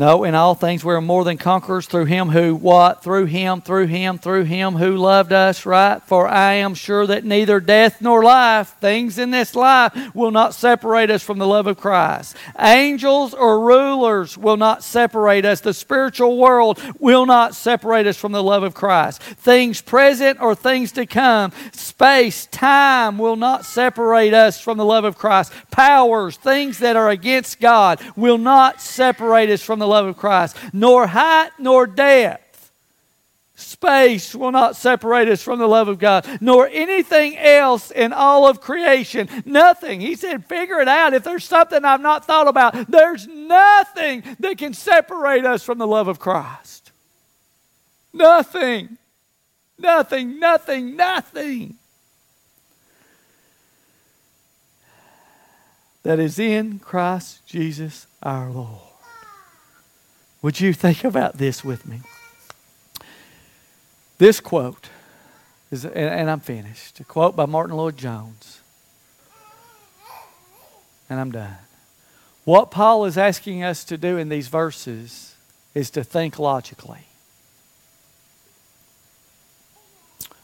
No, 0.00 0.24
in 0.24 0.34
all 0.34 0.54
things 0.54 0.82
we 0.82 0.94
are 0.94 1.02
more 1.02 1.24
than 1.24 1.36
conquerors 1.36 1.84
through 1.84 2.06
him 2.06 2.30
who 2.30 2.54
what? 2.54 3.02
Through 3.02 3.26
him, 3.26 3.60
through 3.60 3.88
him, 3.88 4.16
through 4.16 4.44
him 4.44 4.76
who 4.76 4.96
loved 4.96 5.30
us, 5.30 5.66
right? 5.66 6.02
For 6.04 6.26
I 6.26 6.54
am 6.54 6.72
sure 6.72 7.06
that 7.06 7.26
neither 7.26 7.60
death 7.60 8.00
nor 8.00 8.24
life, 8.24 8.76
things 8.80 9.18
in 9.18 9.30
this 9.30 9.54
life, 9.54 9.92
will 10.14 10.30
not 10.30 10.54
separate 10.54 11.10
us 11.10 11.22
from 11.22 11.36
the 11.36 11.46
love 11.46 11.66
of 11.66 11.76
Christ. 11.76 12.34
Angels 12.58 13.34
or 13.34 13.60
rulers 13.60 14.38
will 14.38 14.56
not 14.56 14.82
separate 14.82 15.44
us. 15.44 15.60
The 15.60 15.74
spiritual 15.74 16.38
world 16.38 16.80
will 16.98 17.26
not 17.26 17.54
separate 17.54 18.06
us 18.06 18.16
from 18.16 18.32
the 18.32 18.42
love 18.42 18.62
of 18.62 18.72
Christ. 18.72 19.20
Things 19.20 19.82
present 19.82 20.40
or 20.40 20.54
things 20.54 20.92
to 20.92 21.04
come, 21.04 21.52
space, 21.72 22.46
time 22.46 23.18
will 23.18 23.36
not 23.36 23.66
separate 23.66 24.32
us 24.32 24.62
from 24.62 24.78
the 24.78 24.84
love 24.86 25.04
of 25.04 25.18
Christ. 25.18 25.52
Powers, 25.70 26.38
things 26.38 26.78
that 26.78 26.96
are 26.96 27.10
against 27.10 27.60
God 27.60 28.00
will 28.16 28.38
not 28.38 28.80
separate 28.80 29.50
us 29.50 29.62
from 29.62 29.78
the 29.78 29.89
love 29.90 30.06
of 30.06 30.16
Christ. 30.16 30.56
Nor 30.72 31.06
height 31.08 31.50
nor 31.58 31.86
depth, 31.86 32.72
space 33.54 34.34
will 34.34 34.52
not 34.52 34.74
separate 34.76 35.28
us 35.28 35.42
from 35.42 35.58
the 35.58 35.68
love 35.68 35.88
of 35.88 35.98
God, 35.98 36.26
nor 36.40 36.66
anything 36.68 37.36
else 37.36 37.90
in 37.90 38.12
all 38.12 38.48
of 38.48 38.60
creation. 38.60 39.28
Nothing. 39.44 40.00
He 40.00 40.14
said, 40.14 40.46
figure 40.46 40.80
it 40.80 40.88
out. 40.88 41.12
If 41.12 41.24
there's 41.24 41.44
something 41.44 41.84
I've 41.84 42.00
not 42.00 42.24
thought 42.24 42.48
about, 42.48 42.90
there's 42.90 43.26
nothing 43.26 44.22
that 44.38 44.56
can 44.56 44.72
separate 44.72 45.44
us 45.44 45.62
from 45.62 45.76
the 45.76 45.86
love 45.86 46.08
of 46.08 46.18
Christ. 46.18 46.90
Nothing. 48.12 48.96
Nothing, 49.78 50.38
nothing, 50.38 50.96
nothing. 50.96 51.74
That 56.02 56.18
is 56.18 56.38
in 56.38 56.78
Christ 56.78 57.46
Jesus 57.46 58.06
our 58.22 58.50
Lord. 58.50 58.89
Would 60.42 60.60
you 60.60 60.72
think 60.72 61.04
about 61.04 61.38
this 61.38 61.64
with 61.64 61.86
me? 61.86 62.00
This 64.18 64.40
quote 64.40 64.88
is, 65.70 65.84
and 65.84 66.30
I'm 66.30 66.40
finished. 66.40 67.00
A 67.00 67.04
quote 67.04 67.36
by 67.36 67.46
Martyn 67.46 67.76
Lloyd-Jones. 67.76 68.60
And 71.08 71.20
I'm 71.20 71.30
done. 71.30 71.56
What 72.44 72.70
Paul 72.70 73.04
is 73.04 73.18
asking 73.18 73.62
us 73.62 73.84
to 73.84 73.98
do 73.98 74.16
in 74.16 74.28
these 74.28 74.48
verses 74.48 75.34
is 75.74 75.90
to 75.90 76.02
think 76.02 76.38
logically. 76.38 77.06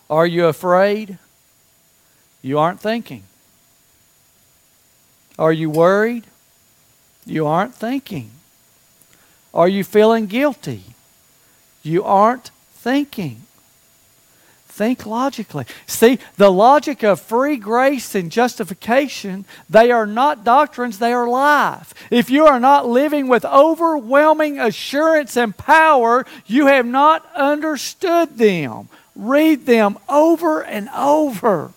Are 0.09 0.27
you 0.27 0.47
afraid? 0.47 1.19
You 2.43 2.59
aren't 2.59 2.81
thinking. 2.81 3.25
Are 5.39 5.53
you 5.53 5.69
worried? 5.69 6.25
You 7.25 7.47
aren't 7.47 7.75
thinking. 7.75 8.31
Are 9.57 9.69
you 9.69 9.85
feeling 9.85 10.27
guilty? 10.27 10.83
You 11.83 12.05
aren't 12.05 12.51
thinking. 12.75 13.41
Think 14.69 15.07
logically. 15.07 15.65
See, 15.87 16.19
the 16.37 16.53
logic 16.53 17.03
of 17.03 17.23
free 17.23 17.57
grace 17.57 18.15
and 18.15 18.31
justification, 18.31 19.47
they 19.71 19.91
are 19.91 20.07
not 20.07 20.45
doctrines, 20.45 20.99
they 20.99 21.15
are 21.15 21.27
life. 21.27 21.95
If 22.11 22.29
you 22.29 22.45
are 22.45 22.61
not 22.61 22.87
living 22.87 23.29
with 23.29 23.47
overwhelming 23.47 24.61
assurance 24.61 25.39
and 25.39 25.57
power, 25.57 26.27
you 26.45 26.67
have 26.67 26.85
not 26.85 27.27
understood 27.35 28.37
them. 28.37 28.91
Read 29.15 29.65
them 29.65 29.97
over 30.07 30.63
and 30.63 30.91
over. 30.91 31.71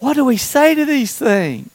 What 0.00 0.14
do 0.14 0.24
we 0.24 0.38
say 0.38 0.74
to 0.74 0.84
these 0.84 1.16
things? 1.16 1.70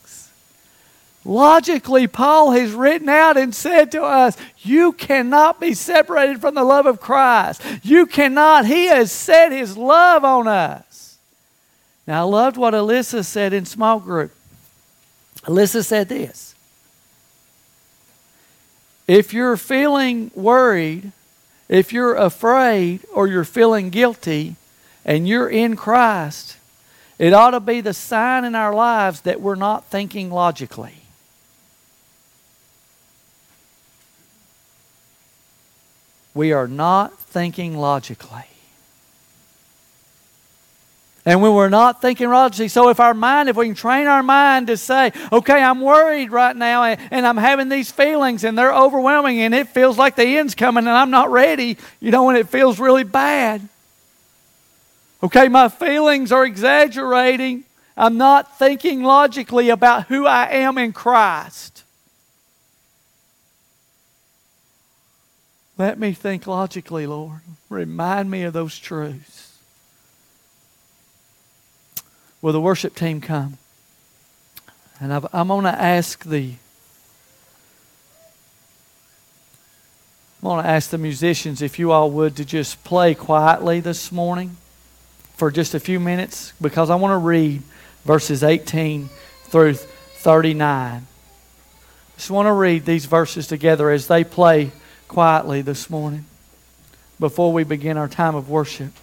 Logically, 1.26 2.08
Paul 2.08 2.52
has 2.52 2.72
written 2.72 3.10
out 3.10 3.38
and 3.38 3.54
said 3.54 3.92
to 3.92 4.04
us, 4.04 4.38
You 4.60 4.94
cannot 4.94 5.60
be 5.60 5.74
separated 5.74 6.40
from 6.40 6.56
the 6.56 6.64
love 6.64 6.86
of 6.86 7.02
Christ. 7.02 7.62
You 7.84 8.06
cannot. 8.06 8.66
He 8.66 8.86
has 8.86 9.12
set 9.12 9.52
his 9.52 9.76
love 9.76 10.24
on 10.24 10.48
us. 10.48 11.18
Now, 12.08 12.22
I 12.22 12.30
loved 12.30 12.58
what 12.58 12.74
Alyssa 12.74 13.26
said 13.26 13.54
in 13.54 13.66
small 13.66 14.00
group. 14.00 14.32
Alyssa 15.44 15.86
said 15.86 16.10
this 16.10 16.56
If 19.08 19.34
you're 19.34 19.58
feeling 19.58 20.32
worried, 20.34 21.12
if 21.68 21.92
you're 21.92 22.16
afraid, 22.16 23.02
or 23.14 23.28
you're 23.28 23.44
feeling 23.44 23.90
guilty, 23.90 24.56
and 25.04 25.28
you're 25.28 25.50
in 25.50 25.76
Christ, 25.76 26.56
it 27.20 27.34
ought 27.34 27.52
to 27.52 27.60
be 27.60 27.82
the 27.82 27.94
sign 27.94 28.46
in 28.46 28.56
our 28.56 28.74
lives 28.74 29.22
that 29.22 29.42
we're 29.42 29.56
not 29.56 29.86
thinking 29.86 30.32
logically. 30.32 30.99
We 36.34 36.54
are 36.54 36.68
not 36.68 37.18
thinking 37.20 37.78
logically. 37.78 38.46
And 41.26 41.42
when 41.42 41.54
we're 41.54 41.70
not 41.70 42.02
thinking 42.02 42.30
logically, 42.30 42.70
so 42.70 42.90
if 42.90 43.00
our 43.00 43.14
mind, 43.14 43.50
if 43.50 43.56
we 43.56 43.68
can 43.68 43.76
train 43.76 44.08
our 44.08 44.24
mind 44.24 44.68
to 44.68 44.78
say, 44.78 45.12
okay, 45.32 45.62
I'm 45.62 45.82
worried 45.82 46.32
right 46.32 46.56
now 46.56 46.84
and, 46.84 47.00
and, 47.12 47.28
I'm 47.28 47.38
having 47.38 47.70
these 47.70 47.92
feelings 47.92 48.44
and 48.44 48.58
they're 48.58 48.74
overwhelming 48.74 49.42
and 49.42 49.54
it 49.54 49.68
feels 49.68 49.98
like 49.98 50.16
the 50.16 50.24
end's 50.24 50.56
coming 50.56 50.88
and 50.88 50.96
I'm 50.96 51.12
not 51.12 51.30
ready, 51.30 51.78
you 52.00 52.12
know, 52.12 52.24
when 52.24 52.36
it 52.36 52.50
feels 52.50 52.80
really 52.80 53.04
bad. 53.04 53.62
Okay, 55.22 55.50
my 55.50 55.68
feelings 55.68 56.32
are 56.32 56.46
exaggerating. 56.46 57.66
I'm 57.98 58.18
not 58.18 58.58
thinking 58.58 59.04
logically 59.04 59.70
about 59.70 60.08
who 60.08 60.26
I 60.26 60.46
am 60.46 60.78
in 60.78 60.94
Christ. 60.94 61.79
Let 65.80 65.98
me 65.98 66.12
think 66.12 66.46
logically, 66.46 67.08
Lord. 67.08 67.40
Remind 67.70 68.30
me 68.30 68.44
of 68.44 68.52
those 68.52 68.78
truths. 68.78 69.58
Will 72.42 72.52
the 72.52 72.60
worship 72.60 72.96
team 72.96 73.22
come? 73.22 73.58
And 75.00 75.14
i 75.14 75.22
am 75.32 75.48
going 75.48 75.64
to 75.64 75.70
ask 75.70 76.26
the 76.26 76.56
I'm 80.42 80.50
going 80.50 80.64
to 80.64 80.70
ask 80.70 80.90
the 80.90 80.98
musicians 80.98 81.62
if 81.62 81.80
you 81.80 81.92
all 81.92 82.12
would 82.12 82.36
to 82.38 82.46
just 82.46 82.84
play 82.84 83.14
quietly 83.16 83.80
this 83.80 84.12
morning 84.12 84.58
for 85.36 85.50
just 85.50 85.74
a 85.74 85.80
few 85.80 86.00
minutes 86.00 86.54
because 86.62 86.90
I 86.90 86.96
want 86.96 87.12
to 87.14 87.18
read 87.18 87.62
verses 88.04 88.44
18 88.44 89.10
through 89.44 89.76
39. 89.76 91.08
Just 92.18 92.32
want 92.32 92.48
to 92.48 92.54
read 92.54 92.86
these 92.86 93.06
verses 93.06 93.48
together 93.48 93.90
as 93.90 94.08
they 94.08 94.26
play 94.26 94.72
quietly 95.10 95.62
this 95.62 95.90
morning 95.90 96.24
before 97.20 97.52
we 97.52 97.66
begin 97.66 97.98
our 97.98 98.08
time 98.08 98.36
of 98.36 98.48
worship. 98.50 98.94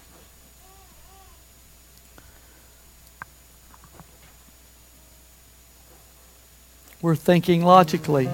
We're 7.01 7.15
thinking 7.15 7.63
logically. 7.63 8.27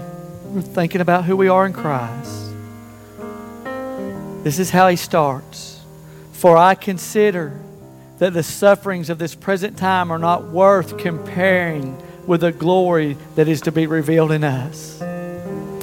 We're 0.46 0.62
thinking 0.62 1.02
about 1.02 1.26
who 1.26 1.36
we 1.36 1.50
are 1.50 1.66
in 1.66 1.74
Christ. 1.74 2.54
This 4.44 4.60
is 4.60 4.70
how 4.70 4.88
he 4.88 4.96
starts. 4.96 5.82
For 6.32 6.56
I 6.56 6.76
consider 6.76 7.60
that 8.20 8.34
the 8.34 8.44
sufferings 8.44 9.10
of 9.10 9.18
this 9.18 9.34
present 9.34 9.78
time 9.78 10.12
are 10.12 10.20
not 10.20 10.46
worth 10.46 10.98
comparing 11.00 11.98
with 12.28 12.42
the 12.42 12.52
glory 12.52 13.18
that 13.36 13.48
is 13.48 13.62
to 13.62 13.72
be 13.72 13.88
revealed 13.88 14.32
in 14.32 14.44
us. 14.44 15.02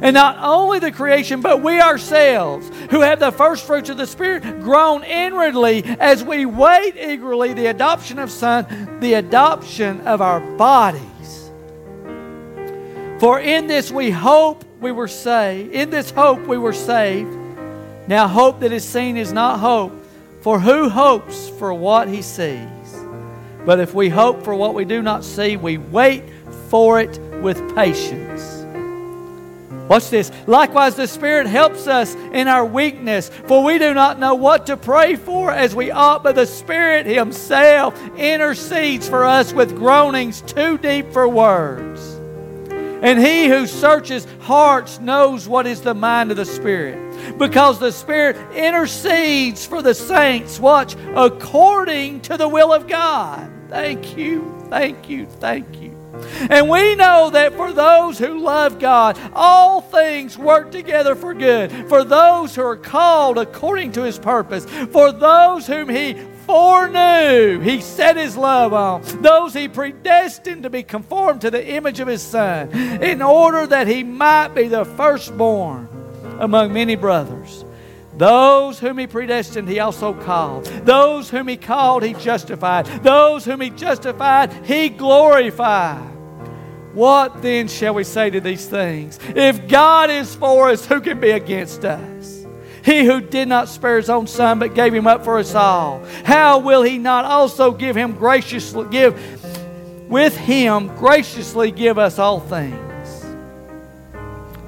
And 0.00 0.14
not 0.14 0.38
only 0.40 0.78
the 0.78 0.92
creation, 0.92 1.40
but 1.40 1.62
we 1.62 1.80
ourselves, 1.80 2.70
who 2.90 3.00
have 3.00 3.20
the 3.20 3.32
first 3.32 3.66
fruits 3.66 3.90
of 3.90 3.96
the 3.96 4.06
Spirit, 4.06 4.42
groan 4.60 5.04
inwardly 5.04 5.84
as 5.84 6.22
we 6.22 6.46
wait 6.46 6.96
eagerly 6.96 7.52
the 7.52 7.66
adoption 7.66 8.18
of 8.18 8.30
Son, 8.30 8.98
the 9.00 9.14
adoption 9.14 10.00
of 10.02 10.20
our 10.20 10.40
bodies. 10.56 11.50
For 13.18 13.40
in 13.40 13.66
this 13.66 13.90
we 13.90 14.10
hope 14.10 14.64
we 14.80 14.92
were 14.92 15.08
saved. 15.08 15.72
In 15.72 15.90
this 15.90 16.10
hope 16.10 16.46
we 16.46 16.58
were 16.58 16.72
saved. 16.72 17.36
Now, 18.06 18.26
hope 18.26 18.60
that 18.60 18.72
is 18.72 18.84
seen 18.84 19.16
is 19.16 19.32
not 19.32 19.58
hope. 19.58 19.92
For 20.40 20.58
who 20.58 20.88
hopes 20.88 21.48
for 21.50 21.74
what 21.74 22.08
he 22.08 22.22
sees? 22.22 23.04
But 23.66 23.80
if 23.80 23.92
we 23.92 24.08
hope 24.08 24.44
for 24.44 24.54
what 24.54 24.72
we 24.74 24.84
do 24.84 25.02
not 25.02 25.24
see, 25.24 25.56
we 25.56 25.76
wait 25.76 26.24
for 26.68 27.00
it 27.00 27.18
with 27.42 27.74
patience. 27.74 28.57
Watch 29.88 30.10
this. 30.10 30.30
Likewise, 30.46 30.96
the 30.96 31.08
Spirit 31.08 31.46
helps 31.46 31.86
us 31.86 32.14
in 32.14 32.46
our 32.46 32.64
weakness, 32.64 33.30
for 33.46 33.64
we 33.64 33.78
do 33.78 33.94
not 33.94 34.18
know 34.18 34.34
what 34.34 34.66
to 34.66 34.76
pray 34.76 35.16
for 35.16 35.50
as 35.50 35.74
we 35.74 35.90
ought, 35.90 36.22
but 36.22 36.34
the 36.34 36.46
Spirit 36.46 37.06
Himself 37.06 37.98
intercedes 38.16 39.08
for 39.08 39.24
us 39.24 39.52
with 39.54 39.76
groanings 39.76 40.42
too 40.42 40.76
deep 40.76 41.10
for 41.10 41.26
words. 41.26 42.16
And 43.00 43.18
He 43.18 43.46
who 43.46 43.66
searches 43.66 44.26
hearts 44.40 45.00
knows 45.00 45.48
what 45.48 45.66
is 45.66 45.80
the 45.80 45.94
mind 45.94 46.30
of 46.32 46.36
the 46.36 46.44
Spirit, 46.44 47.38
because 47.38 47.78
the 47.78 47.92
Spirit 47.92 48.36
intercedes 48.54 49.64
for 49.64 49.80
the 49.80 49.94
saints, 49.94 50.60
watch, 50.60 50.96
according 51.14 52.20
to 52.22 52.36
the 52.36 52.48
will 52.48 52.72
of 52.72 52.88
God. 52.88 53.50
Thank 53.70 54.16
you, 54.16 54.66
thank 54.68 55.08
you, 55.08 55.26
thank 55.26 55.66
you. 55.76 55.77
And 56.50 56.68
we 56.68 56.94
know 56.94 57.30
that 57.30 57.54
for 57.54 57.72
those 57.72 58.18
who 58.18 58.40
love 58.40 58.78
God, 58.78 59.18
all 59.34 59.80
things 59.80 60.38
work 60.38 60.70
together 60.70 61.14
for 61.14 61.34
good. 61.34 61.70
For 61.88 62.04
those 62.04 62.54
who 62.54 62.62
are 62.62 62.76
called 62.76 63.38
according 63.38 63.92
to 63.92 64.02
his 64.02 64.18
purpose. 64.18 64.64
For 64.64 65.12
those 65.12 65.66
whom 65.66 65.88
he 65.88 66.16
foreknew, 66.46 67.60
he 67.60 67.80
set 67.80 68.16
his 68.16 68.36
love 68.36 68.72
on. 68.72 69.02
Those 69.20 69.52
he 69.52 69.68
predestined 69.68 70.62
to 70.62 70.70
be 70.70 70.82
conformed 70.82 71.42
to 71.42 71.50
the 71.50 71.66
image 71.66 72.00
of 72.00 72.08
his 72.08 72.22
Son, 72.22 72.70
in 73.02 73.20
order 73.20 73.66
that 73.66 73.86
he 73.86 74.02
might 74.02 74.48
be 74.48 74.66
the 74.68 74.84
firstborn 74.84 75.88
among 76.40 76.72
many 76.72 76.96
brothers. 76.96 77.64
Those 78.18 78.80
whom 78.80 78.98
he 78.98 79.06
predestined, 79.06 79.68
he 79.68 79.78
also 79.78 80.12
called. 80.12 80.64
Those 80.84 81.30
whom 81.30 81.46
he 81.46 81.56
called, 81.56 82.02
he 82.02 82.14
justified. 82.14 82.86
Those 83.04 83.44
whom 83.44 83.60
he 83.60 83.70
justified, 83.70 84.52
he 84.66 84.88
glorified. 84.88 86.16
What 86.94 87.42
then 87.42 87.68
shall 87.68 87.94
we 87.94 88.02
say 88.02 88.28
to 88.30 88.40
these 88.40 88.66
things? 88.66 89.20
If 89.36 89.68
God 89.68 90.10
is 90.10 90.34
for 90.34 90.70
us, 90.70 90.84
who 90.84 91.00
can 91.00 91.20
be 91.20 91.30
against 91.30 91.84
us? 91.84 92.44
He 92.84 93.04
who 93.04 93.20
did 93.20 93.46
not 93.46 93.68
spare 93.68 93.98
his 93.98 94.10
own 94.10 94.26
son, 94.26 94.58
but 94.58 94.74
gave 94.74 94.92
him 94.92 95.06
up 95.06 95.22
for 95.22 95.38
us 95.38 95.54
all, 95.54 96.04
how 96.24 96.58
will 96.58 96.82
he 96.82 96.98
not 96.98 97.24
also 97.24 97.70
give 97.70 97.96
him 97.96 98.14
graciously 98.14 98.88
give 98.90 99.14
with 100.08 100.36
him 100.36 100.88
graciously 100.96 101.70
give 101.70 101.98
us 101.98 102.18
all 102.18 102.40
things? 102.40 102.87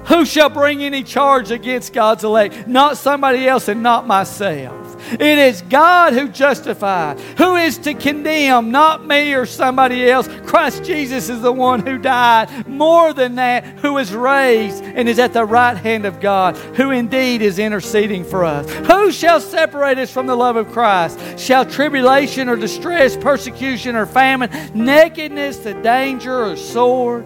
Who 0.07 0.25
shall 0.25 0.49
bring 0.49 0.83
any 0.83 1.03
charge 1.03 1.51
against 1.51 1.93
God's 1.93 2.23
elect? 2.23 2.67
Not 2.67 2.97
somebody 2.97 3.47
else 3.47 3.67
and 3.67 3.83
not 3.83 4.07
myself. 4.07 4.81
It 5.13 5.21
is 5.21 5.61
God 5.63 6.13
who 6.13 6.29
justifies. 6.29 7.19
Who 7.37 7.55
is 7.55 7.77
to 7.79 7.93
condemn? 7.93 8.71
Not 8.71 9.05
me 9.05 9.33
or 9.33 9.45
somebody 9.45 10.09
else. 10.09 10.27
Christ 10.45 10.83
Jesus 10.83 11.29
is 11.29 11.41
the 11.41 11.51
one 11.51 11.85
who 11.85 11.97
died. 11.97 12.67
More 12.67 13.13
than 13.13 13.35
that, 13.35 13.65
who 13.79 13.97
is 13.97 14.13
raised 14.13 14.83
and 14.83 15.09
is 15.09 15.19
at 15.19 15.33
the 15.33 15.45
right 15.45 15.75
hand 15.75 16.05
of 16.05 16.19
God, 16.19 16.55
who 16.55 16.91
indeed 16.91 17.41
is 17.41 17.59
interceding 17.59 18.23
for 18.23 18.45
us. 18.45 18.69
Who 18.87 19.11
shall 19.11 19.41
separate 19.41 19.97
us 19.97 20.11
from 20.11 20.27
the 20.27 20.35
love 20.35 20.55
of 20.55 20.71
Christ? 20.71 21.39
Shall 21.39 21.65
tribulation 21.65 22.47
or 22.47 22.55
distress, 22.55 23.17
persecution 23.17 23.95
or 23.95 24.05
famine, 24.05 24.49
nakedness, 24.73 25.57
the 25.57 25.73
danger 25.73 26.45
or 26.45 26.55
sword? 26.55 27.25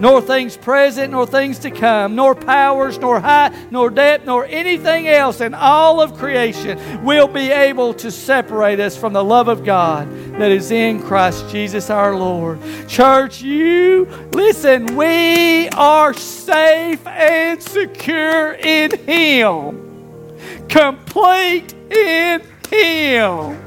nor 0.00 0.20
things 0.20 0.56
present, 0.56 1.12
nor 1.12 1.26
things 1.26 1.58
to 1.60 1.70
come, 1.70 2.14
nor 2.14 2.34
powers, 2.34 2.98
nor 2.98 3.20
height, 3.20 3.52
nor 3.70 3.90
depth, 3.90 4.26
nor 4.26 4.44
anything 4.46 5.08
else 5.08 5.40
in 5.40 5.54
all 5.54 6.00
of 6.00 6.16
creation 6.16 7.04
will 7.04 7.28
be 7.28 7.50
able 7.50 7.94
to 7.94 8.10
separate 8.10 8.80
us 8.80 8.96
from 8.96 9.12
the 9.12 9.24
love 9.24 9.48
of 9.48 9.64
God 9.64 10.08
that 10.38 10.50
is 10.50 10.70
in 10.70 11.02
Christ 11.02 11.48
Jesus 11.50 11.90
our 11.90 12.16
Lord. 12.16 12.58
Church, 12.88 13.42
you, 13.42 14.06
listen, 14.32 14.96
we 14.96 15.68
are 15.70 16.12
safe 16.14 17.06
and 17.06 17.62
secure 17.62 18.52
in 18.54 18.96
Him, 18.98 20.38
complete 20.68 21.72
in 21.90 22.42
Him, 22.70 23.62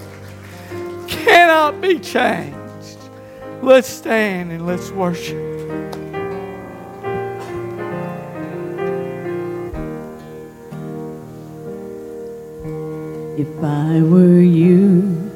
cannot 1.08 1.82
be 1.82 2.00
changed. 2.00 2.56
Let's 3.62 3.90
stand 3.90 4.52
and 4.52 4.66
let's 4.66 4.90
worship. 4.92 5.59
If 13.40 13.64
I 13.64 14.02
were 14.02 14.42
you, 14.42 15.32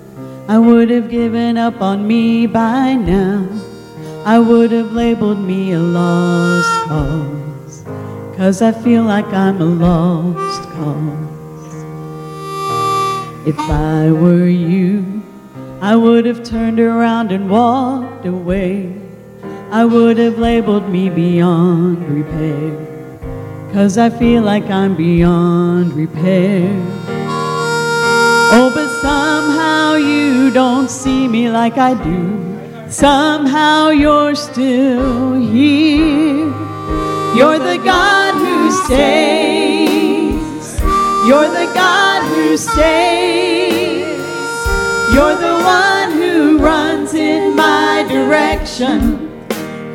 I 0.49 0.59
would 0.59 0.89
have 0.89 1.09
given 1.09 1.57
up 1.57 1.79
on 1.79 2.05
me 2.05 2.45
by 2.47 2.95
now. 2.95 3.47
I 4.25 4.39
would 4.39 4.73
have 4.73 4.91
labeled 4.91 5.39
me 5.39 5.71
a 5.71 5.79
lost 5.79 6.89
cause. 6.89 7.85
Cause 8.35 8.61
I 8.61 8.73
feel 8.73 9.03
like 9.03 9.27
I'm 9.27 9.61
a 9.61 9.71
lost 9.87 10.63
cause. 10.71 11.75
If 13.47 13.57
I 13.57 14.11
were 14.11 14.49
you, 14.49 15.23
I 15.79 15.95
would 15.95 16.25
have 16.25 16.43
turned 16.43 16.81
around 16.81 17.31
and 17.31 17.49
walked 17.49 18.25
away. 18.25 18.93
I 19.71 19.85
would 19.85 20.17
have 20.17 20.37
labeled 20.37 20.89
me 20.89 21.09
beyond 21.09 22.05
repair. 22.09 23.71
Cause 23.71 23.97
I 23.97 24.09
feel 24.09 24.43
like 24.43 24.65
I'm 24.65 24.93
beyond 24.97 25.93
repair. 25.93 27.22
Oh, 28.55 28.69
but 28.71 28.87
somehow 29.01 29.95
you 29.95 30.51
don't 30.51 30.87
see 30.87 31.27
me 31.27 31.49
like 31.49 31.79
I 31.79 31.95
do. 31.95 32.87
Somehow 32.87 33.89
you're 33.89 34.35
still 34.35 35.33
here. 35.41 36.53
You're 37.35 37.57
the 37.57 37.81
God 37.83 38.35
who 38.35 38.71
stays. 38.85 40.79
You're 41.27 41.49
the 41.49 41.65
God 41.73 42.21
who 42.29 42.55
stays. 42.55 44.05
You're 45.15 45.35
the 45.47 45.55
one 45.63 46.11
who 46.11 46.59
runs 46.59 47.15
in 47.15 47.55
my 47.55 48.05
direction. 48.07 49.31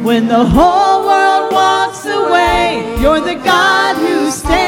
When 0.03 0.27
the 0.27 0.45
whole 0.45 1.07
world 1.07 1.53
walks 1.53 2.05
away, 2.07 2.83
you're 3.01 3.21
the 3.21 3.37
God 3.37 3.95
who 3.99 4.33
stands 4.33 4.59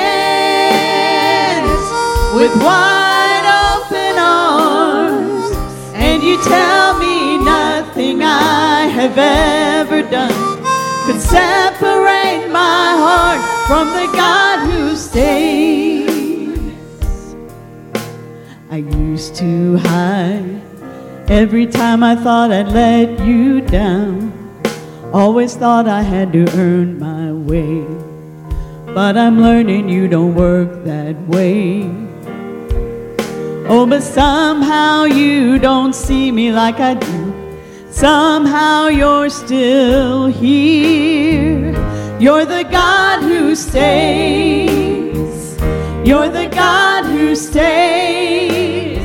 with 2.37 2.55
wide 2.63 3.00
you 6.31 6.41
tell 6.45 6.97
me 6.97 7.39
nothing 7.39 8.23
I 8.23 8.87
have 8.87 9.19
ever 9.19 10.01
done 10.09 10.63
could 11.05 11.21
separate 11.21 12.47
my 12.53 12.87
heart 13.05 13.41
from 13.67 13.89
the 13.89 14.07
God 14.15 14.71
who 14.71 14.95
stays. 14.95 16.07
I 18.71 18.77
used 18.77 19.35
to 19.37 19.79
hide 19.79 20.63
every 21.29 21.67
time 21.67 22.05
I 22.05 22.15
thought 22.15 22.53
I'd 22.53 22.69
let 22.69 23.27
you 23.27 23.61
down. 23.61 24.33
Always 25.13 25.57
thought 25.57 25.89
I 25.89 26.03
had 26.03 26.33
to 26.35 26.47
earn 26.55 27.01
my 27.01 27.33
way. 27.33 27.85
But 28.95 29.17
I'm 29.17 29.43
learning 29.43 29.89
you 29.89 30.07
don't 30.07 30.37
work 30.37 30.85
that 30.85 31.17
way. 31.27 32.10
Oh, 33.73 33.87
but 33.87 34.03
somehow 34.03 35.05
you 35.05 35.57
don't 35.61 35.95
see 35.95 36.33
me 36.33 36.51
like 36.51 36.81
I 36.81 36.95
do. 36.95 37.57
Somehow 37.89 38.89
you're 38.89 39.31
still 39.31 40.27
here. 40.27 41.71
You're 42.19 42.45
the 42.45 42.65
God 42.65 43.23
who 43.23 43.55
stays. 43.55 45.13
You're 46.05 46.31
the 46.31 46.49
God 46.51 47.05
who 47.05 47.37
stays. 47.37 48.99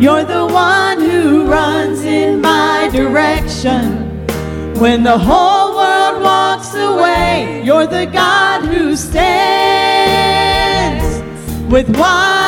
You're 0.00 0.26
the 0.26 0.46
one 0.46 1.00
who 1.00 1.46
runs 1.50 2.04
in 2.04 2.40
my 2.40 2.88
direction. 2.92 4.24
When 4.78 5.02
the 5.02 5.18
whole 5.18 5.74
world 5.74 6.22
walks 6.22 6.72
away, 6.74 7.64
you're 7.64 7.88
the 7.88 8.06
God 8.06 8.64
who 8.64 8.94
stands 8.94 10.22
with 11.68 11.88
wide. 11.98 12.42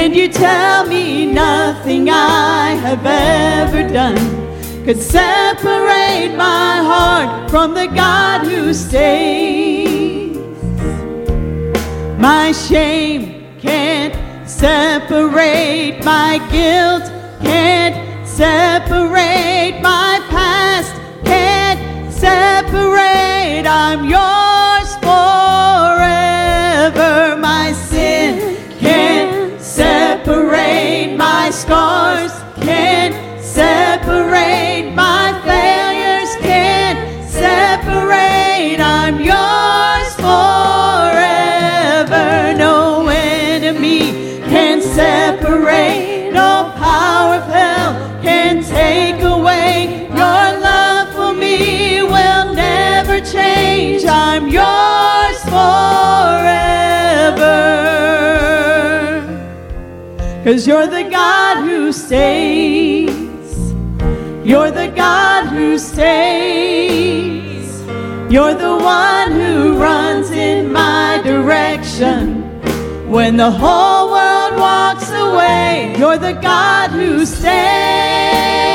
And 0.00 0.14
you 0.14 0.28
tell 0.28 0.86
me 0.86 1.26
nothing 1.26 2.08
I 2.08 2.70
have 2.86 3.04
ever 3.04 3.82
done 3.88 4.16
could 4.84 5.02
separate 5.02 6.34
my 6.36 6.76
heart 6.90 7.50
from 7.50 7.74
the 7.74 7.88
God 7.88 8.46
who 8.46 8.72
stays. 8.72 10.36
My 12.18 12.52
shame 12.52 13.58
can't 13.58 14.14
separate 14.48 16.04
my 16.04 16.38
guilt 16.50 17.12
can't 17.42 18.26
separate 18.26 19.80
my 19.82 20.20
past, 20.28 20.92
can't 21.24 22.12
separate. 22.12 23.66
I'm 23.66 24.04
yours 24.04 24.37
scars, 31.68 32.32
can't 32.64 33.14
separate 33.42 34.90
my 34.94 35.38
failures, 35.44 36.34
can't 36.40 36.98
separate. 37.28 38.80
I'm 38.80 39.16
yours 39.20 40.10
forever. 40.26 41.16
No 42.56 43.08
enemy 43.08 44.00
can 44.48 44.80
separate, 44.80 46.32
no 46.32 46.72
power 46.76 47.34
of 47.34 47.44
hell 47.52 47.92
can 48.22 48.62
take 48.64 49.20
away. 49.20 50.08
Your 50.08 50.46
love 50.68 51.12
for 51.14 51.34
me 51.34 52.00
will 52.00 52.54
never 52.54 53.20
change. 53.20 54.06
I'm 54.06 54.48
yours 54.48 55.38
forever. 55.52 56.48
Cause 60.44 60.66
you're 60.66 60.86
the 60.86 61.02
God 61.10 61.37
who 61.88 61.92
saves. 61.94 63.72
You're 64.46 64.70
the 64.70 64.92
God 64.94 65.46
who 65.46 65.78
saves. 65.78 66.60
You're 68.30 68.52
the 68.52 68.76
one 68.76 69.32
who 69.32 69.78
runs 69.78 70.30
in 70.30 70.70
my 70.70 71.22
direction. 71.24 72.42
When 73.10 73.38
the 73.38 73.50
whole 73.50 74.10
world 74.10 74.60
walks 74.60 75.08
away, 75.08 75.94
you're 75.98 76.18
the 76.18 76.34
God 76.34 76.90
who 76.90 77.24
stands 77.24 78.68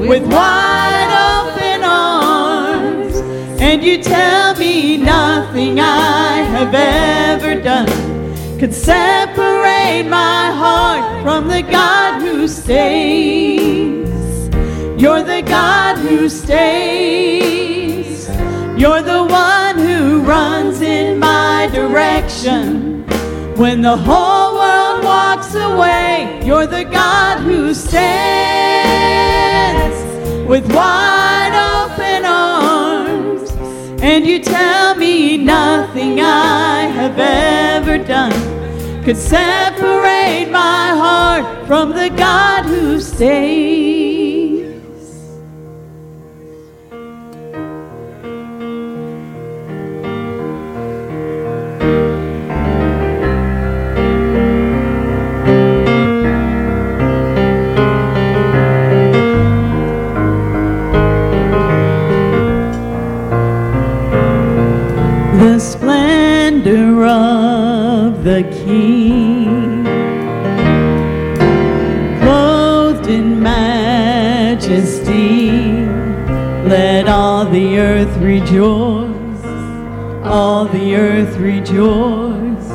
with 0.00 0.22
wide 0.32 1.12
open 1.34 1.84
arms. 1.84 3.16
And 3.60 3.84
you 3.84 4.02
tell 4.02 4.56
me 4.56 4.96
nothing 4.96 5.78
I 5.80 6.38
have 6.54 6.74
ever 6.74 7.60
done 7.60 8.58
could 8.58 8.72
separate 8.74 9.59
my 10.08 10.50
heart 10.62 11.22
from 11.22 11.48
the 11.48 11.62
God 11.62 12.20
who 12.22 12.48
stays. 12.48 14.08
You're 15.00 15.22
the 15.22 15.42
God 15.42 15.98
who 15.98 16.28
stays. 16.28 17.60
You're 18.80 19.02
the 19.02 19.24
one 19.24 19.78
who 19.78 20.20
runs 20.22 20.80
in 20.80 21.18
my 21.18 21.68
direction. 21.72 23.04
When 23.56 23.82
the 23.82 23.96
whole 23.96 24.54
world 24.54 25.04
walks 25.04 25.54
away, 25.54 26.40
you're 26.44 26.66
the 26.66 26.84
God 26.84 27.40
who 27.40 27.74
stands 27.74 28.00
with 30.48 30.64
wide 30.74 31.54
open 31.76 32.24
arms. 32.24 33.50
And 34.02 34.26
you 34.26 34.38
tell 34.40 34.94
me 34.94 35.36
nothing 35.36 36.20
I 36.20 36.82
have 36.98 37.18
ever 37.18 37.98
done 37.98 38.60
could 39.04 39.16
separate 39.16 40.50
my 40.50 40.88
heart 41.02 41.66
from 41.66 41.90
the 41.90 42.10
God 42.10 42.66
who 42.66 43.00
stays. 43.00 43.99
Rejoice, 78.40 79.44
all 80.24 80.64
the 80.66 80.96
earth 80.96 81.36
rejoice. 81.36 82.70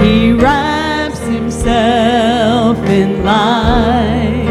He 0.00 0.32
wraps 0.32 1.20
himself 1.20 2.78
in 2.88 3.24
light 3.24 4.48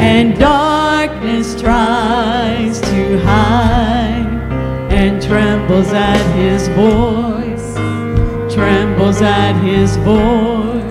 and 0.00 0.38
darkness 0.38 1.60
tries 1.60 2.80
to 2.80 3.18
hide 3.20 4.26
and 4.90 5.22
trembles 5.22 5.92
at 5.92 6.24
his 6.36 6.68
voice, 6.68 7.74
trembles 8.54 9.20
at 9.20 9.60
his 9.62 9.96
voice. 9.98 10.89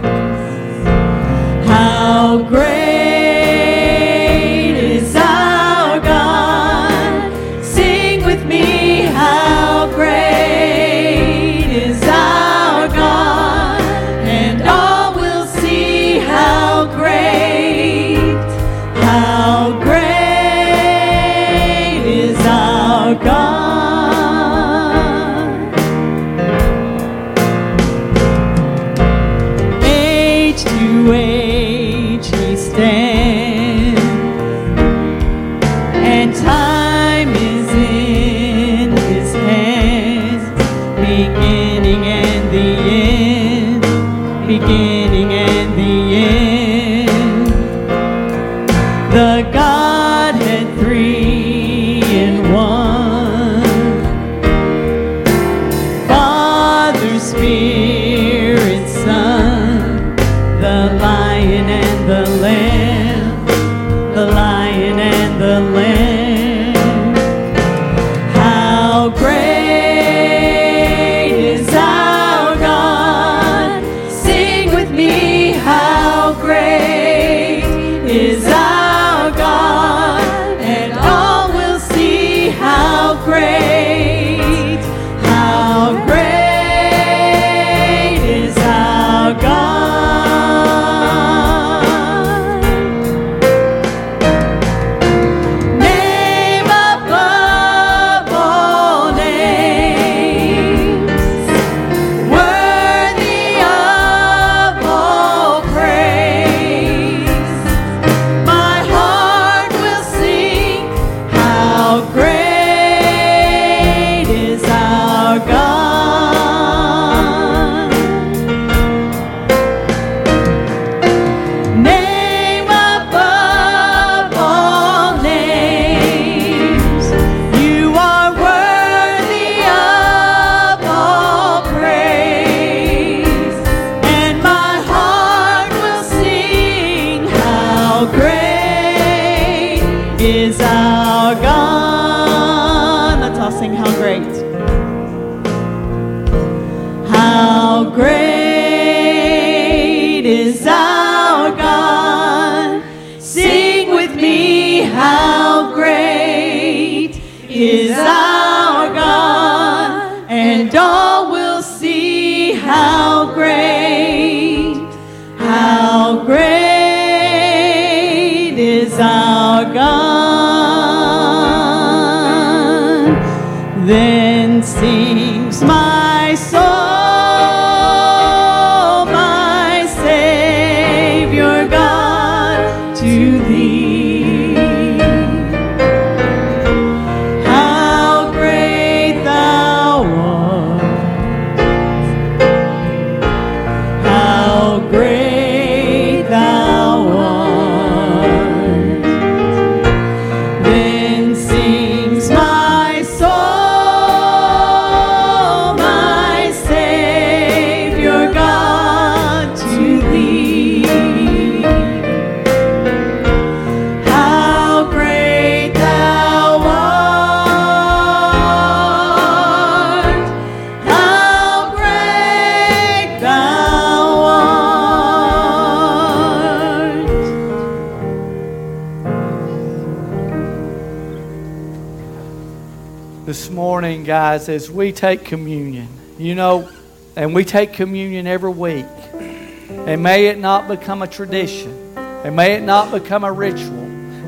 As 234.50 234.70
we 234.70 234.92
take 234.92 235.24
communion, 235.24 235.88
you 236.18 236.36
know, 236.36 236.70
and 237.16 237.34
we 237.34 237.46
take 237.46 237.74
communion 237.74 238.28
every 238.28 238.52
week, 238.52 238.86
and 239.16 240.04
may 240.04 240.28
it 240.28 240.38
not 240.38 240.68
become 240.68 241.02
a 241.02 241.08
tradition, 241.08 241.72
and 241.98 242.36
may 242.36 242.54
it 242.54 242.64
not 242.64 242.92
become 242.92 243.24
a 243.24 243.32
ritual, 243.32 243.80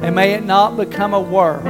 and 0.04 0.16
may 0.16 0.34
it 0.34 0.46
not 0.46 0.78
become 0.78 1.14
a 1.14 1.20
work, 1.20 1.64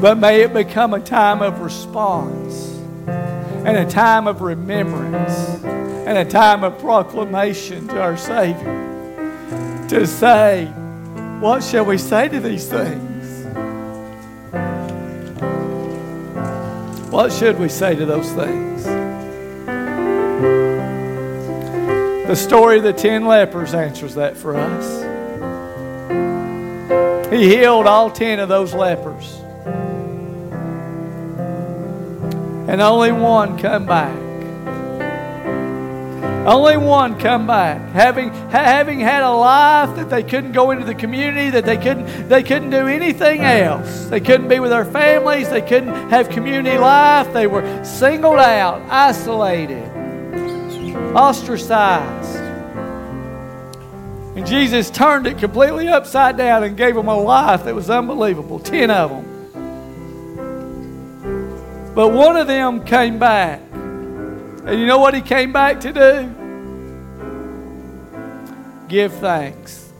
but 0.00 0.18
may 0.18 0.42
it 0.42 0.52
become 0.52 0.94
a 0.94 1.00
time 1.00 1.42
of 1.42 1.60
response, 1.60 2.78
and 3.06 3.76
a 3.76 3.88
time 3.88 4.26
of 4.26 4.42
remembrance, 4.42 5.64
and 5.64 6.18
a 6.18 6.24
time 6.24 6.62
of 6.62 6.78
proclamation 6.78 7.88
to 7.88 8.00
our 8.00 8.16
Savior. 8.16 8.82
To 9.88 10.06
say, 10.06 10.66
what 11.40 11.62
shall 11.62 11.84
we 11.84 11.98
say 11.98 12.28
to 12.28 12.40
these 12.40 12.68
things? 12.68 13.13
What 17.14 17.32
should 17.32 17.60
we 17.60 17.68
say 17.68 17.94
to 17.94 18.04
those 18.04 18.28
things? 18.32 18.82
The 22.26 22.34
story 22.34 22.78
of 22.78 22.82
the 22.82 22.92
ten 22.92 23.24
lepers 23.24 23.72
answers 23.72 24.16
that 24.16 24.36
for 24.36 24.56
us. 24.56 25.04
He 27.32 27.48
healed 27.48 27.86
all 27.86 28.10
ten 28.10 28.40
of 28.40 28.48
those 28.48 28.74
lepers. 28.74 29.32
And 32.68 32.80
only 32.80 33.12
one 33.12 33.58
come 33.58 33.86
back. 33.86 34.23
Only 36.46 36.76
one 36.76 37.18
come 37.18 37.46
back, 37.46 37.80
having 37.92 38.28
ha- 38.28 38.48
having 38.50 39.00
had 39.00 39.22
a 39.22 39.30
life 39.30 39.96
that 39.96 40.10
they 40.10 40.22
couldn't 40.22 40.52
go 40.52 40.72
into 40.72 40.84
the 40.84 40.94
community, 40.94 41.48
that 41.48 41.64
they 41.64 41.78
couldn't 41.78 42.28
they 42.28 42.42
couldn't 42.42 42.68
do 42.68 42.86
anything 42.86 43.40
else. 43.40 44.06
They 44.06 44.20
couldn't 44.20 44.48
be 44.48 44.60
with 44.60 44.70
their 44.70 44.84
families. 44.84 45.48
They 45.48 45.62
couldn't 45.62 46.10
have 46.10 46.28
community 46.28 46.76
life. 46.76 47.32
They 47.32 47.46
were 47.46 47.82
singled 47.82 48.38
out, 48.38 48.82
isolated, 48.90 49.88
ostracized. 51.16 52.40
And 54.36 54.46
Jesus 54.46 54.90
turned 54.90 55.26
it 55.26 55.38
completely 55.38 55.88
upside 55.88 56.36
down 56.36 56.62
and 56.62 56.76
gave 56.76 56.94
them 56.94 57.08
a 57.08 57.16
life 57.16 57.64
that 57.64 57.74
was 57.74 57.88
unbelievable. 57.88 58.58
Ten 58.58 58.90
of 58.90 59.08
them. 59.08 59.24
But 61.94 62.08
one 62.08 62.36
of 62.36 62.48
them 62.48 62.84
came 62.84 63.18
back. 63.18 63.63
And 64.66 64.80
you 64.80 64.86
know 64.86 64.98
what 64.98 65.14
he 65.14 65.20
came 65.20 65.52
back 65.52 65.80
to 65.80 65.92
do? 65.92 66.34
Give 68.88 69.12
thanks. 69.12 69.92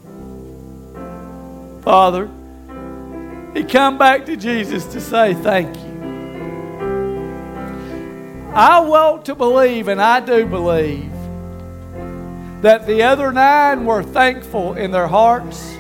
Father, 1.83 2.31
he 3.53 3.63
come 3.65 3.99
back 3.99 4.25
to 4.27 4.37
Jesus 4.37 4.87
to 4.87 5.01
say 5.01 5.35
thank 5.35 5.77
you. 5.77 5.95
I 8.55 8.81
want 8.81 9.27
to 9.27 9.35
believe, 9.35 9.89
and 9.89 10.01
I 10.01 10.21
do 10.21 10.47
believe, 10.47 11.13
that 12.63 12.87
the 12.87 13.03
other 13.03 13.33
nine 13.33 13.85
were 13.85 14.03
thankful 14.03 14.75
in 14.75 14.93
their 14.93 15.09
hearts. 15.09 15.77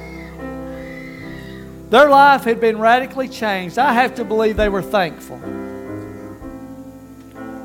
Their 1.88 2.10
life 2.10 2.44
had 2.44 2.60
been 2.60 2.78
radically 2.78 3.28
changed. 3.28 3.78
I 3.78 3.94
have 3.94 4.16
to 4.16 4.24
believe 4.24 4.56
they 4.56 4.68
were 4.68 4.82
thankful. 4.82 5.40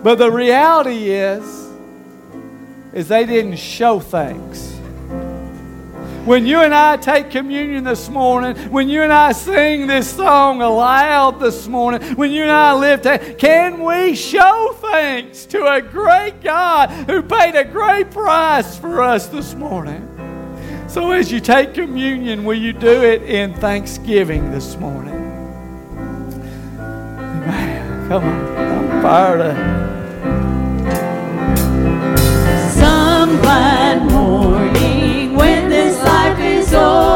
But 0.03 0.17
the 0.17 0.31
reality 0.31 1.11
is, 1.11 1.43
is 2.93 3.07
they 3.07 3.25
didn't 3.25 3.57
show 3.57 3.99
thanks. 3.99 4.69
When 6.25 6.45
you 6.45 6.59
and 6.59 6.75
I 6.75 6.97
take 6.97 7.31
communion 7.31 7.83
this 7.83 8.07
morning, 8.07 8.55
when 8.71 8.87
you 8.87 9.01
and 9.01 9.11
I 9.11 9.31
sing 9.31 9.87
this 9.87 10.09
song 10.15 10.61
aloud 10.61 11.39
this 11.39 11.67
morning, 11.67 12.01
when 12.15 12.31
you 12.31 12.43
and 12.43 12.51
I 12.51 12.73
lift, 12.75 13.39
can 13.39 13.83
we 13.83 14.15
show 14.15 14.77
thanks 14.79 15.45
to 15.47 15.65
a 15.65 15.81
great 15.81 16.41
God 16.43 16.91
who 17.09 17.23
paid 17.23 17.55
a 17.55 17.63
great 17.63 18.11
price 18.11 18.77
for 18.77 19.01
us 19.01 19.27
this 19.27 19.55
morning? 19.55 20.05
So 20.87 21.11
as 21.11 21.31
you 21.31 21.39
take 21.39 21.73
communion, 21.73 22.43
will 22.45 22.57
you 22.57 22.73
do 22.73 23.03
it 23.03 23.23
in 23.23 23.53
thanksgiving 23.55 24.51
this 24.51 24.75
morning? 24.75 25.15
Amen. 26.79 28.07
Come 28.07 28.23
on. 28.23 28.68
Up. 29.01 29.55
Some 32.73 33.37
glad 33.41 34.11
morning 34.11 35.35
when 35.35 35.69
this 35.69 35.97
life 36.03 36.37
is 36.39 36.73
o'er, 36.73 37.08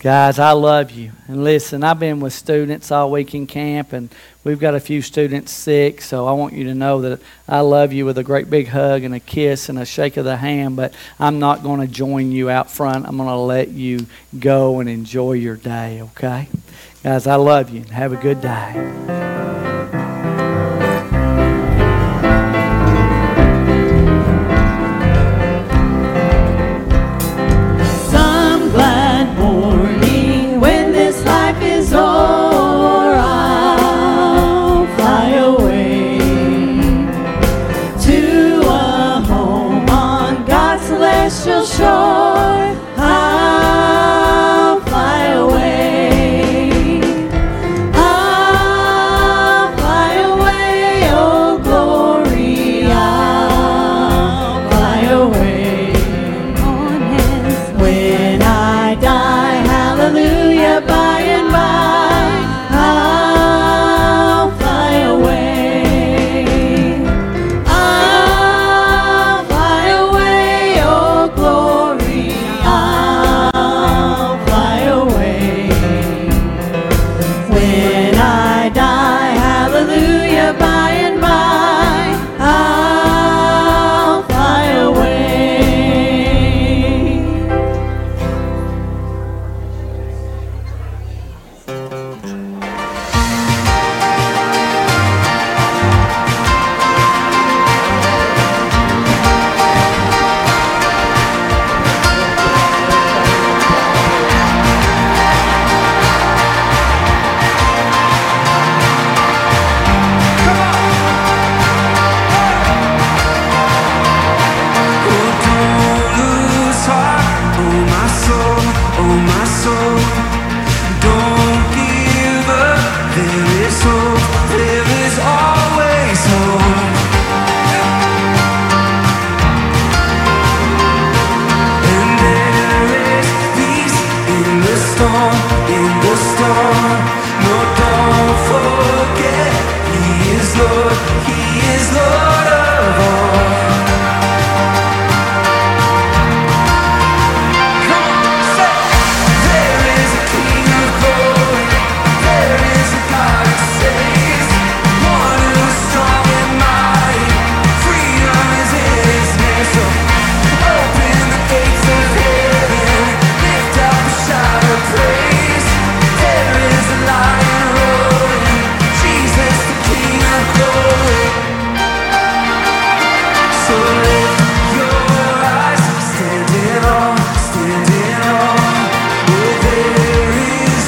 Guys, 0.00 0.38
I 0.38 0.52
love 0.52 0.92
you. 0.92 1.12
And 1.28 1.44
listen, 1.44 1.84
I've 1.84 1.98
been 1.98 2.20
with 2.20 2.32
students 2.32 2.90
all 2.90 3.10
week 3.10 3.34
in 3.34 3.46
camp, 3.46 3.92
and 3.92 4.08
we've 4.44 4.58
got 4.58 4.74
a 4.74 4.80
few 4.80 5.02
students 5.02 5.52
sick, 5.52 6.00
so 6.00 6.26
I 6.26 6.32
want 6.32 6.54
you 6.54 6.64
to 6.64 6.74
know 6.74 7.02
that 7.02 7.20
I 7.46 7.60
love 7.60 7.92
you 7.92 8.06
with 8.06 8.16
a 8.16 8.24
great 8.24 8.48
big 8.48 8.68
hug 8.68 9.04
and 9.04 9.14
a 9.14 9.20
kiss 9.20 9.68
and 9.68 9.78
a 9.78 9.84
shake 9.84 10.16
of 10.16 10.24
the 10.24 10.38
hand, 10.38 10.74
but 10.74 10.94
I'm 11.18 11.38
not 11.38 11.62
going 11.62 11.80
to 11.82 11.86
join 11.86 12.32
you 12.32 12.48
out 12.48 12.70
front. 12.70 13.06
I'm 13.06 13.18
going 13.18 13.28
to 13.28 13.34
let 13.34 13.68
you 13.68 14.06
go 14.38 14.80
and 14.80 14.88
enjoy 14.88 15.34
your 15.34 15.56
day, 15.56 16.00
okay? 16.00 16.48
Guys, 17.02 17.26
I 17.26 17.34
love 17.34 17.68
you. 17.68 17.82
Have 17.82 18.14
a 18.14 18.16
good 18.16 18.40
day. 18.40 19.39